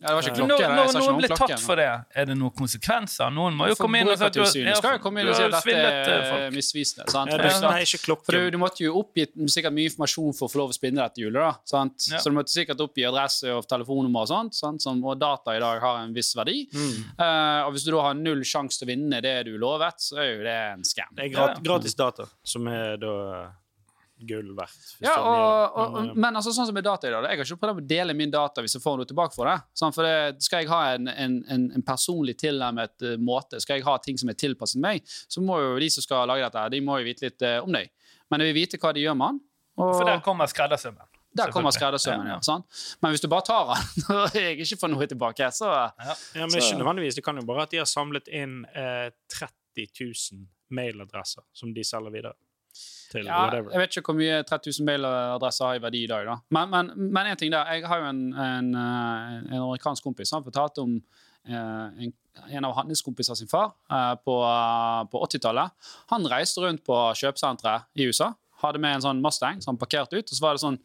Ja, 0.00 0.08
det 0.08 0.14
var 0.16 0.22
ikke 0.24 0.32
Men 0.40 0.48
Når, 0.48 0.56
klokke. 0.56 0.68
når 0.70 0.86
jeg 0.86 1.00
noen 1.04 1.18
blir 1.20 1.28
klokke, 1.34 1.46
tatt 1.52 1.60
for 1.60 1.76
det, 1.76 1.86
er 2.16 2.28
det 2.30 2.34
noen 2.40 2.54
konsekvenser? 2.56 3.32
Noen 3.36 3.56
må 3.58 3.66
jo 3.68 3.74
komme 3.76 4.00
inn 4.00 4.08
og 4.08 4.16
si 4.16 4.24
at 4.24 4.32
du, 4.32 4.38
Forbrukertilsynet 4.40 4.78
skal 4.80 4.94
jo 4.96 5.02
komme 5.04 5.20
inn 5.20 5.28
og 5.28 5.36
si 5.36 5.42
at 5.44 5.52
dette 5.52 5.74
eh, 5.76 6.14
er 6.14 6.24
folk. 6.30 6.54
misvisende. 6.56 7.04
Sant? 7.12 7.30
Ja, 7.34 7.36
det, 7.36 7.50
det, 7.50 7.60
nei, 7.66 7.82
ikke 7.84 8.00
klokken. 8.06 8.24
for 8.30 8.38
du, 8.38 8.46
du 8.54 8.58
måtte 8.62 8.84
jo 8.86 8.94
oppgi 9.02 9.26
sikkert 9.52 9.76
mye 9.76 9.90
informasjon 9.90 10.32
for 10.38 10.48
å 10.48 10.52
få 10.54 10.62
lov 10.62 10.72
å 10.72 10.78
spinne 10.78 11.04
dette 11.04 11.20
hjulet. 11.20 11.40
da, 11.44 11.52
sant? 11.68 12.08
Ja. 12.08 12.22
Så 12.24 12.32
du 12.32 12.38
måtte 12.38 12.54
sikkert 12.54 12.80
oppgi 12.80 13.04
adresse 13.10 13.52
og 13.52 13.68
telefonnummer 13.68 14.24
og 14.24 14.32
sånt, 14.32 14.56
sant? 14.56 14.80
Som, 14.80 15.04
og 15.04 15.20
data 15.20 15.52
i 15.58 15.60
dag 15.60 15.84
har 15.84 16.00
en 16.06 16.16
viss 16.16 16.32
verdi. 16.38 16.62
Mm. 16.72 16.96
Uh, 17.20 17.60
og 17.68 17.74
hvis 17.76 17.84
du 17.84 17.92
da 17.92 18.06
har 18.08 18.16
null 18.16 18.40
sjanse 18.48 18.80
til 18.80 18.88
å 18.88 18.92
vinne 18.94 19.20
det 19.20 19.36
du 19.50 19.52
lovet, 19.60 20.00
så 20.00 20.16
er 20.24 20.30
jo 20.32 20.44
det 20.48 20.56
en 20.72 20.84
scam. 20.88 21.12
Det 21.12 21.28
er 21.28 21.34
grat 21.36 21.58
Ja. 21.60 21.64
gratis 21.68 21.94
data, 21.98 22.24
som 22.42 22.66
er 22.72 22.96
da 22.96 23.14
gull 24.28 24.52
verdt. 24.56 24.94
Ja, 25.04 25.14
og, 25.20 25.76
og, 25.80 25.92
men, 25.96 26.10
men 26.20 26.36
altså, 26.40 26.52
sånn 26.56 26.66
som 26.68 26.74
med 26.76 26.84
data 26.84 27.08
i 27.08 27.12
dag, 27.14 27.26
jeg 27.30 27.40
har 27.40 27.46
ikke 27.48 27.60
prøvd 27.64 27.82
å 27.82 27.86
dele 27.92 28.14
min 28.18 28.30
data 28.32 28.60
hvis 28.64 28.74
jeg 28.76 28.82
får 28.84 28.98
noe 29.00 29.08
tilbake 29.10 29.34
for 29.36 29.48
det. 29.50 29.56
Sånn, 29.76 29.92
for 29.96 30.06
det, 30.06 30.42
Skal 30.44 30.64
jeg 30.64 30.70
ha 30.72 30.80
en, 30.94 31.08
en, 31.12 31.36
en, 31.50 31.68
en 31.78 31.84
personlig 31.86 32.36
tilnærmet 32.40 33.06
eh, 33.06 33.16
måte, 33.20 33.60
skal 33.64 33.78
jeg 33.80 33.86
ha 33.88 33.96
ting 34.04 34.18
som 34.20 34.28
er 34.32 34.38
tilpasset 34.40 34.80
meg, 34.82 35.02
så 35.30 35.40
må 35.44 35.60
jo 35.62 35.78
de 35.80 35.88
som 35.94 36.04
skal 36.04 36.26
lage 36.30 36.44
dette, 36.48 36.66
de 36.76 36.80
må 36.84 36.98
jo 37.00 37.08
vite 37.10 37.28
litt 37.28 37.42
eh, 37.46 37.58
om 37.64 37.72
deg. 37.74 37.88
Men 38.30 38.40
jeg 38.44 38.52
vil 38.52 38.60
vite 38.62 38.78
hva 38.82 38.92
de 38.94 39.02
gjør 39.06 39.16
med 39.18 39.32
den. 39.34 39.40
Og, 39.80 39.94
For 39.96 40.04
der 40.06 40.20
kommer 40.22 40.46
skreddersømmen. 40.50 41.06
Der 41.38 41.52
kommer 41.54 41.70
skreddersømmen. 41.70 42.26
Ja, 42.26 42.34
Ja, 42.34 42.38
ja. 42.40 42.42
sant? 42.42 42.66
Men 43.00 43.12
hvis 43.14 43.22
du 43.22 43.28
bare 43.30 43.44
tar 43.46 43.68
den 43.70 44.16
og 44.18 44.34
jeg 44.34 44.56
ikke 44.64 44.80
får 44.82 44.90
noe 44.90 45.06
tilbake, 45.10 45.46
så 45.54 45.68
Ja, 45.70 46.16
men 46.34 46.50
Så- 46.50 46.58
ikke 46.64 46.80
nødvendigvis. 46.82 47.14
Det 47.20 47.24
kan 47.24 47.38
jo 47.38 47.44
bare 47.46 47.62
at 47.68 47.70
de 47.70 47.78
har 47.78 47.86
samlet 47.86 48.26
inn 48.34 48.64
eh, 48.74 49.08
30 49.30 49.86
000 50.02 50.42
mailadresser 50.74 51.42
som 51.56 51.70
de 51.74 51.84
selger 51.86 52.12
videre. 52.14 52.34
Til 53.10 53.26
ja, 53.26 53.40
whatever. 53.42 53.72
Jeg 53.74 53.82
vet 53.82 53.96
ikke 53.96 54.12
hvor 54.12 54.18
mye 54.20 54.42
30 54.46 54.74
000 54.78 54.86
mailadresser 54.86 55.66
har 55.66 55.78
i 55.78 55.82
verdi 55.82 56.04
i 56.04 56.10
dag. 56.10 56.28
da. 56.28 56.36
Men, 56.54 56.70
men, 56.70 56.92
men 57.10 57.30
en 57.30 57.40
ting 57.40 57.50
der, 57.52 57.66
jeg 57.74 57.88
har 57.90 58.04
jo 58.04 58.10
en, 58.12 58.20
en, 58.32 58.68
eh, 58.78 59.32
en 59.50 59.62
amerikansk 59.64 60.06
kompis 60.06 60.30
som 60.30 60.46
fortalte 60.46 60.84
om 60.84 60.92
eh, 60.98 62.04
en, 62.06 62.12
en 62.46 62.68
av 62.68 62.76
hans 62.78 63.02
kompiser 63.02 63.38
sin 63.38 63.50
far 63.50 63.72
eh, 63.90 64.14
på, 64.22 64.36
på 65.10 65.24
80-tallet. 65.26 65.74
Han 66.14 66.30
reiste 66.30 66.62
rundt 66.62 66.84
på 66.86 67.00
kjøpesentre 67.18 67.80
i 67.98 68.06
USA. 68.06 68.30
Hadde 68.62 68.82
med 68.82 68.98
en 68.98 69.06
sånn 69.08 69.24
Mustang 69.24 69.58
som 69.64 69.74
han 69.74 69.80
parkerte 69.80 70.20
ut. 70.20 70.30
og 70.30 70.36
så 70.36 70.44
var 70.44 70.54
det 70.54 70.62
sånn, 70.62 70.78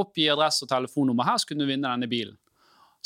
Oppgi 0.00 0.26
adresse 0.32 0.64
og 0.64 0.72
telefonnummer 0.72 1.28
her, 1.28 1.38
så 1.38 1.50
kunne 1.50 1.66
du 1.66 1.70
vinne 1.70 1.90
denne 1.90 2.10
bilen. 2.10 2.38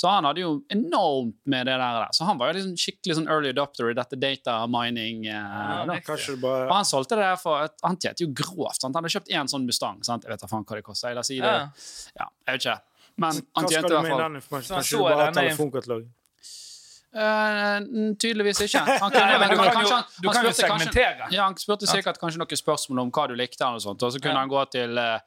Så 0.03 0.11
han 0.11 0.27
hadde 0.27 0.43
jo 0.43 0.49
enormt 0.75 1.37
med 1.47 1.69
det 1.71 1.77
der. 1.79 2.09
Så 2.17 2.27
han 2.27 2.39
var 2.41 2.51
jo 2.51 2.57
liksom 2.59 2.73
skikkelig 2.81 3.15
sånn 3.21 3.29
early 3.31 3.53
adopter 3.55 3.87
i 3.93 3.95
dette 3.95 4.19
data 4.19 4.57
mining. 4.67 5.27
Eh, 5.31 5.33
Ja. 5.33 5.99
Kanskje 6.03 6.35
det 6.35 6.41
bare 6.43 6.65
Og 6.67 6.73
han 6.75 6.89
solgte 6.89 7.15
det 7.15 7.23
der 7.29 7.37
for 7.39 7.63
et, 7.69 7.77
Han 7.87 7.97
tjente 8.03 8.25
jo 8.27 8.33
grovt. 8.35 8.81
Sant? 8.83 8.97
Han 8.97 9.05
hadde 9.05 9.15
kjøpt 9.15 9.31
én 9.31 9.47
sånn 9.53 9.65
Mustang. 9.69 10.01
Sant? 10.03 10.25
Jeg 10.27 10.33
vet 10.35 10.41
da 10.43 10.49
faen 10.51 10.65
hva 10.67 10.75
det 10.81 10.83
koster. 10.83 11.15
Oss 11.23 11.31
si 11.31 11.39
det. 11.39 11.47
Ja. 11.47 11.71
Ja, 12.19 12.27
jeg 12.49 12.59
vet 12.59 12.67
ikke. 12.67 12.81
Men 13.23 13.31
han 13.31 13.43
Hva 13.45 13.63
skal 13.63 13.71
tjente 13.77 13.89
du 13.89 13.95
i 13.95 13.97
med 13.97 14.03
hvert 14.03 14.11
fall 14.17 14.25
den 14.27 14.41
informasjonen? 14.41 14.67
Så 14.67 14.75
han 14.75 14.83
Kanskje 14.83 14.91
så 14.91 14.99
du 14.99 15.03
bare 15.05 15.15
har 15.15 15.33
denne 15.33 15.47
telefonkatalog? 15.47 16.11
Mm, 17.15 18.15
Tydeligvis 18.17 18.61
ikke. 18.65 18.81
Han 19.03 19.11
kunne, 19.15 19.39
Nei, 19.39 19.49
du 19.51 19.57
kan- 19.57 19.57
kan 19.57 19.65
jo, 19.65 19.73
kanskje 19.73 19.95
han- 19.95 20.05
du 20.23 20.29
han 20.29 20.35
kan 20.37 20.45
jo 20.45 20.53
segmentere. 20.57 21.17
kanskje-. 21.19 21.33
Ja, 21.37 21.45
Han 21.45 21.57
spurte 21.61 21.87
sikkert 21.91 22.19
kanskje 22.21 22.39
noen 22.41 22.57
spørsmål 22.63 23.01
om 23.05 23.11
hva 23.13 23.27
du 23.29 23.35
likte, 23.37 23.65
og, 23.69 23.81
sånt, 23.85 24.03
og 24.03 24.13
så 24.13 24.21
kunne 24.23 24.35
Ja. 24.35 24.41
han 24.41 24.49
gå 24.49 24.65
til, 24.71 24.99
eh, 24.99 25.19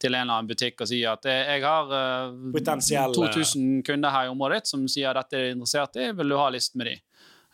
til 0.00 0.14
en 0.14 0.20
eller 0.22 0.34
annen 0.38 0.48
butikk 0.48 0.80
og 0.80 0.88
si 0.88 1.02
at 1.04 1.26
eh, 1.26 1.44
jeg 1.58 1.62
har 1.62 1.84
uh, 1.92 3.12
2000 3.12 3.82
kunder 3.84 4.10
her 4.10 4.24
i 4.24 4.28
området 4.32 4.62
ditt 4.62 4.66
som 4.72 4.86
sier 4.88 5.12
dette 5.14 5.34
er 5.36 5.44
de 5.50 5.54
interessert 5.58 5.96
i, 5.96 6.10
vil 6.12 6.28
du 6.28 6.36
ha 6.36 6.48
listen 6.48 6.78
med 6.78 6.86
de? 6.86 6.94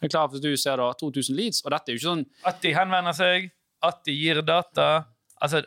Det 0.01 0.09
er 0.09 0.15
klart 0.19 0.31
Hvis 0.33 0.41
du 0.41 0.57
ser 0.57 0.77
da 0.81 0.93
2000 0.95 1.37
leads, 1.37 1.63
og 1.65 1.71
dette 1.73 1.91
er 1.91 1.97
jo 1.97 1.99
ikke 1.99 2.11
sånn 2.15 2.27
At 2.47 2.61
de 2.63 2.73
henvender 2.73 3.13
seg, 3.13 3.51
at 3.83 4.05
de 4.05 4.13
gir 4.13 4.41
data. 4.43 5.05
Altså, 5.43 5.63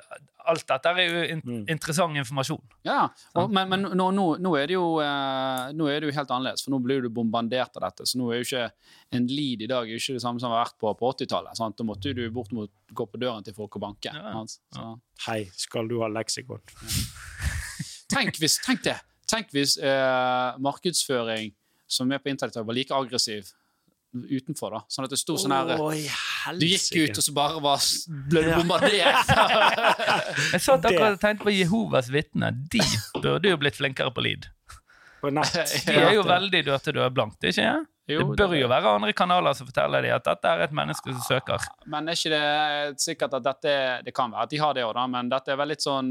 alt 0.52 0.66
dette 0.68 0.92
er 0.92 1.08
jo 1.08 1.24
in 1.34 1.42
Mm. 1.44 1.66
interessant 1.70 2.18
informasjon. 2.18 2.62
Ja, 2.86 3.10
og, 3.36 3.50
men, 3.52 3.70
men 3.70 3.82
nå, 3.98 4.10
nå, 4.16 4.26
nå, 4.40 4.52
er 4.60 4.68
det 4.68 4.76
jo, 4.76 5.00
eh, 5.04 5.72
nå 5.76 5.88
er 5.90 6.00
det 6.02 6.10
jo 6.10 6.16
helt 6.18 6.32
annerledes, 6.32 6.64
for 6.66 6.72
nå 6.76 6.80
blir 6.84 7.02
du 7.02 7.10
bombardert 7.10 7.76
av 7.80 7.86
dette. 7.88 8.06
Så 8.10 8.18
nå 8.20 8.32
er 8.32 8.42
jo 8.42 8.48
ikke 8.48 8.72
en 9.18 9.28
lead 9.28 9.62
i 9.62 9.68
dag 9.72 9.88
er 9.88 9.94
jo 9.96 10.02
ikke 10.02 10.18
det 10.18 10.24
samme 10.26 10.40
som 10.44 10.52
har 10.52 10.66
vært 10.66 10.78
på 10.80 10.94
på 11.00 11.12
80-tallet. 11.14 11.58
Da 11.78 11.84
måtte 11.88 12.14
du 12.16 12.24
bortimot 12.32 12.72
gå 12.94 13.06
på 13.10 13.20
døren 13.22 13.44
til 13.44 13.54
folk 13.58 13.76
og 13.80 13.82
banke. 13.88 14.14
Ja. 14.14 14.46
Ja. 14.76 14.94
Hei, 15.28 15.44
skal 15.56 15.88
du 15.88 16.00
ha 16.02 16.08
leksikon? 16.12 16.62
Tenk 18.14 18.38
hvis 18.42 18.60
tenk 18.62 18.84
det, 18.86 18.98
tenk 19.30 19.50
hvis 19.56 19.78
eh, 19.82 20.58
markedsføring 20.62 21.54
som 21.88 22.12
er 22.12 22.22
på 22.22 22.30
internett, 22.32 22.58
var 22.66 22.76
like 22.78 22.94
aggressiv 22.96 23.50
utenfor. 24.14 24.78
da. 24.78 24.82
Sånn 24.92 25.08
at 25.08 25.14
det 25.14 25.20
sto 25.22 25.36
sånn 25.42 25.54
her 25.56 25.74
Du 26.60 26.66
gikk 26.68 26.90
ut, 27.10 27.18
og 27.18 27.26
så 27.26 27.36
bare 27.36 27.62
var, 27.64 27.86
ble 28.32 28.44
du 28.48 28.52
bombardert. 28.56 29.32
Jeg 30.54 30.62
satt 30.62 30.84
at 30.84 30.92
akkurat 30.92 31.18
og 31.18 31.24
tenkte 31.24 31.48
på 31.48 31.56
Jehovas 31.56 32.12
vitner. 32.14 32.56
De 32.74 32.84
burde 33.20 33.54
jo 33.54 33.62
blitt 33.62 33.80
flinkere 33.80 34.14
på 34.14 34.26
lyd. 34.26 34.50
På 35.24 35.32
natt. 35.34 35.56
De 35.88 35.98
er 35.98 36.14
jo 36.18 36.28
veldig 36.28 36.64
dørte 36.68 36.94
er 36.94 37.14
blankt, 37.16 37.42
ikke 37.44 37.58
sant? 37.62 37.90
Det 38.04 38.18
Jo, 38.18 38.26
bør 38.36 38.52
jo 38.58 38.68
være 38.68 38.90
andre 38.98 39.14
kanaler 39.16 39.56
som 39.56 39.68
forteller 39.70 40.04
dem 40.04 40.12
at 40.12 40.26
dette 40.28 40.50
er 40.52 40.66
et 40.66 40.74
menneske 40.76 41.14
som 41.14 41.22
søker. 41.24 41.64
Men 41.88 42.10
er 42.12 42.18
ikke 42.18 42.34
det 42.34 43.00
sikkert 43.00 43.38
at 43.38 43.46
dette 43.46 43.76
Det 44.04 44.12
kan 44.16 44.34
være 44.34 44.44
at 44.44 44.52
de 44.52 44.60
har 44.60 44.74
det 44.76 44.84
òg, 44.84 44.98
men 45.08 45.30
dette 45.32 45.54
er 45.54 45.60
vel 45.62 45.72
litt 45.72 45.86
sånn 45.86 46.10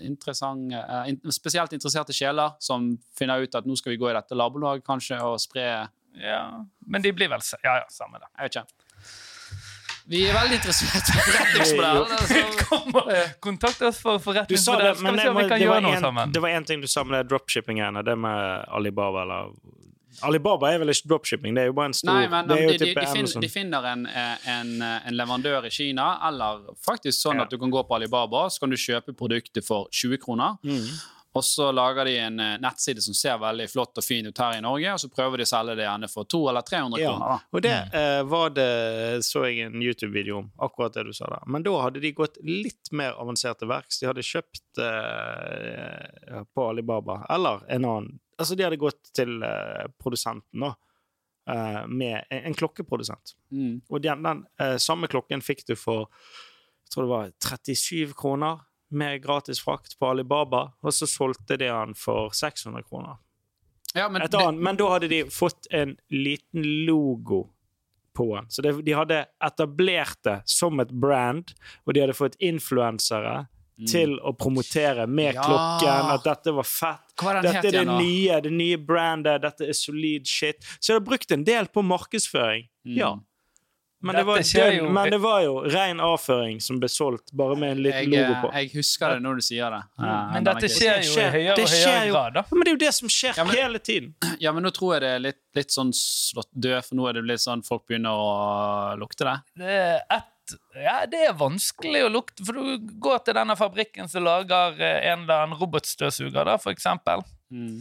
interessant 0.00 0.72
eh, 0.72 1.10
in, 1.12 1.20
Spesielt 1.34 1.76
interesserte 1.76 2.16
sjeler 2.16 2.56
som 2.64 2.88
finner 3.18 3.44
ut 3.44 3.60
at 3.60 3.68
nå 3.68 3.76
skal 3.76 3.92
vi 3.92 4.00
gå 4.00 4.08
i 4.08 4.16
dette 4.16 4.38
nabolaget 4.38 4.86
kanskje 4.88 5.20
og 5.28 5.36
spre 5.44 5.68
Ja, 6.14 6.64
Men 6.86 7.02
de 7.02 7.12
blir 7.12 7.28
vel 7.28 7.40
se- 7.42 7.58
Ja, 7.64 7.76
ja, 7.76 7.84
samme 7.90 8.18
det. 8.18 8.26
Jeg 8.38 8.44
vet 8.48 8.56
ikke. 8.56 8.66
Vi 10.08 10.22
er 10.24 10.32
veldig 10.32 10.56
interessert 10.56 11.08
i 11.12 11.18
forretningsmodellen. 11.20 12.12
altså. 12.16 13.34
Kontakt 13.46 13.82
oss 13.82 13.98
for 14.00 14.18
forretningsmodell. 14.18 14.94
det. 14.94 15.02
Men 15.04 15.14
det, 15.18 15.22
se 15.22 15.28
om 15.28 15.36
vi 15.36 15.42
må- 15.42 15.48
kan 15.48 15.58
det, 15.58 15.66
gjøre 15.66 15.74
var 15.74 15.80
noe 15.84 15.96
en, 15.98 16.00
sammen. 16.02 16.32
det 16.32 16.40
var 16.42 16.48
en 16.48 16.64
ting 16.64 16.80
du 16.80 16.86
sa 16.88 17.04
med 17.04 17.18
det 17.20 17.28
dropshipping-greiene. 17.32 18.02
Det 18.04 18.16
med 18.18 18.64
Alibaba 18.68 19.22
eller 19.22 19.52
Alibaba 20.24 20.70
er 20.72 20.78
vel 20.80 20.88
ikke 20.90 21.06
dropshipping, 21.12 21.54
det 21.54 21.62
er 21.62 21.66
jo 21.68 21.74
bare 21.76 21.90
en 21.92 21.94
stor 21.94 22.08
Nei, 22.10 22.24
men 22.32 22.48
Det 22.48 22.56
er 22.56 22.58
de, 22.58 22.64
jo 22.64 22.78
de, 22.80 22.86
de, 22.96 23.06
finner, 23.12 23.40
de 23.44 23.48
finner 23.52 23.84
en, 23.92 24.06
eh, 24.08 24.48
en, 24.50 24.72
en 24.82 25.14
leverandør 25.14 25.68
i 25.68 25.70
Kina, 25.70 26.06
eller 26.26 26.64
faktisk 26.82 27.20
sånn 27.20 27.36
Ja. 27.38 27.44
at 27.44 27.50
du 27.52 27.58
kan 27.60 27.70
gå 27.70 27.84
på 27.86 27.94
Alibaba, 27.94 28.48
så 28.50 28.64
kan 28.64 28.70
du 28.72 28.76
kjøpe 28.80 29.12
produktet 29.14 29.62
for 29.68 29.86
20 29.92 30.18
kroner. 30.24 30.56
Mm. 30.64 30.88
Og 31.38 31.44
så 31.46 31.68
lager 31.74 32.08
de 32.08 32.14
en 32.18 32.40
eh, 32.42 32.56
nettside 32.62 33.02
som 33.04 33.14
ser 33.16 33.38
veldig 33.42 33.68
flott 33.70 34.00
og 34.00 34.04
fin 34.06 34.26
ut 34.26 34.40
her 34.42 34.58
i 34.58 34.62
Norge, 34.64 34.92
og 34.96 35.02
så 35.02 35.10
prøver 35.12 35.38
de 35.42 35.46
å 35.46 35.50
selge 35.52 35.76
det 35.78 35.86
gjerne 35.86 36.10
for 36.10 36.26
200 36.26 36.50
eller 36.52 36.66
300 36.66 37.02
Ja, 37.02 37.12
kroner. 37.12 37.26
da. 37.28 37.38
og 37.54 37.64
det 37.66 37.74
eh, 38.00 38.22
var 38.32 38.54
det 38.56 38.68
så 39.28 39.44
jeg 39.46 39.68
en 39.68 39.82
YouTube-video 39.84 40.40
om, 40.42 40.50
akkurat 40.68 40.98
det 40.98 41.06
du 41.08 41.12
sa 41.16 41.30
der. 41.30 41.46
Men 41.46 41.66
da 41.66 41.76
hadde 41.84 42.02
de 42.02 42.12
gått 42.16 42.40
litt 42.44 42.90
mer 42.98 43.14
avanserte 43.22 43.68
verks. 43.70 44.00
De 44.02 44.10
hadde 44.10 44.26
kjøpt 44.26 44.82
eh, 44.82 46.42
på 46.54 46.68
Alibaba, 46.68 47.22
eller 47.30 47.64
en 47.68 47.84
annen 47.94 48.16
Altså, 48.38 48.54
de 48.54 48.62
hadde 48.62 48.76
gått 48.78 49.08
til 49.18 49.40
eh, 49.42 49.88
produsenten, 49.98 50.62
da, 50.62 50.68
eh, 51.50 51.80
med 51.90 52.20
en, 52.30 52.44
en 52.52 52.54
klokkeprodusent. 52.54 53.32
Mm. 53.50 53.80
Og 53.90 54.02
den, 54.04 54.22
den 54.22 54.44
eh, 54.62 54.76
samme 54.78 55.08
klokken 55.10 55.42
fikk 55.42 55.64
du 55.66 55.74
for 55.74 56.04
jeg 56.86 56.92
tror 56.94 57.04
det 57.04 57.10
var 57.10 57.32
37 57.42 58.14
kroner 58.16 58.60
med 58.90 59.22
gratis 59.22 59.60
frakt 59.60 59.98
på 59.98 60.10
Alibaba, 60.10 60.72
og 60.82 60.94
så 60.94 61.06
solgte 61.06 61.56
de 61.58 61.68
den 61.68 61.94
for 61.94 62.30
600 62.34 62.82
kroner. 62.88 63.18
Ja, 63.94 64.08
men 64.08 64.22
Et 64.22 64.30
det, 64.30 64.54
men 64.54 64.76
da 64.76 64.88
hadde 64.92 65.08
de 65.08 65.22
fått 65.32 65.66
en 65.70 65.96
liten 66.10 66.64
logo 66.86 67.46
på 68.16 68.36
den. 68.36 68.48
Så 68.50 68.62
det, 68.62 68.72
de 68.84 68.92
hadde 68.92 69.26
etablert 69.44 70.18
det 70.24 70.42
som 70.44 70.80
et 70.80 70.90
brand, 70.90 71.52
og 71.86 71.94
de 71.94 72.00
hadde 72.04 72.16
fått 72.16 72.36
influensere 72.40 73.46
til 73.86 74.16
å 74.26 74.32
promotere 74.34 75.06
med 75.06 75.34
Mm. 75.34 75.38
Ja. 75.38 75.42
klokken, 75.46 76.10
at 76.10 76.24
dette 76.24 76.52
var 76.52 76.64
fett. 76.64 77.14
hva 77.16 77.42
Dette 77.42 77.58
er 77.58 77.62
det 77.62 77.74
igjen, 77.84 77.98
nye, 77.98 78.40
det 78.40 78.50
nye 78.52 78.76
brandet, 78.76 79.42
dette 79.42 79.68
er 79.68 79.72
solid 79.72 80.26
shit. 80.26 80.56
Så 80.80 80.92
jeg 80.92 81.00
har 81.00 81.06
brukt 81.06 81.30
en 81.30 81.44
del 81.44 81.66
på 81.66 81.82
markedsføring. 81.82 82.68
Mm. 82.84 82.96
Ja. 82.96 83.12
Men 84.00 84.14
det, 84.14 84.22
var 84.28 84.38
jo- 84.38 84.88
men 84.94 85.10
det 85.10 85.18
var 85.18 85.40
jo 85.42 85.54
ren 85.74 85.98
avføring 85.98 86.60
som 86.62 86.78
ble 86.78 86.86
solgt, 86.88 87.32
bare 87.34 87.56
med 87.58 87.72
en 87.72 87.80
liten 87.82 88.12
Jeg, 88.12 88.28
logo 88.28 88.34
eh, 88.36 88.42
på. 88.44 88.50
jeg 88.54 88.70
husker 88.76 89.14
det 89.16 89.22
når 89.24 89.34
du 89.40 89.42
sier 89.42 89.74
det. 89.74 89.80
Eh, 89.98 90.28
Men 90.36 90.44
dette 90.46 90.68
skjer 90.70 91.00
jo 91.02 91.16
i 91.18 91.24
høyere 91.34 91.56
og 91.56 91.72
høyere 91.72 92.04
grad, 92.12 92.36
da. 92.38 92.44
Men 92.52 92.62
det 92.62 92.70
er 92.70 92.76
jo 92.76 92.82
det 92.84 92.92
som 92.94 93.08
skjer 93.10 93.36
Ja, 93.40 93.44
men- 93.48 93.56
hele 93.58 93.78
tiden. 93.82 94.14
Ja, 94.44 94.52
men 94.54 94.62
nå 94.62 94.70
tror 94.76 94.94
jeg 94.94 95.02
det 95.02 95.10
er 95.16 95.18
litt, 95.24 95.40
litt 95.58 95.74
sånn 95.74 95.90
slått 95.98 96.50
død, 96.54 96.78
for 96.86 96.94
nå 97.00 97.08
er 97.10 97.18
det 97.18 97.24
litt 97.26 97.42
sånn 97.42 97.64
folk 97.66 97.88
begynner 97.90 98.14
å 98.14 98.94
lukte 99.02 99.26
det. 99.26 99.34
Det 99.64 99.74
er, 99.80 99.98
et, 100.20 100.54
ja, 100.78 100.94
det 101.10 101.24
er 101.26 101.34
vanskelig 101.42 102.04
å 102.06 102.12
lukte, 102.14 102.46
for 102.46 102.54
du 102.54 102.78
går 103.02 103.24
til 103.26 103.34
denne 103.34 103.56
fabrikken 103.58 104.06
som 104.08 104.22
lager 104.22 104.78
eh, 104.78 105.10
en 105.10 105.26
eller 105.26 105.42
annen 105.48 105.58
robotstøvsuger, 105.58 106.44
da, 106.46 106.54
for 106.62 106.70
eksempel. 106.70 107.26
Mm. 107.50 107.80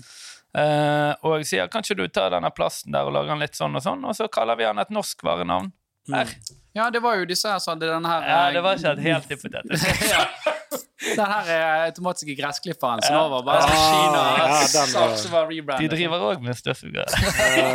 Uh, 0.58 1.14
og 1.28 1.36
jeg 1.44 1.46
sier, 1.52 1.68
kan 1.70 1.84
ikke 1.86 1.98
du 2.00 2.08
ta 2.10 2.30
denne 2.34 2.50
plasten 2.56 2.96
der 2.96 3.06
og 3.06 3.14
lage 3.14 3.30
den 3.30 3.44
litt 3.44 3.54
sånn 3.60 3.76
og 3.78 3.84
sånn? 3.86 4.02
Og 4.08 4.16
så 4.18 4.26
kaller 4.32 4.58
vi 4.58 4.66
den 4.66 4.80
et 4.82 4.90
norsk 4.96 5.22
varenavn. 5.28 5.68
Her. 6.14 6.32
Ja, 6.78 6.90
det 6.94 7.02
var 7.02 7.18
jo 7.18 7.26
disse 7.26 7.50
her 7.50 7.60
som 7.60 7.74
hadde 7.74 7.90
denne 7.90 8.10
her 8.12 8.28
Ja, 8.28 8.38
eh, 8.48 8.54
det 8.54 8.62
var 8.64 8.78
ikke 8.78 8.92
et 8.94 9.04
helt 9.08 9.32
hypotetisk. 9.34 9.86
ja. 10.14 10.26
Den 11.08 11.30
her 11.32 11.50
er 11.54 11.84
automatiske 11.88 12.36
gressklipperen 12.38 13.02
som 13.06 13.16
Ja. 13.16 13.22
nå 13.24 13.30
var 13.34 13.46
bare 13.48 13.62
sånn 13.66 13.78
Ah, 13.78 13.94
Kina. 13.94 14.24
ja, 14.38 14.48
den 14.48 14.94
var- 14.94 14.94
sak 14.94 15.18
som 15.18 15.32
var 15.32 15.80
De 15.80 15.88
driver 15.88 16.26
òg 16.32 16.42
med 16.42 16.58
støvsugere. 16.58 17.08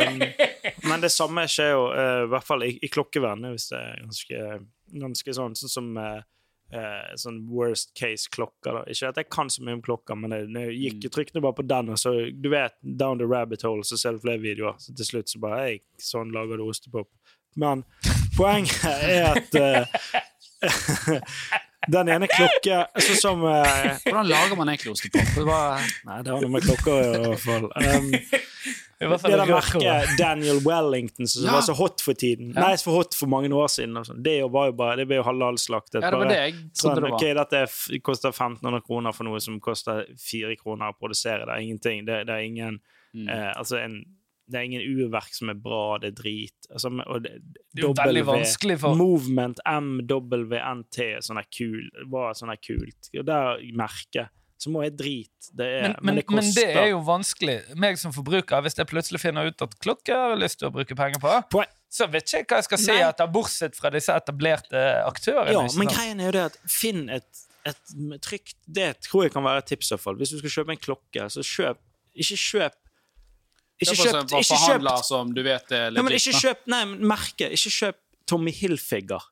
Um, 0.07 0.21
men 0.89 1.01
det 1.01 1.11
samme 1.11 1.47
skjer 1.47 1.71
jo 1.73 1.87
uh, 1.91 2.23
i 2.23 2.29
hvert 2.31 2.47
fall 2.47 2.63
i, 2.63 2.77
i 2.81 2.87
klokkevernet, 2.91 3.51
hvis 3.55 3.69
det 3.73 3.79
er 3.79 4.03
ganske, 4.03 4.43
ganske 5.03 5.35
sånn, 5.39 5.55
sånn 5.59 5.73
som 5.73 5.97
uh, 5.97 6.21
eh, 6.73 7.13
sånn 7.19 7.41
worst 7.49 7.93
case-klokker. 7.97 8.73
da. 8.79 8.83
Ikke 8.89 9.11
at 9.11 9.19
jeg 9.21 9.29
kan 9.33 9.51
så 9.51 9.63
mye 9.65 9.77
om 9.77 9.83
klokker, 9.85 10.17
men 10.19 10.31
jeg, 10.35 10.49
jeg 10.53 10.79
gikk 10.83 11.07
jo 11.07 11.13
trykkene 11.17 11.43
bare 11.45 11.57
på 11.59 11.67
den, 11.67 11.91
og 11.93 11.99
så 12.01 12.13
du 12.33 12.49
vet, 12.53 12.75
down 12.81 13.21
the 13.21 13.27
rabbit 13.29 13.65
hole, 13.67 13.83
så 13.87 13.99
ser 13.99 14.15
du 14.17 14.23
flere 14.23 14.41
videoer. 14.43 14.77
Så 14.81 14.95
til 14.97 15.09
slutt 15.11 15.33
så 15.33 15.41
bare 15.43 15.61
Hei, 15.63 15.75
sånn 16.01 16.33
lager 16.35 16.59
du 16.59 16.67
ostepop. 16.67 17.09
Men 17.55 17.83
poenget 18.37 18.83
er 18.85 19.33
at 19.35 19.55
eh, 19.55 19.85
den 21.93 22.07
ene 22.13 22.27
klokke 22.31 22.77
Sånn 23.03 23.19
som 23.19 23.41
uh, 23.43 23.65
Hvordan 24.05 24.29
lager 24.29 24.55
man 24.59 24.71
egentlig 24.71 24.93
ostepop? 24.95 25.33
Det 25.35 25.43
var 25.47 25.83
Nei, 26.07 26.19
det 26.23 26.31
har 26.33 26.45
noe 26.45 26.53
med 26.55 26.63
klokker 26.65 26.93
å 26.93 26.99
gjøre, 27.01 27.23
i 27.23 27.31
hvert 27.33 27.45
fall. 27.47 27.69
Um, 29.03 29.09
det 29.19 29.33
der 29.35 29.49
merket 29.49 30.11
Daniel 30.15 30.61
Wellington 30.63 31.27
som 31.27 31.43
Ja. 31.43 31.57
var 31.57 31.63
så 31.65 31.73
hot 31.75 31.99
for 31.99 32.15
tiden. 32.15 32.53
Nei, 32.55 32.77
for 32.79 32.95
hot 33.01 33.17
for 33.19 33.27
mange 33.27 33.49
år 33.51 33.67
siden. 33.67 33.97
og 33.99 34.05
sånn. 34.07 34.21
Det 34.23 34.37
var 34.53 34.69
jo 34.69 34.75
bare, 34.79 34.95
det 35.01 35.05
ble 35.09 35.17
jo 35.17 35.25
halalslaktet. 35.27 35.97
Ja, 35.99 36.07
det 36.13 36.21
var 36.21 36.29
det 36.31 36.37
jeg 36.39 36.53
trodde 36.53 36.79
sånn, 36.79 36.95
det 36.95 37.03
var. 37.09 37.17
ok, 37.17 37.25
dette 37.41 37.59
er 37.65 37.99
koster 38.07 38.31
1500 38.31 38.79
kroner 38.87 39.11
for 39.17 39.27
noe 39.27 39.41
som 39.43 39.57
koster 39.59 40.05
4 40.23 40.55
kroner 40.61 40.93
å 40.93 40.95
produsere. 40.95 41.43
Det 41.43 41.51
er 41.57 41.65
ingenting. 41.65 42.05
Det, 42.07 42.21
det 42.29 42.37
er 42.37 42.47
ingen 42.47 42.79
Mm. 43.13 43.27
eh, 43.29 43.51
altså 43.59 43.77
en, 43.77 43.99
det 44.53 44.59
er 44.61 44.67
ingen 44.69 44.83
urverk 45.03 45.33
som 45.35 45.49
er 45.51 45.57
bra, 45.59 45.97
det 46.01 46.11
er 46.13 46.15
drit. 46.21 46.69
Altså, 46.69 46.91
og 47.03 47.23
det, 47.25 47.33
Det 47.73 47.83
er 47.83 47.87
jo 47.87 47.93
veldig 47.97 48.23
W- 48.23 48.29
vanskelig 48.37 48.77
for 48.83 48.95
Movement 48.99 49.59
MWNT, 49.67 50.99
sånn 51.25 51.41
er 51.41 51.49
kul, 51.53 51.83
var 52.13 52.33
sånn 52.37 52.53
er 52.53 52.61
kult. 52.63 53.09
Og 53.17 53.25
der 53.27 53.61
merket 53.77 54.31
så 54.63 54.71
må 54.71 54.83
jeg 54.85 54.93
drit. 54.95 55.47
Det 55.51 55.65
er, 55.67 55.81
Men, 55.99 56.15
men, 56.15 56.19
det 56.21 56.25
men 56.31 56.45
det 56.55 56.65
er 56.71 56.89
jo 56.93 57.01
vanskelig. 57.03 57.57
Meg 57.75 57.97
som 57.99 58.13
forbruker, 58.15 58.61
hvis 58.63 58.77
jeg 58.79 58.87
plutselig 58.87 59.19
finner 59.19 59.49
ut 59.49 59.63
at 59.65 59.73
klokke 59.83 60.15
har 60.15 60.35
jeg 60.37 60.43
lyst 60.45 60.61
til 60.61 60.69
å 60.69 60.75
bruke 60.75 60.95
penger 60.95 61.19
på, 61.19 61.33
Poeng- 61.51 61.73
så 61.93 62.07
vet 62.09 62.23
ikke 62.25 62.39
jeg 62.39 62.47
hva 62.49 62.57
jeg 62.61 62.67
skal 62.69 62.79
si 62.81 62.93
etter, 62.95 63.27
bortsett 63.33 63.75
fra 63.77 63.91
disse 63.93 64.13
etablerte 64.17 64.85
aktørene. 65.05 65.51
Ja, 65.53 65.65
men 65.77 65.91
greien 65.91 66.21
er 66.23 66.31
jo 66.31 66.35
det 66.37 66.45
at 66.47 66.55
finn 66.71 67.03
et, 67.13 67.43
et 67.69 67.91
trygt 68.25 68.55
Det 68.65 68.87
tror 69.05 69.27
jeg 69.27 69.35
kan 69.35 69.43
være 69.45 69.61
et 69.61 69.69
tips. 69.75 69.91
Hvis 70.17 70.31
du 70.33 70.39
skal 70.39 70.55
kjøpe 70.55 70.73
en 70.73 70.81
klokke, 70.81 71.27
så 71.29 71.43
kjøp 71.45 71.83
Ikke 72.23 72.39
kjøp 72.39 72.79
Ikke 73.83 73.95
Kjøp 73.99 74.15
kjøp, 74.15 74.33
ikke 74.39 74.49
forhandler 74.49 74.97
kjøp, 74.97 75.05
som 75.09 75.31
du 75.35 75.41
vet 75.45 75.71
er 75.77 75.85
ja, 75.91 76.01
men 76.05 76.13
ikke 76.17 76.33
kjøp 76.39 76.65
Nei, 76.73 76.81
men 76.89 77.07
merke. 77.13 77.49
Ikke 77.57 77.71
kjøp 77.77 77.99
Tommy 78.29 78.51
Hilfiger. 78.55 79.29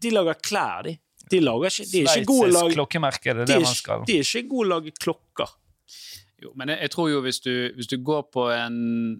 De 0.00 0.10
lager 0.14 0.38
klær, 0.40 0.82
de. 0.86 0.96
De, 1.30 1.38
lager 1.44 1.70
ikke, 1.70 1.86
de 1.92 2.00
er 2.02 2.16
ikke 2.20 2.26
gode 2.30 2.52
lag, 2.54 2.72
klokkemerke, 2.74 3.34
det 3.34 3.42
er 3.42 3.44
de 3.44 3.46
det 3.52 3.56
er, 3.56 3.64
man 3.66 3.74
skal. 3.78 4.00
ikke- 4.00 4.06
de 4.10 4.16
er 4.18 4.30
ikke 4.40 4.48
gode 4.54 4.66
å 4.66 4.70
lage 4.74 4.92
klokker. 4.98 5.50
Jo, 6.40 6.52
men 6.56 6.72
jeg, 6.72 6.80
jeg 6.86 6.92
tror 6.94 7.08
jo 7.12 7.22
hvis 7.24 7.40
du, 7.44 7.52
hvis 7.76 7.88
du 7.90 7.96
går 8.04 8.22
på 8.32 8.46
en, 8.52 8.76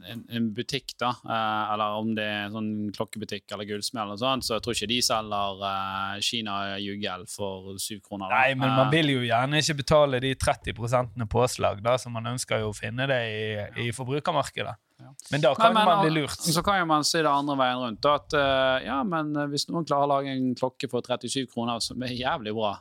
en, 0.08 0.22
en 0.28 0.50
butikk, 0.56 0.94
da, 1.00 1.14
eh, 1.24 1.72
eller 1.74 1.96
om 2.00 2.12
det 2.16 2.26
er 2.26 2.52
sånn 2.52 2.70
klokkebutikk 2.96 3.54
eller 3.54 3.68
gullsmed, 3.68 4.02
eller 4.04 4.20
sånt, 4.20 4.46
så 4.46 4.56
jeg 4.56 4.64
tror 4.66 4.76
ikke 4.76 4.90
de 4.92 5.00
selger 5.04 5.64
eh, 5.70 6.20
Kina-jugel 6.28 7.26
for 7.30 7.74
syv 7.80 8.02
kroner. 8.06 8.28
da. 8.28 8.42
Nei, 8.42 8.54
men 8.58 8.68
man 8.76 8.90
Eh, 8.90 8.94
vil 8.98 9.12
jo 9.14 9.24
gjerne 9.24 9.60
ikke 9.62 9.78
betale 9.80 10.20
de 10.22 10.34
30% 10.34 11.26
påslag, 11.30 11.82
da, 11.84 11.96
så 12.00 12.12
man 12.12 12.26
ønsker 12.32 12.64
jo 12.64 12.70
å 12.72 12.76
finne 12.76 13.06
det 13.10 13.20
i, 13.30 13.42
i 13.86 13.90
forbrukermarkedet. 13.94 14.76
Ja. 15.00 15.12
Men 15.32 15.44
da 15.44 15.54
kan 15.56 15.70
Nei, 15.70 15.78
men, 15.78 15.88
man 15.88 16.02
bli 16.04 16.12
lurt. 16.20 16.42
Så 16.44 16.62
kan 16.64 16.80
jo 16.80 16.88
man 16.90 17.06
si 17.08 17.22
det 17.22 17.30
andre 17.30 17.56
veien 17.56 17.80
rundt. 17.80 18.08
At 18.10 18.36
eh, 18.36 18.86
ja, 18.88 18.98
men 19.06 19.32
eh, 19.36 19.48
hvis 19.52 19.68
noen 19.70 19.86
klarer 19.88 20.08
å 20.08 20.12
lage 20.16 20.34
en 20.34 20.50
klokke 20.58 20.90
for 20.92 21.06
37 21.06 21.46
kroner, 21.52 21.80
som 21.84 22.02
er 22.04 22.12
jævlig 22.16 22.52
bra 22.56 22.74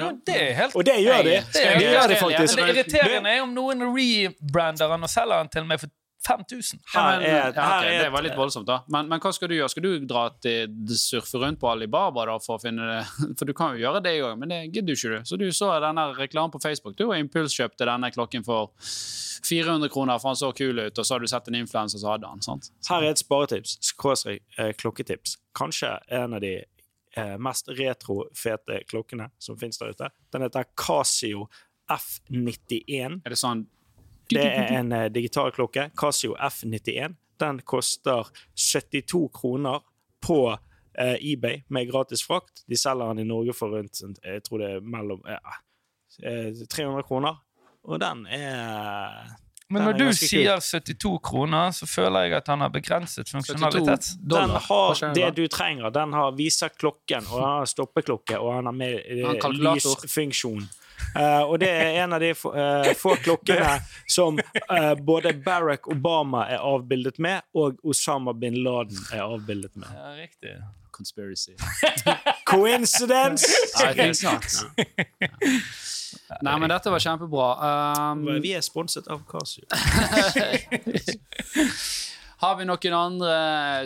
Ja, 0.00 0.10
det 0.26 0.36
er 0.42 0.54
helt 0.62 0.76
Og 0.76 0.84
det 0.84 0.96
gjør 1.04 1.22
de. 1.26 1.36
Det, 1.52 1.52
Det 1.52 1.84
gjør 1.92 2.08
de 2.08 2.16
faktisk. 2.22 2.56
Men 2.56 2.66
det 2.66 2.74
irriterende 2.86 3.36
er 3.36 3.42
om 3.44 3.54
noen 3.54 3.86
rebrander 3.96 4.88
den 4.96 5.02
og 5.08 5.10
selger 5.12 5.38
den 5.44 5.48
til 5.56 5.64
meg 5.70 5.80
for 5.80 5.92
5000. 6.26 6.80
Ja, 6.94 7.00
Her 7.00 7.20
er- 7.20 7.22
ja, 7.28 7.48
ok, 7.50 7.84
er 7.86 8.02
det 8.02 8.12
var 8.12 8.22
litt 8.24 8.34
voldsomt, 8.34 8.66
da. 8.66 8.80
Men, 8.90 9.06
men 9.08 9.20
hva 9.22 9.30
skal 9.32 9.48
du 9.48 9.54
gjøre? 9.54 9.68
Skal 9.70 9.84
du 9.84 10.06
dra 10.10 10.24
til 10.42 10.72
surfe 10.98 11.38
rundt 11.38 11.60
på 11.60 11.68
Alibaba 11.70 12.24
da, 12.26 12.34
for 12.42 12.56
å 12.56 12.62
finne 12.64 12.82
det? 12.88 13.02
For 13.38 13.44
du 13.46 13.52
kan 13.54 13.76
jo 13.76 13.84
gjøre 13.84 14.00
det 14.02 14.14
òg, 14.24 14.32
men 14.40 14.50
det 14.50 14.58
gidder 14.74 14.96
ikke 14.96 15.12
du. 15.12 15.28
Så 15.28 15.38
du 15.38 15.44
så 15.54 15.68
denne 15.84 16.08
reklamen 16.18 16.50
på 16.50 16.58
Facebook, 16.64 16.96
du, 16.98 17.04
og 17.12 17.14
impulskjøpte 17.20 17.86
denne 17.86 18.10
klokken 18.10 18.42
for 18.48 18.72
400 19.46 19.88
kroner, 19.92 20.18
for 20.18 20.32
han 20.32 20.36
så 20.40 20.50
kul 20.56 20.80
ut, 20.80 20.98
og 20.98 21.04
så 21.06 21.14
har 21.14 21.20
du 21.22 21.28
sett 21.30 21.46
en 21.52 21.54
influenser 21.60 21.98
som 22.02 22.10
hadde 22.16 22.26
den. 22.26 22.42
sant? 22.42 22.70
Her 22.88 23.04
er 23.06 23.14
et 23.14 23.22
sparetips. 23.22 23.76
Skråstrek 23.92 24.42
eh, 24.58 24.72
klokketips. 24.80 25.36
Kanskje 25.54 25.92
en 26.10 26.34
av 26.34 26.42
de 26.42 26.56
mest 27.40 27.70
retro-fete 27.72 28.82
klokkene 28.90 29.30
som 29.38 29.56
finnes 29.58 29.78
der 29.80 29.94
ute. 29.94 30.10
Den 30.32 30.44
heter 30.44 30.66
Casio 30.76 31.46
F91. 31.90 33.20
Er 33.24 33.32
det 33.32 33.38
sånn 33.40 33.66
Det 34.30 34.42
er 34.42 34.72
en 34.80 34.92
eh, 34.92 35.08
digital 35.14 35.52
klokke. 35.54 35.90
Casio 35.98 36.34
F91. 36.36 37.14
Den 37.38 37.60
koster 37.68 38.26
72 38.58 39.28
kroner 39.34 39.84
på 40.24 40.40
eh, 40.98 41.16
eBay 41.20 41.62
med 41.68 41.90
gratis 41.90 42.24
frakt. 42.26 42.64
De 42.66 42.78
selger 42.78 43.14
den 43.14 43.22
i 43.22 43.28
Norge 43.28 43.54
for 43.54 43.76
rundt 43.76 44.02
jeg 44.02 44.42
tror 44.46 44.62
det 44.62 44.70
er 44.74 44.88
mellom 44.96 45.22
eh, 45.30 45.58
300 46.18 47.06
kroner. 47.06 47.38
Og 47.86 48.00
den 48.02 48.24
er 48.34 49.36
Men 49.68 49.82
når 49.82 49.96
du 49.98 50.04
sier 50.14 50.60
72 50.62 51.16
kroner, 51.26 51.72
så 51.74 51.88
føler 51.90 52.28
jeg 52.28 52.36
at 52.38 52.50
han 52.52 52.62
har 52.62 52.70
begrenset 52.70 53.30
funksjonalitet. 53.30 54.12
Den 54.22 54.54
har 54.68 55.14
det 55.16 55.30
du 55.34 55.46
trenger. 55.50 55.90
Den 55.90 56.14
har 56.14 56.36
viser 56.38 56.70
klokken, 56.70 57.26
og 57.32 57.40
han 57.42 57.54
har 57.62 57.70
stoppeklokke, 57.70 58.38
og 58.38 58.54
han 58.60 58.70
har 58.70 58.76
med 58.76 59.00
eh, 59.02 59.48
lysfunksjon. 59.58 60.68
Uh, 61.16 61.42
og 61.44 61.58
det 61.60 61.68
er 61.68 61.98
en 62.02 62.16
av 62.16 62.22
de 62.22 62.30
få, 62.36 62.50
uh, 62.56 62.86
få 62.96 63.16
klokkene 63.20 63.74
som 64.08 64.38
uh, 64.38 64.94
både 64.96 65.34
Barack 65.44 65.88
Obama 65.92 66.46
er 66.48 66.64
avbildet 66.64 67.20
med, 67.22 67.44
og 67.56 67.80
Osama 67.84 68.32
bin 68.36 68.56
Laden 68.64 69.02
er 69.12 69.24
avbildet 69.26 69.76
med. 69.76 69.92
Ja, 69.92 70.14
riktig. 70.16 70.56
Conspiracy. 70.96 71.54
Coincidence? 72.50 73.44
I 73.76 73.92
think 73.92 74.22
not. 74.24 74.44
Nei, 76.42 76.54
men 76.58 76.70
dette 76.72 76.90
var 76.90 77.02
kjempebra. 77.04 77.48
Um, 78.12 78.24
Vi 78.42 78.54
er 78.56 78.64
sponset 78.64 79.06
av 79.12 79.20
Casio. 79.28 79.66
har 82.42 82.56
vi 82.58 82.66
noen 82.68 82.96
andre 82.96 83.36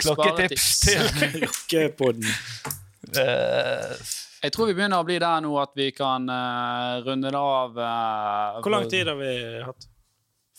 Klokketips 0.04 0.68
til 0.86 1.02
Rockepodden. 1.44 2.26
Eh, 3.18 3.92
Jeg 4.40 4.54
tror 4.54 4.70
vi 4.70 4.76
begynner 4.78 5.02
å 5.02 5.06
bli 5.08 5.18
der 5.20 5.42
nå 5.44 5.50
at 5.60 5.74
vi 5.76 5.90
kan 5.92 6.30
uh, 6.30 7.02
runde 7.04 7.28
det 7.34 7.40
av. 7.42 7.74
Uh, 7.76 8.60
Hvor 8.62 8.72
lang 8.72 8.86
tid 8.90 9.10
har 9.10 9.18
vi 9.18 9.34
hatt? 9.66 9.89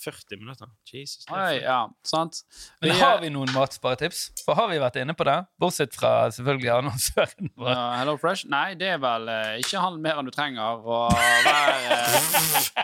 40 0.04 0.38
minutter? 0.42 0.68
Jesus. 0.90 1.26
Oi, 1.30 1.36
for- 1.36 1.62
ja, 1.62 1.90
sant? 2.08 2.36
Men 2.82 2.90
Vi, 2.92 2.96
har 3.00 3.20
vi 3.22 3.30
noen 3.30 3.52
matsparetips? 3.54 4.32
For 4.46 4.54
har 4.58 4.68
vi 4.72 4.80
vært 4.82 4.96
inne 5.02 5.14
på 5.18 5.24
det? 5.28 5.36
Bortsett 5.62 5.94
fra 5.98 6.12
selvfølgelig 6.34 6.72
annonsøren. 6.80 7.50
Ja, 7.62 7.76
Hello 8.00 8.16
Fresh? 8.22 8.44
Nei, 8.50 8.74
det 8.80 8.90
er 8.96 9.00
vel 9.04 9.24
uh, 9.30 9.60
ikke 9.62 9.80
handel 9.84 10.02
mer 10.04 10.16
enn 10.22 10.28
du 10.30 10.34
trenger. 10.34 10.70
Og 10.82 11.12
vær 11.46 11.74
uh, 11.92 11.96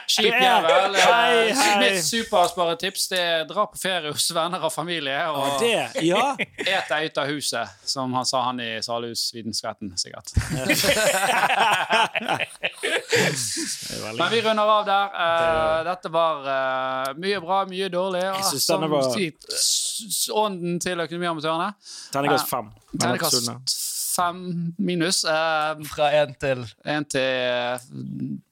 kjip 0.06 0.34
er- 0.34 0.44
jævel. 0.46 0.92
Uh. 1.02 1.06
Mitt 1.82 2.02
supersparetips 2.06 3.04
det 3.12 3.22
er 3.24 3.46
dra 3.50 3.64
på 3.72 3.78
ferie 3.82 4.12
hos 4.14 4.28
venner 4.36 4.62
og 4.68 4.72
familie 4.74 5.18
og 5.34 5.46
Det, 5.62 5.74
ja. 6.06 6.26
et 6.38 6.90
deg 6.92 7.02
ut 7.10 7.18
av 7.24 7.28
huset, 7.32 7.66
som 7.88 8.14
han 8.18 8.26
sa 8.28 8.38
han 8.50 8.58
i 8.62 8.72
Salhusvitenskretten, 8.86 9.90
sikkert. 9.98 10.28
Men 14.18 14.30
vi 14.32 14.42
runder 14.42 14.64
av 14.78 14.86
der. 14.86 15.06
Uh, 15.18 15.84
dette 15.88 16.10
var 16.14 16.36
mye 17.14 17.40
bra, 17.42 17.66
mye 17.66 17.90
dårlig. 17.90 18.24
og 18.30 18.36
Jeg 18.42 18.46
synes 18.52 18.64
som 18.64 18.82
denne 18.82 18.92
var- 18.92 19.16
Ånden 20.44 20.80
til 20.80 21.00
Økonomiamatørene. 21.00 21.74
Terningkast 22.14 22.50
fem. 22.50 22.66
mellom. 22.66 23.00
Terningkast 23.00 24.16
fem 24.18 24.74
minus. 24.78 25.24
Uh, 25.26 25.78
Fra 25.86 26.10
én 26.12 26.34
til 26.40 26.66
en 26.86 27.06
til 27.06 27.22
eh, 27.22 27.80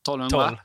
1200. 0.05 0.29
tolv. 0.29 0.57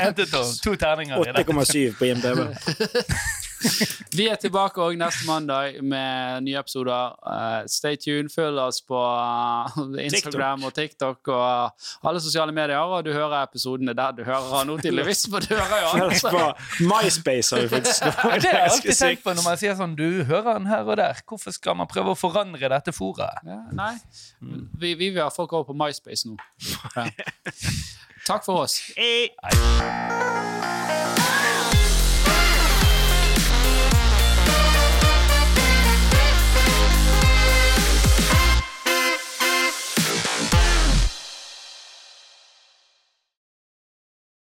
Én 0.00 0.14
til 0.18 0.30
tolv. 0.30 0.54
To 0.64 0.74
terninger 0.74 1.20
i 1.20 1.32
det. 1.32 1.44
8,7 1.46 1.98
på 1.98 2.08
IMDb. 2.08 2.38
Vi 4.14 4.28
er 4.30 4.38
tilbake 4.38 4.80
òg 4.82 4.96
neste 4.98 5.26
mandag 5.26 5.80
med 5.82 6.44
nye 6.46 6.58
episoder. 6.60 7.14
Uh, 7.26 7.66
stay 7.70 7.98
tuned. 7.98 8.30
Følg 8.32 8.58
oss 8.62 8.80
på 8.86 8.98
Instagram 8.98 10.04
Instagram 10.04 10.66
og 10.68 10.74
TikTok 10.76 11.30
og 11.34 12.06
alle 12.06 12.22
sosiale 12.22 12.54
medier. 12.54 12.78
Og 12.78 13.04
du 13.04 13.12
hører 13.12 13.42
episodene 13.42 13.94
der 13.98 14.14
du 14.14 14.22
hører 14.26 14.54
han 14.54 14.70
nå, 14.70 14.78
tydeligvis. 14.82 15.26
For 15.30 15.44
du 15.44 15.54
hører 15.56 15.82
jo 15.82 16.06
altså. 16.06 16.32
på 16.32 16.86
MySpace 16.86 17.54
har 17.54 17.66
vi 17.66 17.68
faktisk 17.74 18.04
Det 18.08 18.14
har 18.22 18.60
jeg 18.60 18.70
alltid 18.70 18.98
tenkt 19.02 19.24
på 19.26 19.34
når 19.34 19.44
man 19.44 19.60
sier 19.60 19.76
sånn 19.78 19.96
Du 19.98 20.06
hører 20.28 20.60
den 20.60 20.70
her 20.70 20.86
og 20.86 20.98
der. 21.00 21.22
Hvorfor 21.28 21.54
skal 21.54 21.78
man 21.78 21.90
prøve 21.90 22.14
å 22.14 22.18
forandre 22.18 22.70
dette 22.70 22.94
foret? 22.94 23.42
Ja, 23.46 23.60
nei, 23.74 23.94
vi, 24.78 24.94
vi 24.94 25.10
vil 25.10 25.22
ha 25.24 25.30
folk 25.34 25.52
over 25.52 25.72
på 25.72 25.78
MySpace 25.78 26.30
nå. 26.30 26.38
Ja. 26.94 27.08
Talk 28.24 28.44
for 28.44 28.62
us. 28.62 28.92